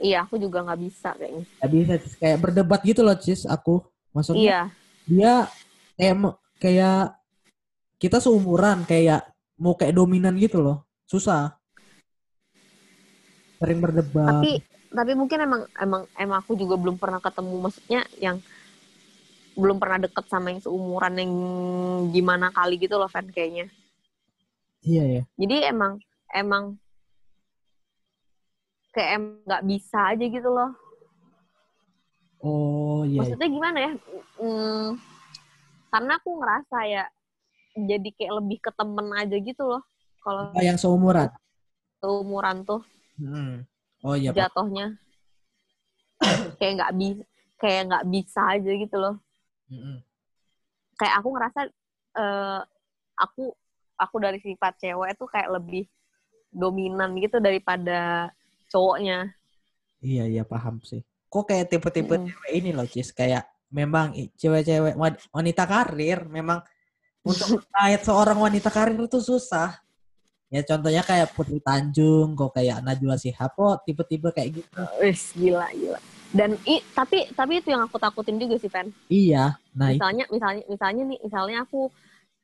iya 0.00 0.24
aku 0.24 0.40
juga 0.40 0.64
nggak 0.64 0.80
bisa 0.80 1.12
kayaknya 1.12 1.44
Gak 1.60 1.70
bisa 1.76 1.94
Cis. 2.00 2.14
kayak 2.16 2.38
berdebat 2.40 2.80
gitu 2.80 3.04
loh, 3.04 3.16
Cis, 3.20 3.44
aku. 3.44 3.84
Maksudnya 4.16 4.40
iya 4.40 4.60
dia 5.04 5.32
kayak 6.00 6.16
me- 6.16 6.38
kayak 6.56 7.12
kita 8.00 8.16
seumuran 8.16 8.88
kayak 8.88 9.28
mau 9.60 9.76
kayak 9.76 9.92
dominan 9.92 10.32
gitu 10.40 10.64
loh. 10.64 10.88
Susah. 11.04 11.52
Sering 13.60 13.76
berdebat. 13.84 14.40
tapi 14.40 14.64
tapi 14.90 15.12
mungkin 15.14 15.38
emang 15.44 15.62
emang 15.76 16.02
emang 16.16 16.38
aku 16.40 16.56
juga 16.56 16.80
belum 16.80 16.96
pernah 16.96 17.20
ketemu 17.20 17.54
maksudnya 17.60 18.00
yang 18.18 18.40
belum 19.54 19.76
pernah 19.76 20.00
deket 20.00 20.24
sama 20.32 20.48
yang 20.50 20.64
seumuran 20.64 21.14
yang 21.20 21.32
gimana 22.08 22.48
kali 22.50 22.80
gitu 22.80 22.96
loh 22.96 23.06
fan 23.06 23.28
kayaknya 23.28 23.68
Iya 24.80 25.04
ya. 25.04 25.22
jadi 25.36 25.72
emang 25.72 26.00
emang 26.32 26.80
kayak 28.90 29.10
em 29.16 29.24
nggak 29.44 29.62
bisa 29.68 29.98
aja 30.12 30.24
gitu 30.24 30.48
loh 30.48 30.70
Oh 32.40 33.04
iya. 33.04 33.12
iya. 33.12 33.18
maksudnya 33.20 33.48
gimana 33.48 33.78
ya 33.84 33.92
Hmm, 34.40 34.96
karena 35.92 36.12
aku 36.16 36.30
ngerasa 36.40 36.78
ya 36.88 37.04
jadi 37.76 38.08
kayak 38.16 38.32
lebih 38.40 38.58
ke 38.64 38.70
temen 38.72 39.06
aja 39.12 39.36
gitu 39.36 39.62
loh 39.68 39.82
kalau 40.24 40.48
Oh, 40.56 40.64
yang 40.64 40.80
seumuran. 40.80 41.28
seumuran 42.00 42.64
tuh 42.64 42.80
Hmm. 43.20 43.68
Oh 44.00 44.16
iya, 44.16 44.32
jatuhnya 44.32 44.96
kayak 46.56 46.72
nggak 46.80 46.92
bisa 46.96 47.22
kayak 47.60 47.82
nggak 47.92 48.04
bisa 48.08 48.40
aja 48.48 48.70
gitu 48.72 48.96
loh 48.96 49.20
Mm-mm. 49.68 50.00
kayak 50.96 51.14
aku 51.20 51.28
ngerasa 51.36 51.60
eh, 52.16 52.60
aku 53.20 53.52
aku 54.00 54.16
dari 54.16 54.40
sifat 54.40 54.80
cewek 54.80 55.20
tuh 55.20 55.28
kayak 55.28 55.60
lebih 55.60 55.84
dominan 56.50 57.14
gitu 57.20 57.38
daripada 57.38 58.32
cowoknya 58.72 59.30
Iya, 60.00 60.24
iya 60.24 60.42
paham 60.48 60.80
sih. 60.80 61.04
Kok 61.28 61.44
kayak 61.44 61.68
tipe-tipe 61.68 62.16
Mm-mm. 62.16 62.24
cewek 62.32 62.52
ini 62.56 62.72
loh, 62.72 62.88
Cis. 62.88 63.12
Kayak 63.12 63.44
memang 63.68 64.16
cewek-cewek 64.16 64.96
wanita 65.28 65.64
karir 65.68 66.24
memang 66.24 66.64
untuk 67.20 67.60
kait 67.76 68.00
seorang 68.00 68.40
wanita 68.40 68.72
karir 68.72 68.96
itu 68.96 69.20
susah. 69.20 69.76
Ya 70.48 70.64
contohnya 70.64 71.04
kayak 71.04 71.36
Putri 71.36 71.60
Tanjung, 71.60 72.32
kok 72.32 72.56
kayak 72.56 72.80
Najwa 72.80 73.20
Shihab, 73.20 73.52
kok 73.52 73.84
tipe-tipe 73.84 74.32
kayak 74.32 74.64
gitu. 74.64 74.80
Wih, 75.04 75.20
gila 75.36 75.68
gila 75.76 76.00
dan 76.30 76.54
i, 76.62 76.78
tapi 76.94 77.26
tapi 77.34 77.58
itu 77.58 77.74
yang 77.74 77.82
aku 77.90 77.98
takutin 77.98 78.38
juga 78.38 78.54
sih 78.62 78.70
Pen 78.70 78.94
Iya. 79.10 79.58
Nah, 79.74 79.90
itu. 79.90 79.98
misalnya 79.98 80.24
misalnya 80.30 80.62
misalnya 80.70 81.02
nih 81.10 81.18
misalnya 81.26 81.56
aku 81.66 81.90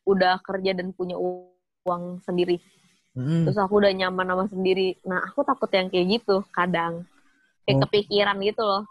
udah 0.07 0.39
kerja 0.41 0.73
dan 0.73 0.95
punya 0.95 1.19
uang 1.19 2.23
sendiri 2.23 2.63
Mm-mm. 3.19 3.45
terus 3.47 3.59
aku 3.59 3.83
udah 3.83 3.93
nyaman 3.93 4.27
sama 4.31 4.45
sendiri 4.47 4.95
nah 5.03 5.21
aku 5.27 5.43
takut 5.43 5.71
yang 5.75 5.91
kayak 5.91 6.07
gitu 6.23 6.41
kadang 6.55 7.03
kayak 7.67 7.77
Oh. 7.77 7.83
kepikiran 7.85 8.39
gitu 8.41 8.63
loh 8.63 8.85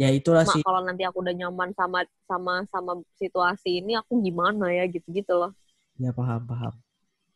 Ya 0.00 0.08
itulah 0.08 0.42
mak 0.48 0.56
sih. 0.56 0.62
kalau 0.64 0.80
nanti 0.80 1.04
aku 1.04 1.20
udah 1.20 1.36
nyaman 1.36 1.72
sama 1.76 2.04
sama 2.24 2.64
sama 2.72 2.92
situasi 3.20 3.84
ini 3.84 3.92
aku 3.96 4.20
gimana 4.24 4.72
ya 4.72 4.84
gitu 4.88 5.08
gitu 5.12 5.32
loh 5.36 5.52
Ya 6.00 6.10
paham, 6.10 6.48
paham. 6.48 6.72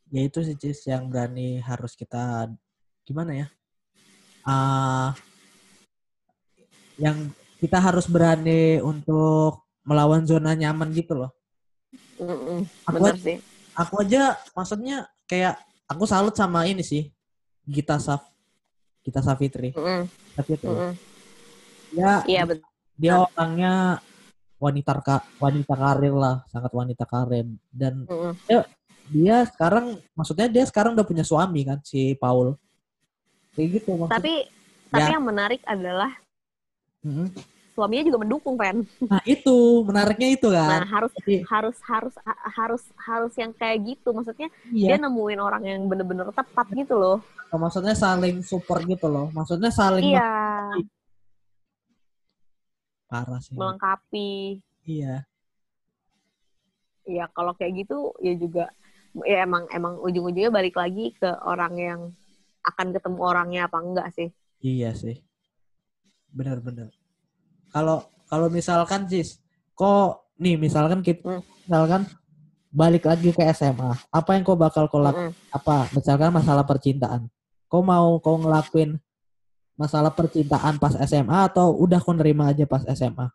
Ya 0.09 0.25
itu 0.25 0.41
sih 0.41 0.57
Cis 0.57 0.89
yang 0.89 1.13
berani 1.13 1.61
harus 1.61 1.93
kita 1.93 2.49
gimana 3.05 3.45
ya? 3.45 3.47
Ah 4.43 5.13
yang 6.97 7.29
kita 7.61 7.77
harus 7.81 8.09
berani 8.09 8.81
untuk 8.81 9.61
melawan 9.85 10.25
zona 10.25 10.57
nyaman 10.57 10.91
gitu 10.97 11.13
loh. 11.15 11.31
Mm-mm, 12.17 12.65
Aku 12.89 12.95
bener 12.97 13.17
sih 13.21 13.37
Aku 13.77 13.95
aja 14.01 14.41
maksudnya 14.57 15.05
kayak 15.29 15.61
aku 15.85 16.09
salut 16.09 16.33
sama 16.33 16.65
ini 16.65 16.81
sih. 16.81 17.13
Gita 17.69 18.01
Saf 18.01 18.25
Gita 19.05 19.21
Safitri. 19.21 19.77
Mm-mm, 19.77 20.09
mm-mm. 20.65 20.93
Ya, 21.93 22.25
iya 22.25 22.43
betul 22.49 22.67
dia 22.97 23.21
orangnya 23.21 24.01
wanita 24.57 24.97
ka- 25.05 25.29
wanita 25.37 25.75
karir 25.77 26.15
lah, 26.17 26.37
sangat 26.49 26.73
wanita 26.73 27.05
karir 27.05 27.45
dan 27.69 28.09
Mm-mm. 28.09 28.33
dia 29.07 29.45
sekarang 29.47 30.01
maksudnya 30.17 30.49
dia 30.49 30.65
sekarang 30.65 30.97
udah 30.97 31.07
punya 31.07 31.23
suami 31.23 31.63
kan 31.69 31.79
si 31.85 32.17
Paul. 32.17 32.57
Kayak 33.53 33.69
gitu 33.81 33.91
maksudnya. 34.01 34.17
tapi 34.17 34.35
tapi 34.89 35.11
Ya. 35.13 35.15
yang 35.21 35.25
menarik 35.29 35.61
adalah 35.69 36.13
Mm-mm. 37.05 37.29
Suaminya 37.77 38.05
juga 38.09 38.19
mendukung 38.25 38.57
Pen 38.57 38.77
Nah 39.07 39.23
itu 39.29 39.85
menariknya 39.87 40.29
itu 40.35 40.49
nah 40.67 40.83
kan. 40.83 40.89
harus 40.89 41.13
Jadi, 41.23 41.45
harus 41.47 41.77
harus 41.85 42.15
ha- 42.27 42.43
harus 42.59 42.83
harus 42.99 43.33
yang 43.39 43.53
kayak 43.55 43.79
gitu 43.87 44.11
maksudnya 44.17 44.49
iya. 44.75 44.97
dia 44.97 45.05
nemuin 45.05 45.39
orang 45.39 45.63
yang 45.63 45.81
bener-bener 45.87 46.27
tepat 46.35 46.67
gitu 46.75 46.97
loh 46.97 47.19
Maksudnya 47.57 47.95
saling 47.97 48.43
support 48.45 48.83
gitu 48.85 49.07
loh. 49.09 49.31
Maksudnya 49.33 49.71
saling 49.73 50.05
iya 50.05 50.27
parah 53.07 53.41
sih. 53.41 53.55
melengkapi 53.55 54.61
Iya. 54.87 55.27
ya 57.07 57.25
kalau 57.31 57.55
kayak 57.55 57.87
gitu 57.87 57.95
ya 58.19 58.35
juga 58.35 58.65
ya 59.31 59.47
emang 59.47 59.65
emang 59.71 59.95
ujung-ujungnya 60.03 60.51
balik 60.51 60.75
lagi 60.75 61.15
ke 61.15 61.31
orang 61.47 61.75
yang 61.79 62.01
akan 62.67 62.87
ketemu 62.91 63.19
orangnya 63.23 63.61
apa 63.71 63.79
enggak 63.79 64.09
sih 64.17 64.29
Iya 64.61 64.91
sih. 64.97 65.17
Benar-benar. 66.33 66.96
Kalau 67.73 68.07
kalau 68.27 68.47
misalkan 68.51 69.07
Cis, 69.07 69.39
kok 69.73 70.27
nih 70.37 70.59
misalkan 70.59 71.01
kita 71.01 71.23
Hmm. 71.23 71.43
misalkan 71.67 72.03
balik 72.71 73.07
lagi 73.09 73.33
ke 73.33 73.43
SMA, 73.55 73.97
apa 74.13 74.31
yang 74.37 74.43
kau 74.45 74.59
bakal 74.59 74.85
kau 74.91 75.01
lakukan? 75.01 75.33
Mm-mm. 75.33 75.55
Apa 75.55 75.89
misalkan 75.97 76.29
masalah 76.35 76.65
percintaan? 76.67 77.31
Kau 77.71 77.81
mau 77.81 78.19
kau 78.21 78.37
ngelakuin 78.37 78.99
masalah 79.77 80.13
percintaan 80.13 80.77
pas 80.81 80.93
SMA 81.05 81.49
atau 81.53 81.73
udah 81.77 82.01
kau 82.01 82.13
nerima 82.17 82.51
aja 82.53 82.65
pas 82.69 82.85
SMA? 82.89 83.29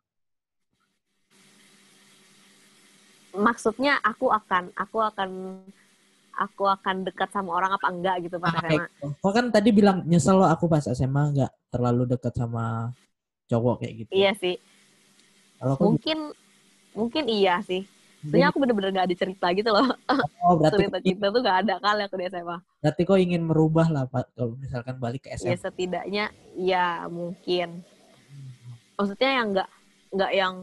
maksudnya 3.31 3.95
aku 4.03 4.27
akan 4.27 4.75
aku 4.75 4.97
akan 4.99 5.29
aku 6.35 6.63
akan 6.67 6.95
dekat 7.07 7.31
sama 7.31 7.55
orang 7.55 7.71
apa 7.71 7.87
enggak 7.87 8.15
gitu 8.27 8.35
pas 8.39 8.51
Ah, 8.51 8.59
SMA 8.59 8.67
kayak 8.67 8.79
gitu. 8.91 9.05
Kau 9.23 9.31
kan 9.31 9.45
tadi 9.51 9.69
bilang 9.71 10.03
nyesel 10.03 10.35
lo 10.39 10.47
aku 10.47 10.67
pas 10.67 10.83
SMA 10.83 11.23
nggak 11.31 11.51
terlalu 11.71 12.03
dekat 12.11 12.33
sama 12.35 12.91
cowok 13.51 13.75
kayak 13.79 13.93
gitu. 13.99 14.11
iya 14.11 14.31
sih 14.33 14.55
Kalau 15.59 15.75
mungkin 15.77 16.17
mungkin 16.91 17.23
iya 17.27 17.59
sih 17.61 17.83
Sebenarnya 18.21 18.53
aku 18.53 18.57
bener-bener 18.61 18.89
gak 18.93 19.07
ada 19.09 19.17
cerita 19.17 19.47
gitu 19.49 19.69
loh 19.69 19.87
oh 20.45 20.53
berarti 20.61 20.77
cerita 20.77 20.97
cinta 21.01 21.25
tuh 21.27 21.41
gak 21.41 21.57
ada 21.65 21.75
kali 21.77 22.01
aku 22.05 22.15
di 22.15 22.25
SMA 22.29 22.57
berarti 22.79 23.01
kau 23.01 23.17
ingin 23.17 23.41
merubah 23.41 23.87
lah 23.89 24.05
Pak 24.05 24.25
kalau 24.33 24.53
misalkan 24.55 24.95
balik 24.97 25.25
ke 25.25 25.33
ya 25.33 25.37
SMA. 25.37 25.57
setidaknya 25.59 26.25
ya 26.53 27.09
mungkin 27.09 27.81
maksudnya 28.93 29.29
yang 29.33 29.47
nggak 29.51 29.69
nggak 30.11 30.31
yang 30.31 30.53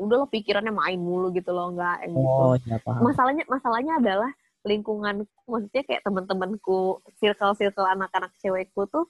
udah 0.00 0.16
lo 0.16 0.26
pikirannya 0.26 0.72
main 0.72 0.96
mulu 0.96 1.28
gitu 1.30 1.52
loh 1.52 1.68
nggak 1.70 1.96
yang 2.02 2.12
gitu 2.16 2.40
Oh, 2.40 2.56
ya 2.56 2.76
paham. 2.80 3.00
masalahnya 3.04 3.44
masalahnya 3.44 3.92
adalah 4.00 4.30
lingkungan 4.62 5.14
maksudnya 5.44 5.82
kayak 5.84 6.00
teman-temanku 6.00 6.78
circle 7.16 7.52
circle 7.52 7.84
anak-anak 7.84 8.32
cewekku 8.40 8.88
tuh 8.88 9.04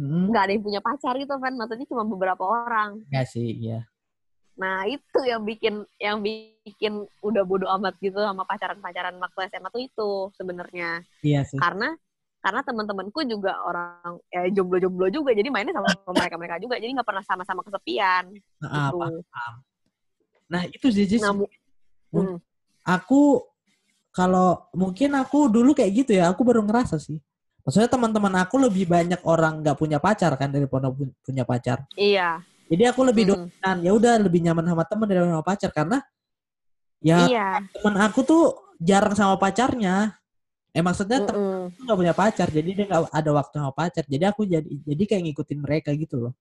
Hmm, 0.00 0.32
nggak 0.32 0.42
ada 0.48 0.52
yang 0.56 0.64
punya 0.64 0.80
pacar 0.80 1.12
gitu 1.20 1.36
kan 1.36 1.52
maksudnya 1.52 1.84
cuma 1.84 2.08
beberapa 2.08 2.40
orang 2.40 3.04
ya 3.12 3.20
sih, 3.28 3.52
iya. 3.52 3.84
nah 4.56 4.88
itu 4.88 5.20
yang 5.28 5.44
bikin 5.44 5.84
yang 6.00 6.24
bikin 6.24 7.04
udah 7.20 7.44
bodo 7.44 7.68
amat 7.76 8.00
gitu 8.00 8.16
sama 8.16 8.48
pacaran-pacaran 8.48 9.20
waktu 9.20 9.52
SMA 9.52 9.68
tuh 9.68 9.82
itu 9.84 10.10
sebenarnya 10.40 11.04
Iya 11.20 11.44
sih. 11.44 11.60
karena 11.60 11.92
karena 12.40 12.64
teman-temanku 12.64 13.20
juga 13.28 13.60
orang 13.60 14.16
ya 14.32 14.48
jomblo-jomblo 14.48 15.12
juga 15.12 15.36
jadi 15.36 15.52
mainnya 15.52 15.76
sama 15.76 15.92
mereka 16.16 16.40
mereka 16.40 16.56
juga 16.56 16.80
jadi 16.80 16.96
nggak 16.96 17.08
pernah 17.08 17.24
sama-sama 17.28 17.60
kesepian 17.60 18.32
Nah, 18.60 18.88
gitu. 18.88 18.98
paham. 19.04 19.54
Nah, 20.50 20.62
itu 20.66 20.86
sih. 20.90 21.06
Nah, 21.22 21.32
hmm, 22.12 22.36
Aku 22.84 23.44
kalau 24.10 24.66
mungkin 24.74 25.14
aku 25.14 25.46
dulu 25.46 25.70
kayak 25.76 25.92
gitu 26.04 26.12
ya, 26.18 26.32
aku 26.34 26.42
baru 26.42 26.64
ngerasa 26.66 26.98
sih. 26.98 27.22
Maksudnya 27.60 27.88
teman-teman 27.92 28.32
aku 28.40 28.56
lebih 28.56 28.88
banyak 28.88 29.20
orang 29.24 29.60
nggak 29.60 29.76
punya 29.76 29.98
pacar 30.00 30.32
kan 30.40 30.48
daripada 30.48 30.88
pu- 30.88 31.12
punya 31.20 31.44
pacar. 31.44 31.84
iya 31.94 32.40
Jadi 32.70 32.82
aku 32.86 33.02
lebih 33.02 33.24
Mm. 33.26 33.30
dominan. 33.34 33.76
Ya 33.82 33.92
udah 33.92 34.12
lebih 34.22 34.40
nyaman 34.46 34.64
sama 34.64 34.84
teman 34.86 35.06
daripada 35.10 35.34
sama 35.34 35.44
pacar 35.44 35.70
karena 35.74 35.98
ya 37.02 37.18
iya 37.26 37.46
teman 37.74 37.96
aku 38.00 38.20
tuh 38.22 38.42
jarang 38.80 39.12
sama 39.18 39.34
pacarnya. 39.36 40.14
Eh 40.70 40.80
maksudnya 40.80 41.18
temen 41.26 41.42
Mm-mm. 41.42 41.74
aku 41.74 41.80
nggak 41.82 41.98
punya 41.98 42.14
pacar, 42.14 42.46
jadi 42.46 42.68
dia 42.70 42.84
nggak 42.86 43.10
ada 43.10 43.30
waktu 43.34 43.54
sama 43.58 43.72
pacar. 43.74 44.04
Jadi 44.06 44.24
aku 44.24 44.46
jadi 44.46 44.70
jadi 44.86 45.02
kayak 45.02 45.22
ngikutin 45.28 45.58
mereka 45.60 45.90
gitu 45.98 46.16
loh. 46.30 46.34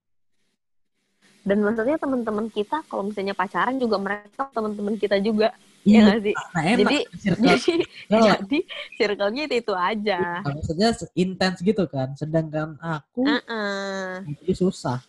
dan 1.39 1.65
maksudnya 1.65 1.97
teman-teman 1.97 2.51
kita 2.51 2.84
kalau 2.86 3.09
misalnya 3.09 3.34
pacaran 3.34 3.80
juga 3.80 3.97
mereka 3.97 4.51
teman-teman 4.53 4.99
kita 5.01 5.17
juga 5.17 5.55
Iya, 5.88 6.00
nggak 6.04 6.20
sih 6.22 6.36
nah 6.52 6.64
enak. 6.64 6.92
jadi 6.92 6.98
circle 7.16 7.44
jadi 7.46 7.60
circle. 7.64 8.28
jadi 8.36 8.60
circle-nya 9.00 9.44
itu 9.48 9.56
itu 9.64 9.74
aja 9.74 10.20
Nah, 10.44 10.52
maksudnya 10.56 10.90
intens 11.16 11.58
gitu 11.64 11.84
kan. 11.88 12.08
Sedangkan 12.20 12.76
aku 12.84 13.24
Heeh. 13.24 14.28
jadi 14.44 14.54
susah. 14.56 15.00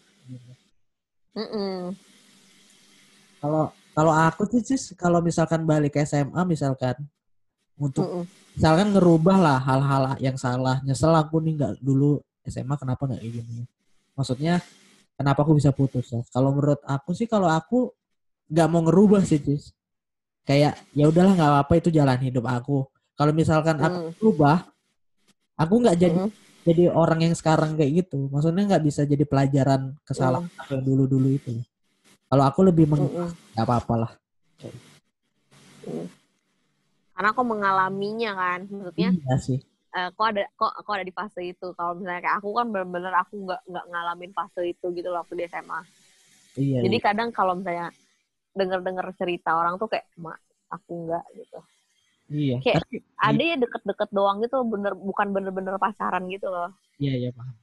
Mm-mm. 1.35 1.95
Kalau 3.41 3.73
kalau 3.95 4.13
aku 4.15 4.43
sih 4.51 4.63
Cis, 4.63 4.95
kalau 4.95 5.19
misalkan 5.23 5.67
balik 5.67 5.99
ke 5.99 6.07
SMA 6.07 6.43
misalkan 6.47 6.95
untuk 7.79 8.07
Mm-mm. 8.07 8.25
misalkan 8.55 8.95
ngerubah 8.95 9.37
lah 9.39 9.59
hal-hal 9.63 10.03
yang 10.23 10.37
salah. 10.39 10.79
Nyesel 10.87 11.15
aku 11.15 11.43
nih 11.43 11.59
nggak 11.59 11.73
dulu 11.83 12.21
SMA 12.47 12.75
kenapa 12.79 13.11
nggak 13.11 13.23
gini. 13.23 13.67
Maksudnya 14.15 14.63
kenapa 15.19 15.43
aku 15.43 15.57
bisa 15.59 15.71
putus 15.75 16.11
ya? 16.11 16.21
Kalau 16.31 16.55
menurut 16.55 16.79
aku 16.87 17.15
sih 17.17 17.27
kalau 17.27 17.49
aku 17.51 17.91
nggak 18.51 18.69
mau 18.71 18.83
ngerubah 18.87 19.23
sih 19.27 19.39
Cis. 19.43 19.75
Kayak 20.49 20.75
ya 20.97 21.05
udahlah 21.07 21.33
nggak 21.37 21.51
apa-apa 21.51 21.73
itu 21.79 21.89
jalan 21.93 22.19
hidup 22.21 22.45
aku 22.49 22.85
kalau 23.15 23.33
misalkan 23.37 23.77
aku 23.79 23.99
Hmm. 24.01 24.13
berubah 24.19 24.57
aku 25.61 25.75
nggak 25.85 25.97
jadi 26.01 26.17
Mm. 26.17 26.31
jadi 26.61 26.85
orang 26.93 27.21
yang 27.25 27.35
sekarang 27.37 27.77
kayak 27.77 28.05
gitu 28.05 28.29
maksudnya 28.29 28.65
nggak 28.77 28.85
bisa 28.85 29.05
jadi 29.09 29.25
pelajaran 29.25 29.97
kesalahan 30.05 30.45
Hmm. 30.49 30.61
aku 30.61 30.71
yang 30.77 30.85
dulu 30.85 31.05
dulu 31.09 31.29
itu 31.33 31.53
kalau 32.31 32.45
aku 32.47 32.61
lebih 32.69 32.85
meng 32.89 33.05
Mm-mm. 33.09 33.29
nggak 33.57 33.65
apa-apa 33.67 33.95
lah 34.07 34.13
Karena 37.21 37.37
aku 37.37 37.43
mengalaminya 37.45 38.33
kan, 38.33 38.61
maksudnya 38.65 39.13
iya 39.13 39.37
sih 39.37 39.61
eh, 39.93 40.09
kok 40.09 40.25
ada 40.25 40.49
kok 40.57 40.73
aku 40.73 40.91
ada 40.97 41.05
di 41.05 41.13
fase 41.13 41.41
itu. 41.53 41.69
Kalau 41.77 41.93
misalnya 41.99 42.25
kayak 42.25 42.37
aku 42.41 42.49
kan 42.57 42.67
bener-bener 42.73 43.13
aku 43.13 43.45
nggak 43.45 43.61
nggak 43.69 43.85
ngalamin 43.93 44.33
fase 44.33 44.61
itu 44.73 44.87
gitu 44.97 45.09
loh 45.13 45.21
waktu 45.21 45.37
di 45.37 45.45
SMA. 45.45 45.81
iya 46.57 46.79
Jadi 46.81 46.97
iya. 46.97 47.05
kadang 47.05 47.29
kalau 47.29 47.61
misalnya 47.61 47.93
denger-denger 48.53 49.07
cerita 49.15 49.51
orang 49.53 49.77
tuh 49.77 49.87
kayak 49.87 50.07
mak 50.17 50.39
aku 50.69 51.07
nggak 51.07 51.25
gitu. 51.35 51.59
iya 52.29 52.57
kayak- 52.61 52.83
Tapi- 52.83 53.03
Ada 53.17 53.43
ya 53.45 53.57
deket-deket 53.59 54.11
doang 54.11 54.41
gitu, 54.41 54.63
bener 54.65 54.93
bukan 54.95 55.27
bener-bener 55.31 55.75
pacaran 55.77 56.25
gitu 56.27 56.47
loh. 56.47 56.71
iya 56.97 57.15
iya 57.17 57.31
paham 57.31 57.55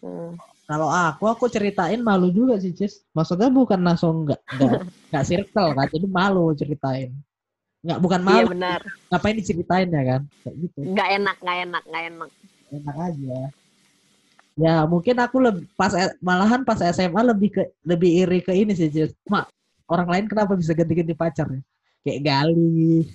Hmm. 0.00 0.32
kalau 0.64 0.88
aku 0.88 1.28
aku 1.28 1.44
ceritain 1.46 2.00
malu 2.00 2.32
juga 2.32 2.56
sih 2.56 2.72
Cis 2.72 3.04
maksudnya 3.12 3.52
bukan 3.52 3.76
langsung 3.78 4.24
nggak 4.24 4.40
nggak 4.48 4.72
nggak 5.12 5.24
circle 5.26 5.76
kan 5.76 5.86
jadi 5.86 6.06
malu 6.08 6.56
ceritain 6.56 7.12
nggak 7.80 7.98
bukan 7.98 8.20
Iya 8.20 8.28
malu 8.32 8.46
benar. 8.48 8.80
ngapain 9.08 9.36
diceritain 9.36 9.88
ya 9.88 10.02
kan 10.06 10.22
kayak 10.40 10.56
gitu 10.58 10.78
Nggak 10.88 11.08
enak, 11.16 11.36
nggak 11.38 11.58
enak, 11.60 11.82
nggak 11.84 12.04
enak. 12.08 12.30
enak 12.72 12.96
aja 12.98 13.38
ya 14.60 14.84
mungkin 14.84 15.16
aku 15.16 15.36
lebih 15.40 15.64
pas 15.72 15.88
malahan 16.20 16.60
pas 16.62 16.76
SMA 16.84 17.22
lebih 17.24 17.48
ke 17.48 17.62
lebih 17.82 18.10
iri 18.20 18.38
ke 18.44 18.52
ini 18.52 18.76
sih 18.76 18.92
mak 19.24 19.48
orang 19.88 20.06
lain 20.06 20.26
kenapa 20.28 20.52
bisa 20.52 20.76
ganti-ganti 20.76 21.16
pacar 21.16 21.48
ya 21.48 21.60
kayak 22.04 22.20
gali 22.20 23.08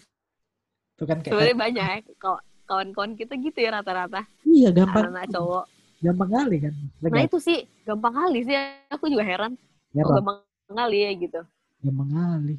itu 0.96 1.04
kan 1.06 1.18
kayak 1.22 1.32
Sebenarnya 1.32 1.58
banyak 1.60 1.86
ya 1.86 1.98
kaw- 2.18 2.44
kawan-kawan 2.66 3.14
kita 3.14 3.38
gitu 3.38 3.60
ya 3.62 3.78
rata-rata. 3.78 4.26
iya 4.42 4.74
gampang 4.74 5.12
Anak-anak 5.14 5.26
cowok. 5.30 5.66
gampang 6.02 6.30
kali 6.34 6.56
kan 6.66 6.74
Nah 7.04 7.22
itu 7.22 7.38
sih 7.38 7.60
gampang 7.84 8.14
kali 8.14 8.40
sih. 8.42 8.56
Aku 8.90 9.06
juga 9.06 9.22
heran. 9.22 9.54
Kok 9.54 9.94
Heran, 9.94 10.16
gampang 10.18 10.38
kali 10.74 10.98
ya 10.98 11.12
gitu. 11.14 11.42
gampang 11.84 12.10
kali 12.10 12.56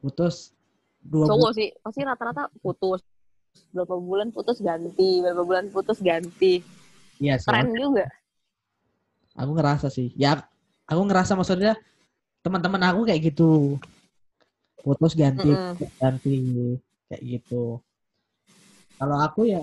putus 0.00 0.54
dua 1.02 1.28
Cowok 1.28 1.50
sih 1.52 1.68
pasti 1.82 2.00
rata-rata 2.02 2.48
putus. 2.64 3.04
Berapa 3.68 3.94
bulan 3.98 4.30
putus 4.30 4.62
ganti, 4.62 5.18
berapa 5.20 5.42
bulan 5.42 5.66
putus 5.68 5.98
ganti. 5.98 6.62
Iya 7.18 7.34
Keren 7.38 7.70
juga. 7.74 8.06
aku 9.34 9.50
ngerasa 9.54 9.86
sih 9.90 10.10
ya 10.14 10.38
aku 10.86 11.00
ngerasa 11.06 11.34
maksudnya 11.38 11.74
teman-teman 12.42 12.82
aku 12.90 13.06
kayak 13.06 13.34
gitu 13.34 13.78
putus 14.82 15.14
ganti 15.14 15.52
Mm-mm. 15.52 15.74
ganti 15.98 16.34
kayak 17.10 17.22
gitu 17.22 17.82
kalau 18.98 19.16
aku 19.22 19.46
ya 19.46 19.62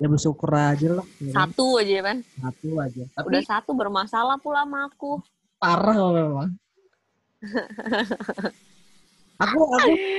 ya 0.00 0.06
bersyukur 0.10 0.48
aja 0.50 0.90
lah 0.96 1.06
ya. 1.22 1.32
Satu 1.32 1.78
aja 1.78 1.98
kan. 2.02 2.18
satu 2.24 2.68
aja 2.80 3.02
tapi 3.14 3.24
Udah 3.28 3.42
satu 3.44 3.70
bermasalah 3.72 4.36
pula 4.40 4.64
sama 4.64 4.88
aku. 4.88 5.20
parah 5.60 5.94
kok 5.96 6.12
memang 6.12 6.50
aku 9.44 9.58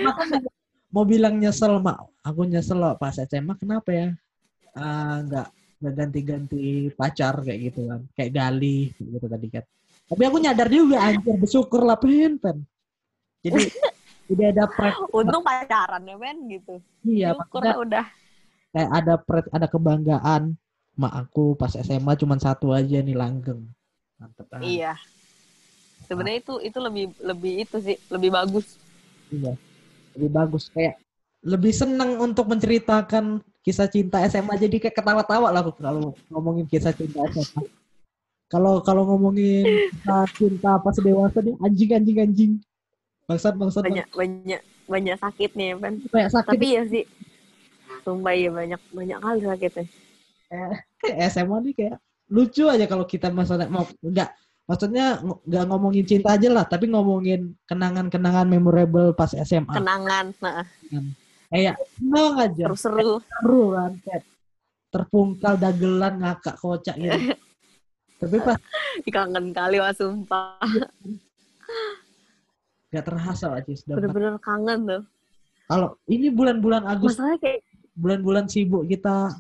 aku 0.06 0.22
mau 0.94 1.04
bilang 1.04 1.36
nyesel 1.38 1.82
mak 1.82 2.06
aku 2.22 2.46
nyesel 2.46 2.78
loh 2.78 2.94
pas 2.96 3.16
SMA 3.16 3.54
kenapa 3.58 3.90
ya 3.92 4.08
Ah, 4.76 5.24
nggak 5.24 5.48
nggak 5.48 5.50
ganti-ganti 5.80 6.90
pacar 6.96 7.44
kayak 7.44 7.60
gitu 7.72 7.88
kan 7.92 8.02
kayak 8.16 8.32
gali 8.32 8.96
gitu 8.96 9.28
tadi 9.28 9.48
kan 9.52 9.64
tapi 10.06 10.22
aku 10.24 10.38
nyadar 10.40 10.68
juga 10.72 10.98
anjir 11.04 11.36
bersyukur 11.36 11.82
lah 11.84 12.00
pen 12.00 12.40
pen 12.40 12.64
jadi 13.44 13.70
jadi 14.32 14.44
ada 14.56 14.66
pride 14.72 14.98
Untung 15.14 15.44
pacaran 15.46 16.02
ya 16.02 16.16
men 16.18 16.38
gitu. 16.50 16.82
iya 17.06 17.36
maksudnya 17.36 17.76
udah. 17.78 18.06
kayak 18.74 18.92
ada 18.92 19.14
pride 19.22 19.50
ada 19.54 19.68
kebanggaan 19.70 20.44
mak 20.96 21.28
aku 21.28 21.60
pas 21.60 21.76
SMA 21.76 22.16
cuma 22.16 22.40
satu 22.40 22.72
aja 22.72 23.04
nih 23.04 23.16
langgeng 23.20 23.68
mantep 24.16 24.48
banget. 24.48 24.80
Iya. 24.80 24.94
Sebenarnya 26.08 26.40
itu 26.40 26.54
itu 26.64 26.78
lebih 26.80 27.06
lebih 27.20 27.54
itu 27.68 27.78
sih 27.84 27.98
lebih 28.08 28.30
bagus. 28.32 28.80
Iya. 29.28 29.54
Lebih 30.16 30.30
bagus 30.32 30.72
kayak 30.72 30.96
lebih 31.46 31.74
seneng 31.76 32.18
untuk 32.24 32.48
menceritakan 32.48 33.44
kisah 33.66 33.90
cinta 33.90 34.22
SMA 34.30 34.62
jadi 34.62 34.78
kayak 34.78 34.94
ketawa-tawa 34.94 35.50
lah 35.50 35.66
aku 35.66 35.74
kalau 35.82 36.14
ngomongin 36.30 36.70
kisah 36.70 36.94
cinta 36.94 37.26
SMA. 37.34 37.66
Kalau 38.46 38.78
kalau 38.86 39.10
ngomongin 39.10 39.90
kisah 39.90 40.30
cinta 40.38 40.78
pas 40.78 40.94
dewasa 41.02 41.42
nih 41.42 41.58
anjing 41.66 41.90
anjing 41.98 42.18
anjing. 42.22 42.52
Bangsat 43.26 43.58
bangsat 43.58 43.82
Banyak 43.90 44.08
banyak 44.14 44.62
banyak 44.86 45.18
sakitnya 45.18 45.66
ya 45.74 45.76
kan. 45.82 45.94
kayak 46.14 46.30
sakit 46.30 46.52
Tapi 46.54 46.68
ya 46.78 46.84
sih. 46.86 47.04
Sumpah 48.06 48.38
ya 48.38 48.54
banyak 48.54 48.82
banyak 48.94 49.18
kali 49.18 49.42
sakitnya. 49.50 49.86
kayak 51.02 51.18
SMA 51.34 51.58
nih 51.66 51.74
kayak 51.74 51.98
lucu 52.30 52.70
aja 52.70 52.86
kalau 52.86 53.06
kita 53.10 53.34
masalah 53.34 53.66
mau 53.66 53.86
enggak 54.02 54.34
maksudnya 54.66 55.22
ng- 55.22 55.42
nggak 55.46 55.66
ngomongin 55.70 56.06
cinta 56.06 56.34
aja 56.34 56.50
lah 56.50 56.66
tapi 56.66 56.90
ngomongin 56.90 57.54
kenangan-kenangan 57.70 58.50
memorable 58.50 59.14
pas 59.14 59.30
SMA 59.34 59.74
Kenangan, 59.74 60.34
nah, 60.42 60.66
kayak 61.56 61.76
seneng 61.96 62.34
aja 62.36 62.66
seru-seru. 62.76 63.14
seru 63.24 63.64
kan 63.72 63.92
kayak 64.04 64.24
terpungkal 64.92 65.54
dagelan 65.56 66.14
ngakak 66.20 66.56
kocak 66.60 66.96
gitu 67.00 67.20
tapi 68.22 68.38
pas 68.44 68.60
Kangen 69.12 69.52
kali 69.52 69.80
wah 69.80 69.92
sumpah. 69.92 70.56
gak 72.92 73.04
terasa 73.04 73.60
aja 73.60 73.72
sudah 73.76 73.96
Bener-bener 74.00 74.36
kangen 74.40 74.80
tuh. 74.88 75.02
kalau 75.68 75.90
ini 76.08 76.28
bulan-bulan 76.32 76.84
Agustus 76.88 77.20
Masalahnya 77.20 77.40
kayak 77.44 77.60
bulan-bulan 77.96 78.46
sibuk 78.52 78.84
kita 78.88 79.36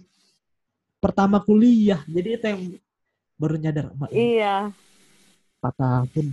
pertama 1.03 1.43
kuliah 1.43 1.99
jadi 2.07 2.30
itu 2.39 2.45
yang 2.47 2.61
baru 3.36 3.55
nyadar 3.59 3.86
emak 3.91 4.09
iya. 4.16 4.72
empat 5.59 5.74
tahun 5.76 6.28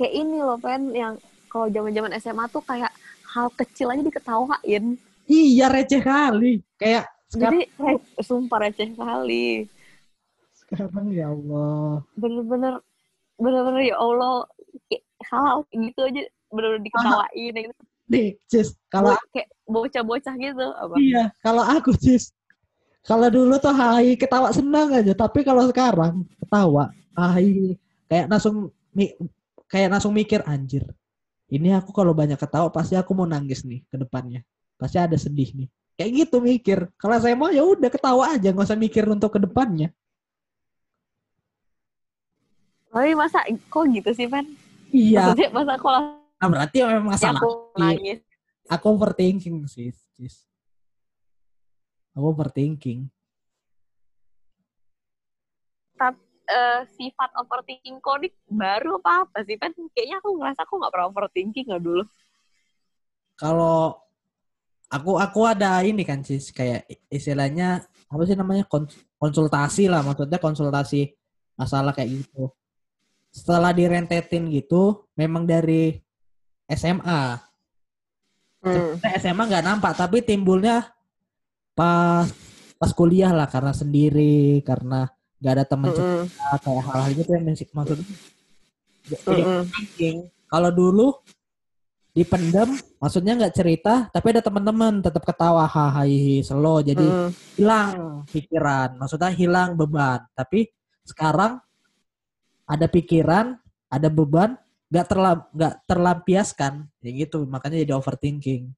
Kayak 0.00 0.12
ini 0.16 0.40
loh 0.40 0.56
Pen 0.56 0.96
yang 0.96 1.20
kalau 1.52 1.68
zaman-zaman 1.68 2.16
SMA 2.16 2.48
tuh 2.48 2.64
kayak 2.64 2.88
hal 3.30 3.48
kecil 3.54 3.90
aja 3.90 4.02
diketawain. 4.02 4.98
iya 5.30 5.66
receh 5.70 6.02
kali. 6.02 6.58
Kayak 6.74 7.06
sekarang, 7.30 7.62
Jadi 7.62 7.78
re- 7.78 8.06
sumpah 8.20 8.58
receh 8.66 8.90
kali. 8.92 9.70
sekarang 10.58 11.10
ya 11.14 11.30
Allah. 11.30 12.02
Bener-bener 12.14 12.74
bener-bener 13.38 13.82
ya 13.90 13.96
Allah. 13.98 14.46
Hal 15.30 15.62
gitu 15.70 16.00
aja 16.06 16.22
bener-bener 16.50 16.82
diketawain 16.82 17.54
gitu. 17.54 17.82
nih 18.10 18.34
Cis 18.50 18.74
kalau 18.90 19.14
Bo- 19.14 19.26
kayak 19.30 19.48
bocah-bocah 19.70 20.34
gitu 20.34 20.66
apa? 20.74 20.94
Iya 20.98 21.30
kalau 21.46 21.62
aku 21.62 21.94
Cis 21.94 22.34
kalau 23.06 23.30
dulu 23.30 23.54
tuh 23.62 23.70
hai 23.70 24.18
ketawa 24.18 24.50
senang 24.50 24.90
aja. 24.90 25.14
Tapi 25.14 25.46
kalau 25.46 25.70
sekarang 25.70 26.26
ketawa 26.42 26.90
hai. 27.14 27.78
Kayak 28.10 28.26
langsung 28.26 28.74
kayak 29.70 29.88
langsung 29.94 30.10
mikir 30.10 30.42
anjir 30.42 30.82
ini 31.50 31.74
aku 31.74 31.90
kalau 31.90 32.14
banyak 32.14 32.38
ketawa 32.38 32.70
pasti 32.70 32.94
aku 32.94 33.10
mau 33.10 33.26
nangis 33.26 33.66
nih 33.66 33.82
ke 33.90 33.98
depannya. 33.98 34.46
Pasti 34.78 34.96
ada 35.02 35.18
sedih 35.18 35.50
nih. 35.52 35.68
Kayak 35.98 36.10
gitu 36.24 36.36
mikir. 36.38 36.78
Kalau 36.96 37.18
saya 37.18 37.34
mau 37.34 37.50
ya 37.50 37.66
udah 37.66 37.90
ketawa 37.90 38.38
aja. 38.38 38.54
Nggak 38.54 38.70
usah 38.70 38.78
mikir 38.78 39.04
untuk 39.10 39.34
ke 39.34 39.42
depannya. 39.42 39.90
Tapi 42.90 43.14
masa 43.14 43.46
kok 43.46 43.84
gitu 43.86 44.10
sih 44.10 44.26
Pan 44.26 44.42
iya. 44.90 45.30
Maksudnya 45.30 45.48
masa 45.54 45.74
kalau 45.78 46.18
nah, 46.18 46.48
berarti 46.50 46.78
memang 46.82 47.14
masalah 47.14 47.38
aku 47.38 47.50
nangis. 47.78 48.18
Aku 48.70 48.86
overthinking 48.94 49.66
sih 49.66 49.90
Cis. 50.14 50.46
aku 52.10 52.34
overthinking 52.34 53.06
eh, 56.50 56.80
sifat 56.98 57.30
overthinking 57.38 58.02
kok 58.02 58.18
ini 58.20 58.28
baru 58.50 58.98
apa 58.98 59.30
apa 59.30 59.38
sih? 59.46 59.54
Pan 59.54 59.70
kayaknya 59.94 60.18
aku 60.18 60.34
ngerasa 60.34 60.60
aku 60.66 60.74
nggak 60.82 60.92
pernah 60.92 61.08
overthinking 61.08 61.66
nggak 61.70 61.82
dulu. 61.82 62.04
Kalau 63.38 63.96
aku 64.90 65.16
aku 65.16 65.40
ada 65.46 65.80
ini 65.86 66.02
kan 66.02 66.26
sis 66.26 66.50
kayak 66.50 66.84
istilahnya 67.08 67.86
apa 68.10 68.22
sih 68.26 68.34
namanya 68.34 68.66
Kons- 68.66 68.98
konsultasi 69.16 69.86
lah. 69.86 70.02
Maksudnya 70.02 70.42
konsultasi 70.42 71.14
masalah 71.54 71.94
kayak 71.94 72.26
gitu. 72.26 72.50
Setelah 73.30 73.70
direntetin 73.70 74.50
gitu 74.50 75.06
memang 75.14 75.46
dari 75.46 75.94
SMA 76.66 77.38
hmm. 78.66 78.98
SMA 79.22 79.42
nggak 79.46 79.66
nampak 79.66 79.94
tapi 79.94 80.26
timbulnya 80.26 80.90
pas 81.78 82.26
pas 82.76 82.90
kuliah 82.90 83.30
lah. 83.30 83.46
Karena 83.46 83.70
sendiri 83.70 84.58
karena 84.66 85.06
nggak 85.40 85.52
ada 85.56 85.64
teman 85.64 85.88
Mm-mm. 85.90 85.96
cerita 86.28 86.46
kayak 86.60 86.82
hal-hal 86.84 87.10
gitu 87.16 87.30
yang 87.32 87.44
masih- 87.48 87.72
maksudnya 87.72 88.06
jadi 89.08 89.34
Mm-mm. 89.42 89.62
thinking. 89.72 90.18
Kalau 90.50 90.70
dulu 90.70 91.06
dipendam, 92.10 92.74
maksudnya 92.98 93.32
nggak 93.38 93.54
cerita, 93.54 93.94
tapi 94.10 94.26
ada 94.34 94.42
teman-teman 94.42 94.98
tetap 94.98 95.22
ketawa, 95.22 95.62
hahaha, 95.64 96.04
slow, 96.42 96.82
jadi 96.82 97.06
Mm-mm. 97.06 97.30
hilang 97.54 97.90
pikiran, 98.34 98.98
maksudnya 98.98 99.30
hilang 99.30 99.78
beban. 99.78 100.26
Tapi 100.34 100.68
sekarang 101.06 101.62
ada 102.66 102.86
pikiran, 102.86 103.58
ada 103.90 104.08
beban, 104.10 104.58
nggak 104.90 105.06
terlam 105.06 105.38
nggak 105.54 105.74
terlampiaskan 105.86 106.72
ya 106.98 107.10
gitu 107.14 107.46
makanya 107.46 107.78
jadi 107.86 107.94
overthinking 107.94 108.74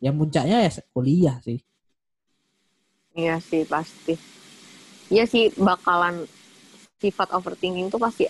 ya 0.00 0.08
puncaknya 0.08 0.64
ya 0.64 0.70
kuliah 0.88 1.36
sih 1.44 1.60
Iya 3.12 3.36
sih 3.42 3.68
pasti. 3.68 4.16
Iya 5.08 5.24
sih 5.24 5.48
bakalan 5.56 6.28
sifat 6.98 7.32
overthinking 7.32 7.88
tuh 7.88 8.02
pasti 8.02 8.26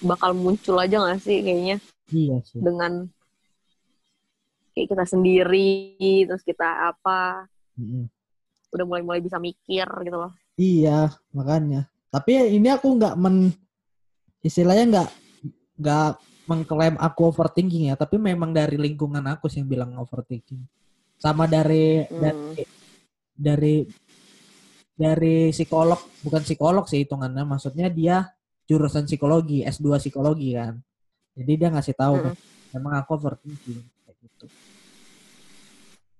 bakal 0.00 0.32
muncul 0.32 0.76
aja 0.76 1.00
gak 1.00 1.20
sih 1.20 1.40
kayaknya 1.40 1.76
iya 2.12 2.36
sih 2.44 2.60
dengan 2.60 3.08
kayak 4.72 4.88
kita 4.96 5.04
sendiri 5.04 6.24
terus 6.24 6.44
kita 6.44 6.94
apa 6.94 7.48
Mm-mm. 7.76 8.08
udah 8.72 8.84
mulai-mulai 8.86 9.20
bisa 9.20 9.36
mikir 9.36 9.84
gitu 10.04 10.16
loh. 10.16 10.32
iya 10.56 11.10
makanya 11.32 11.88
tapi 12.08 12.56
ini 12.56 12.68
aku 12.70 12.96
nggak 12.96 13.14
men 13.18 13.52
istilahnya 14.40 14.84
nggak 14.88 15.08
nggak 15.80 16.10
mengklaim 16.48 16.96
aku 16.98 17.30
overthinking 17.30 17.92
ya 17.92 17.94
tapi 17.96 18.16
memang 18.18 18.50
dari 18.50 18.76
lingkungan 18.80 19.22
aku 19.26 19.48
sih 19.48 19.60
yang 19.62 19.68
bilang 19.68 19.90
overthinking 19.96 20.64
sama 21.20 21.44
dari 21.44 22.04
Hmm. 22.08 22.20
dari 22.20 22.62
dari 23.36 23.76
dari 25.00 25.48
psikolog 25.48 25.96
bukan 26.20 26.44
psikolog 26.44 26.84
sih 26.84 27.00
hitungannya 27.08 27.48
maksudnya 27.48 27.88
dia 27.88 28.28
jurusan 28.68 29.08
psikologi 29.08 29.64
S2 29.64 29.96
psikologi 29.96 30.52
kan 30.52 30.76
jadi 31.32 31.52
dia 31.56 31.68
ngasih 31.72 31.96
tahu 31.96 32.20
Mm-mm. 32.20 32.36
memang 32.76 32.92
aku 33.00 33.16
overthinking 33.16 33.80
kayak 34.04 34.16
gitu 34.20 34.46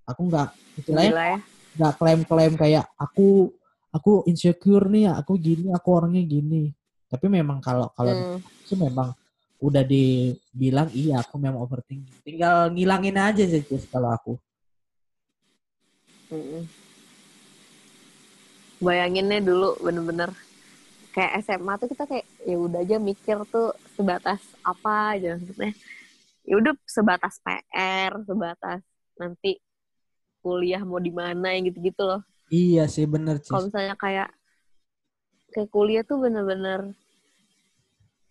aku 0.09 0.21
nggak 0.33 0.49
istilahnya 0.81 1.13
ya. 1.13 1.39
nggak 1.77 1.93
klaim-klaim 2.01 2.55
kayak 2.57 2.85
aku 2.97 3.53
aku 3.93 4.25
insecure 4.25 4.89
nih 4.89 5.13
aku 5.13 5.37
gini 5.37 5.69
aku 5.77 5.89
orangnya 5.93 6.25
gini 6.25 6.73
tapi 7.13 7.29
memang 7.29 7.61
kalau 7.61 7.93
kalau 7.93 8.17
Hmm. 8.17 8.41
itu 8.65 8.75
memang 8.81 9.13
udah 9.61 9.85
dibilang 9.85 10.89
iya 10.97 11.21
aku 11.21 11.37
memang 11.37 11.61
overthinking 11.61 12.17
tinggal 12.25 12.73
ngilangin 12.73 13.19
aja 13.21 13.45
sih 13.45 13.61
kalau 13.93 14.09
aku 14.09 14.33
Mm-mm. 16.33 16.80
Bayanginnya 18.81 19.45
dulu 19.45 19.77
bener-bener 19.85 20.33
kayak 21.13 21.43
SMA 21.45 21.73
tuh 21.77 21.89
kita 21.91 22.05
kayak 22.07 22.27
ya 22.47 22.57
udah 22.57 22.81
aja 22.81 22.97
mikir 22.97 23.37
tuh 23.51 23.75
sebatas 23.99 24.41
apa 24.65 25.19
aja 25.19 25.37
maksudnya. 25.37 25.73
Ya 26.49 26.55
udah 26.57 26.73
sebatas 26.89 27.37
PR, 27.45 28.13
sebatas 28.25 28.81
nanti 29.21 29.61
kuliah 30.41 30.81
mau 30.81 30.97
di 30.97 31.13
mana 31.13 31.53
yang 31.53 31.69
gitu-gitu 31.69 32.01
loh. 32.01 32.25
iya 32.49 32.89
sih 32.89 33.05
bener 33.05 33.39
Cis. 33.45 33.53
Kalau 33.53 33.69
misalnya 33.69 33.97
kayak 34.01 34.29
kayak 35.53 35.69
kuliah 35.69 36.03
tuh 36.07 36.25
bener-bener 36.25 36.97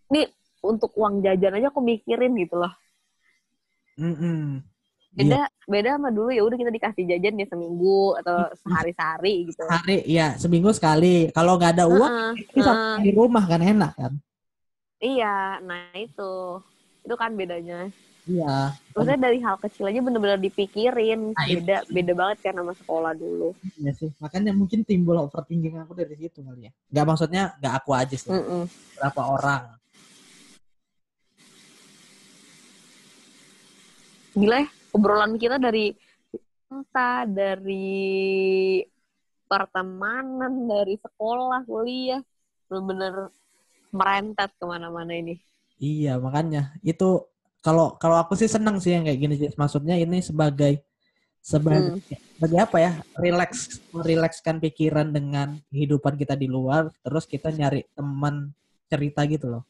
ini 0.10 0.26
untuk 0.66 0.92
uang 0.98 1.22
jajan 1.22 1.56
aja 1.62 1.70
aku 1.70 1.80
mikirin 1.86 2.34
gitu 2.42 2.58
loh. 2.58 2.74
Mm-mm. 4.00 4.64
Beda 5.18 5.50
beda 5.70 5.90
sama 5.98 6.10
dulu 6.14 6.30
ya 6.34 6.42
udah 6.46 6.58
kita 6.58 6.72
dikasih 6.74 7.04
jajan 7.10 7.42
ya 7.42 7.48
seminggu 7.50 8.16
atau 8.22 8.36
sehari-sehari 8.62 9.34
gitu. 9.50 9.64
hari 9.70 9.98
ya 10.08 10.34
seminggu 10.42 10.70
sekali 10.74 11.30
kalau 11.36 11.58
nggak 11.58 11.72
ada 11.78 11.86
uang 11.90 12.10
Heeh, 12.10 12.32
bisa 12.56 12.72
heeh. 12.74 12.96
di 13.06 13.10
rumah 13.14 13.44
kan 13.46 13.62
enak 13.62 13.92
kan 13.98 14.14
Iya, 15.00 15.64
nah 15.68 15.96
itu. 15.96 16.32
Itu 17.06 17.16
kan 17.22 17.32
bedanya. 17.40 17.88
iya 18.28 18.74
Maksudnya 18.94 19.20
dari 19.32 19.38
hal 19.46 19.56
kecil 19.64 19.88
aja 19.90 20.00
bener-bener 20.04 20.40
dipikirin. 20.42 21.20
Nah, 21.34 21.46
itu. 21.48 21.62
Beda 21.64 21.78
beda 21.88 22.14
banget 22.20 22.38
kan 22.46 22.54
sama 22.60 22.74
sekolah 22.76 23.12
dulu. 23.16 23.50
iya 23.80 23.92
sih 24.00 24.10
makanya 24.24 24.52
mungkin 24.56 24.80
timbul 24.88 25.18
overthinking 25.20 25.76
aku 25.84 25.94
dari 26.00 26.16
situ 26.16 26.40
kali 26.48 26.68
ya 26.68 26.72
nggak 26.92 27.06
maksudnya 27.10 27.44
nggak 27.60 27.74
aku 27.80 27.92
aja 27.96 28.16
sih 28.16 28.32
Mm-mm. 28.32 28.64
berapa 28.96 29.22
orang 29.36 29.64
Gila 34.38 34.58
ya, 34.64 34.68
obrolan 34.94 35.38
kita 35.38 35.62
dari 35.62 35.94
entah 36.70 37.26
dari 37.26 38.82
pertemanan, 39.50 40.70
dari 40.70 40.96
sekolah, 41.02 41.66
kuliah. 41.66 42.22
Bener-bener 42.70 43.34
merentet 43.90 44.54
ke 44.54 44.66
mana-mana 44.70 45.10
ini. 45.18 45.42
Iya, 45.82 46.22
makanya 46.22 46.78
itu 46.86 47.26
kalau 47.66 47.98
kalau 47.98 48.22
aku 48.22 48.38
sih 48.38 48.46
senang 48.46 48.78
sih 48.78 48.94
yang 48.94 49.10
kayak 49.10 49.20
gini 49.20 49.36
sih. 49.40 49.50
Maksudnya 49.58 49.98
ini 49.98 50.22
sebagai 50.22 50.86
sebagai 51.42 51.98
sebagai 52.38 52.60
apa 52.62 52.78
ya? 52.78 52.92
Relax 53.18 53.82
merilekskan 53.90 54.62
pikiran 54.62 55.10
dengan 55.10 55.58
kehidupan 55.74 56.14
kita 56.20 56.38
di 56.38 56.46
luar, 56.46 56.94
terus 57.02 57.26
kita 57.26 57.50
nyari 57.50 57.90
teman 57.98 58.54
cerita 58.86 59.26
gitu 59.26 59.50
loh. 59.50 59.64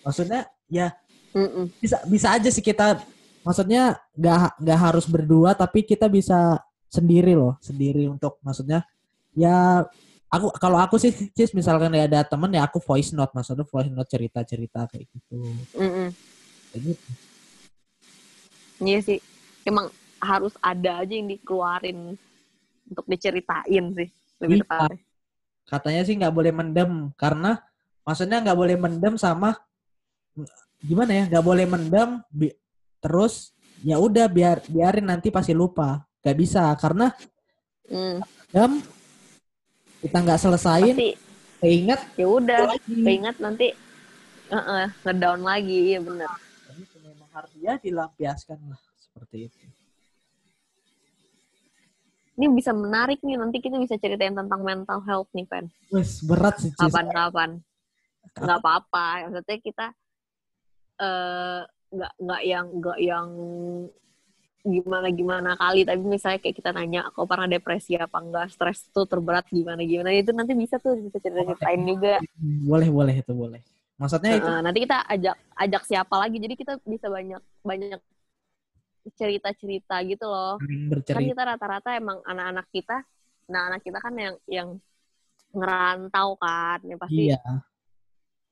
Maksudnya 0.00 0.48
ya 0.72 0.96
Mm-mm. 1.36 1.68
bisa 1.76 2.00
bisa 2.08 2.32
aja 2.34 2.48
sih 2.48 2.64
kita 2.64 2.96
maksudnya 3.40 3.96
nggak 4.14 4.60
nggak 4.60 4.78
harus 4.78 5.06
berdua 5.08 5.56
tapi 5.56 5.82
kita 5.84 6.06
bisa 6.08 6.60
sendiri 6.90 7.32
loh, 7.38 7.56
sendiri 7.62 8.10
untuk 8.10 8.36
maksudnya 8.42 8.82
ya 9.32 9.86
aku 10.26 10.50
kalau 10.58 10.78
aku 10.78 10.98
sih 10.98 11.10
Cis 11.34 11.54
misalkan 11.54 11.94
ya 11.94 12.06
ada 12.06 12.20
temen 12.26 12.50
ya 12.50 12.66
aku 12.66 12.82
voice 12.82 13.14
note 13.14 13.30
maksudnya 13.30 13.62
voice 13.66 13.90
note 13.90 14.10
cerita-cerita 14.10 14.90
kayak 14.90 15.06
gitu. 15.10 15.38
Mm-mm. 15.78 16.10
Kayak 16.70 16.82
gitu. 16.94 17.08
Iya 18.80 18.98
sih. 19.04 19.18
Emang 19.62 19.92
harus 20.20 20.56
ada 20.60 21.04
aja 21.04 21.12
yang 21.14 21.28
dikeluarin 21.28 22.16
untuk 22.90 23.04
diceritain 23.06 23.84
sih. 23.94 24.08
Lebih 24.40 24.60
Iya. 24.60 24.64
tepatnya. 24.66 24.98
katanya 25.70 26.02
sih 26.02 26.18
nggak 26.18 26.34
boleh 26.34 26.50
mendem 26.50 27.14
karena 27.14 27.62
maksudnya 28.02 28.42
nggak 28.42 28.58
boleh 28.58 28.74
mendem 28.74 29.14
sama 29.14 29.54
gimana 30.82 31.14
ya 31.14 31.24
nggak 31.30 31.46
boleh 31.46 31.62
mendem 31.62 32.18
terus 33.00 33.56
ya 33.80 33.96
udah 33.96 34.28
biar 34.28 34.60
biarin 34.68 35.08
nanti 35.08 35.32
pasti 35.32 35.56
lupa. 35.56 36.04
Nggak 36.20 36.36
bisa 36.36 36.68
karena 36.76 37.08
Hmm. 37.90 38.22
dem 38.54 38.78
kita 39.98 40.22
nggak 40.22 40.38
selesain 40.38 40.94
Pasti 40.94 41.10
keinget 41.58 42.00
ya 42.14 42.26
udah 42.30 42.70
keinget 42.86 43.36
nanti 43.42 43.74
uh 44.54 44.86
ngedown 45.02 45.42
lagi 45.42 45.90
iya 45.90 45.98
Jadi 45.98 46.80
itu 46.86 46.96
memang 47.02 47.26
harus 47.34 47.50
ya 47.58 47.74
dilampiaskan 47.82 48.62
lah 48.62 48.78
seperti 48.94 49.50
itu. 49.50 49.58
Ini 52.38 52.46
bisa 52.54 52.70
menarik 52.70 53.20
nih 53.26 53.36
nanti 53.36 53.58
kita 53.58 53.76
bisa 53.76 53.98
ceritain 53.98 54.38
tentang 54.38 54.62
mental 54.62 55.02
health 55.04 55.28
nih 55.34 55.50
Pen. 55.50 55.66
Wes 55.90 56.22
berat 56.22 56.62
sih 56.62 56.70
Cis. 56.70 56.78
kapan-kapan. 56.78 57.58
Nggak 58.38 58.58
apa-apa 58.62 59.06
maksudnya 59.28 59.58
kita 59.58 59.86
eh 61.02 61.60
nggak 61.90 62.12
nggak 62.22 62.42
yang 62.46 62.66
nggak 62.78 62.98
yang 63.02 63.28
gimana 64.60 65.08
gimana 65.08 65.50
kali 65.56 65.88
tapi 65.88 66.04
misalnya 66.04 66.36
kayak 66.36 66.56
kita 66.60 66.70
nanya 66.76 67.08
kau 67.16 67.24
pernah 67.24 67.48
depresi 67.48 67.96
apa 67.96 68.20
enggak? 68.20 68.52
Stres 68.52 68.86
tuh 68.92 69.08
terberat 69.08 69.48
gimana 69.48 69.80
gimana 69.82 70.12
itu 70.12 70.30
nanti 70.36 70.52
bisa 70.52 70.76
tuh 70.76 71.00
bisa 71.00 71.16
cerita 71.18 71.42
ceritain 71.48 71.80
juga. 71.82 72.20
Boleh 72.68 72.88
boleh 72.92 73.14
itu 73.24 73.32
boleh. 73.32 73.60
Maksudnya 73.96 74.36
itu 74.36 74.48
nanti 74.48 74.78
kita 74.84 74.98
ajak 75.08 75.36
ajak 75.56 75.82
siapa 75.88 76.14
lagi? 76.20 76.36
Jadi 76.40 76.54
kita 76.56 76.76
bisa 76.84 77.08
banyak 77.08 77.40
banyak 77.64 78.00
cerita 79.16 79.48
cerita 79.56 79.96
gitu 80.04 80.28
loh. 80.28 80.60
Kan 80.60 80.92
bercerita. 80.92 81.24
kita 81.24 81.42
rata-rata 81.56 81.96
emang 81.96 82.20
anak-anak 82.28 82.68
kita 82.68 83.00
nah 83.50 83.66
anak 83.66 83.82
kita 83.82 83.98
kan 83.98 84.14
yang 84.14 84.36
yang 84.46 84.68
ngerantau 85.50 86.38
kan 86.38 86.78
yang 86.86 86.98
pasti 87.02 87.34
iya. 87.34 87.42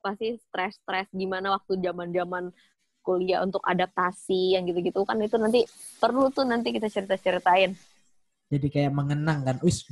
pasti 0.03 0.34
stres-stres 0.51 1.07
gimana 1.14 1.55
waktu 1.55 1.78
zaman-zaman 1.78 2.51
kuliah 3.09 3.40
untuk 3.40 3.64
adaptasi 3.64 4.52
yang 4.52 4.68
gitu-gitu 4.68 5.00
kan 5.09 5.16
itu 5.16 5.40
nanti 5.40 5.64
perlu 5.96 6.28
tuh 6.28 6.44
nanti 6.44 6.68
kita 6.68 6.92
cerita-ceritain. 6.92 7.72
jadi 8.52 8.66
kayak 8.68 8.92
mengenang 8.92 9.48
kan 9.48 9.56
wis 9.64 9.88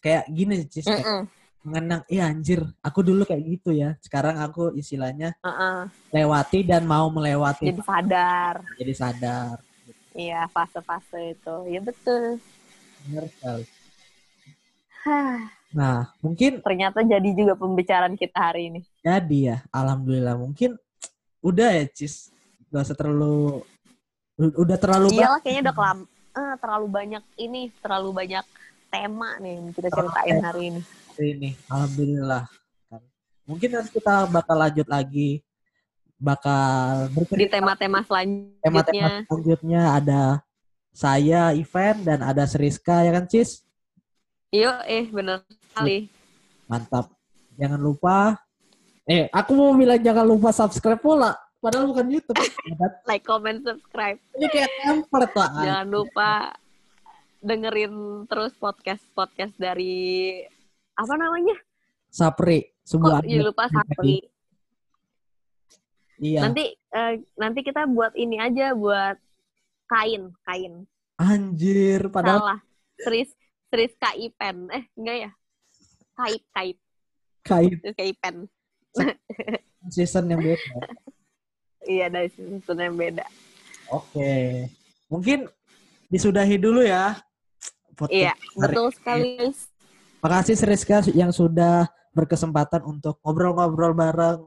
kayak 0.00 0.24
gini 0.32 0.64
Cis 0.64 0.84
kayak 0.84 1.04
Mm-mm. 1.04 1.22
mengenang 1.60 2.00
iya 2.08 2.28
anjir 2.28 2.60
aku 2.80 3.00
dulu 3.00 3.24
kayak 3.24 3.44
gitu 3.44 3.72
ya 3.72 3.96
sekarang 4.00 4.40
aku 4.40 4.72
istilahnya 4.72 5.32
Uh-uh. 5.40 5.88
lewati 6.08 6.64
dan 6.64 6.84
mau 6.84 7.08
melewati 7.08 7.68
Jadi 7.68 7.80
sadar. 7.84 8.54
jadi 8.80 8.92
sadar 8.96 9.56
Iya, 10.14 10.46
fase-fase 10.54 11.34
itu. 11.34 11.54
Ya 11.66 11.80
betul. 11.82 12.38
benar 13.04 13.24
sekali 13.28 13.64
nah 15.74 16.08
mungkin 16.22 16.62
ternyata 16.64 17.02
jadi 17.02 17.28
juga 17.34 17.52
pembicaraan 17.58 18.14
kita 18.14 18.38
hari 18.52 18.72
ini. 18.72 18.80
jadi 19.02 19.38
ya 19.52 19.56
alhamdulillah 19.68 20.38
mungkin 20.38 20.78
udah 21.48 21.68
ya 21.76 21.84
cis 21.90 22.30
gak 22.74 22.90
usah 22.90 22.98
terlalu 22.98 23.62
udah 24.34 24.78
terlalu 24.82 25.14
banyak 25.14 25.22
Iyalah 25.22 25.40
kayaknya 25.46 25.62
udah 25.70 25.74
kelam 25.78 25.98
eh, 26.34 26.54
terlalu 26.58 26.86
banyak 26.90 27.24
ini, 27.38 27.62
terlalu 27.78 28.10
banyak 28.10 28.46
tema 28.90 29.30
nih 29.38 29.52
yang 29.54 29.66
kita 29.70 29.88
ceritain 29.90 30.38
hari 30.42 30.62
ini. 30.74 30.80
ini 31.22 31.50
alhamdulillah 31.70 32.42
mungkin 33.46 33.68
nanti 33.70 33.90
kita 33.94 34.26
bakal 34.26 34.56
lanjut 34.58 34.86
lagi 34.90 35.42
bakal 36.18 37.06
Di 37.06 37.14
bercerita 37.14 37.58
tema-tema 37.62 38.02
tema-tema 38.02 38.82
selanjutnya. 38.82 39.10
selanjutnya 39.30 39.82
ada 39.94 40.22
saya 40.94 41.42
event 41.54 41.98
dan 42.02 42.18
ada 42.22 42.42
Seriska 42.46 43.06
ya 43.06 43.14
kan 43.14 43.26
cis 43.30 43.64
Yuk, 44.54 44.78
eh 44.86 45.10
bener 45.10 45.42
sekali. 45.50 46.06
Mantap. 46.70 47.10
Jangan 47.58 47.80
lupa. 47.82 48.38
Eh, 49.02 49.26
aku 49.34 49.50
mau 49.58 49.74
bilang 49.74 49.98
jangan 49.98 50.22
lupa 50.22 50.54
subscribe 50.54 51.02
pula. 51.02 51.34
Padahal 51.64 51.88
bukan 51.88 52.06
YouTube. 52.12 52.36
like, 53.08 53.24
comment, 53.24 53.64
subscribe. 53.64 54.20
Ini 54.36 54.46
kayak 54.52 54.70
template 54.84 55.32
lah. 55.32 55.50
Jangan 55.64 55.88
lupa 55.88 56.30
dengerin 57.40 58.24
terus 58.28 58.52
podcast-podcast 58.60 59.56
dari 59.56 60.36
apa 60.92 61.14
namanya? 61.16 61.56
Sapri, 62.12 62.68
sebuah 62.84 63.24
jadi 63.24 63.40
lupa 63.40 63.64
Sapri. 63.72 64.20
Iya. 66.20 66.46
Nanti 66.46 66.76
eh, 66.76 67.14
nanti 67.40 67.60
kita 67.64 67.88
buat 67.88 68.12
ini 68.14 68.38
aja 68.38 68.76
buat 68.76 69.16
kain, 69.88 70.30
kain. 70.44 70.84
Anjir, 71.16 72.12
padahal 72.12 72.38
Salah. 72.44 72.60
Seris 73.00 73.30
seris 73.72 73.92
kaipen. 73.98 74.68
Eh, 74.70 74.84
enggak 75.00 75.16
ya? 75.16 75.30
Kait. 76.14 76.44
kain 77.42 77.74
Seris 77.82 77.96
kaipen. 77.96 78.36
season 79.90 80.30
yang 80.30 80.40
beda. 80.40 80.56
Iya, 81.84 82.06
dari 82.08 82.28
season 82.32 82.80
yang 82.80 82.96
beda. 82.96 83.26
Oke. 83.92 84.68
Mungkin 85.12 85.48
disudahi 86.08 86.56
dulu 86.56 86.80
ya. 86.84 87.20
podcast 87.94 88.10
Iya, 88.10 88.32
hari 88.34 88.74
betul 88.74 88.88
sekali, 88.90 89.28
guys. 89.38 89.58
Makasih 90.24 90.56
Seriska 90.58 90.98
yang 91.14 91.30
sudah 91.30 91.86
berkesempatan 92.16 92.82
untuk 92.82 93.22
ngobrol-ngobrol 93.22 93.94
bareng 93.94 94.40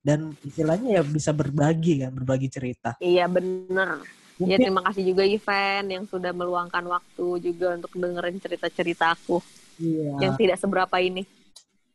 dan 0.00 0.32
istilahnya 0.42 0.98
ya 0.98 1.02
bisa 1.04 1.30
berbagi 1.30 2.02
kan, 2.02 2.10
berbagi 2.10 2.48
cerita. 2.50 2.96
Iya, 2.98 3.28
bener. 3.30 4.02
Ya, 4.40 4.56
Mungkin 4.56 4.58
terima 4.64 4.82
kasih 4.88 5.04
juga 5.04 5.22
Ivan 5.28 5.84
yang 5.92 6.04
sudah 6.08 6.32
meluangkan 6.32 6.80
waktu 6.88 7.26
juga 7.44 7.76
untuk 7.76 7.92
dengerin 7.92 8.40
cerita-cerita 8.40 9.12
aku 9.12 9.36
iya, 9.76 10.16
yang 10.16 10.32
tidak 10.40 10.56
seberapa 10.56 10.96
ini. 10.96 11.28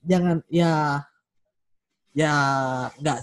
jangan 0.05 0.37
ya 0.53 1.01
ya 2.13 2.33
nggak 3.01 3.19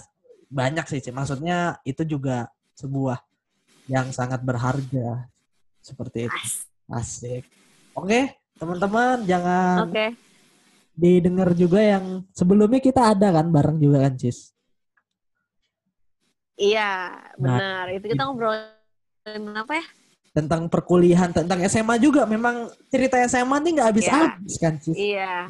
banyak 0.53 0.85
sih, 0.85 1.01
Ci. 1.01 1.09
maksudnya 1.09 1.81
itu 1.81 2.05
juga 2.05 2.45
sebuah 2.77 3.17
yang 3.89 4.13
sangat 4.13 4.45
berharga 4.45 5.25
seperti 5.81 6.29
itu. 6.29 6.39
Asik. 6.87 7.43
Oke, 7.97 8.37
teman-teman 8.61 9.25
jangan 9.25 9.89
Oke, 9.89 10.13
didengar 10.93 11.57
juga 11.57 11.81
yang 11.81 12.21
sebelumnya 12.37 12.77
kita 12.77 13.17
ada 13.17 13.33
kan 13.33 13.49
bareng 13.49 13.81
juga 13.81 14.05
kan, 14.05 14.13
Cis. 14.13 14.53
iya, 16.53 17.17
Nah, 17.41 17.57
benar. 17.57 17.85
Itu 17.97 18.05
kita 18.13 18.29
ngobrolin 18.29 19.43
apa 19.57 19.73
ya? 19.81 19.85
tentang 20.33 20.65
perkuliahan, 20.65 21.29
tentang 21.29 21.61
SMA 21.69 22.01
juga. 22.01 22.25
Memang 22.25 22.69
cerita 22.89 23.21
SMA 23.29 23.57
nih 23.61 23.71
nggak 23.77 23.89
habis-habis 23.93 24.55
kan, 24.57 24.73
Cis? 24.81 24.97
Iya. 24.97 25.49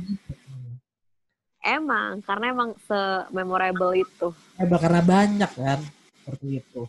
Emang, 1.63 2.19
karena 2.27 2.51
emang 2.51 2.75
se-memorable 2.83 3.95
itu. 3.95 4.35
Eh, 4.53 4.67
karena 4.69 5.01
banyak 5.01 5.51
kan, 5.57 5.79
seperti 6.21 6.61
itu. 6.61 6.81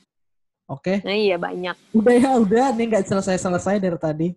Oke, 0.65 1.05
Nah 1.05 1.13
iya, 1.13 1.37
banyak. 1.37 1.77
udah 1.93 2.15
ya, 2.17 2.31
udah. 2.41 2.67
Nih 2.73 2.89
nggak 2.89 3.05
selesai-selesai 3.05 3.77
dari 3.81 3.99
tadi. 4.01 4.29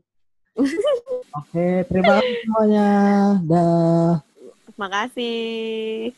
Oke, 1.39 1.87
terima 1.87 2.19
kasih 2.19 2.35
semuanya. 2.43 2.87
Dah. 3.47 4.13
Terima 4.67 4.87
kasih. 4.91 6.11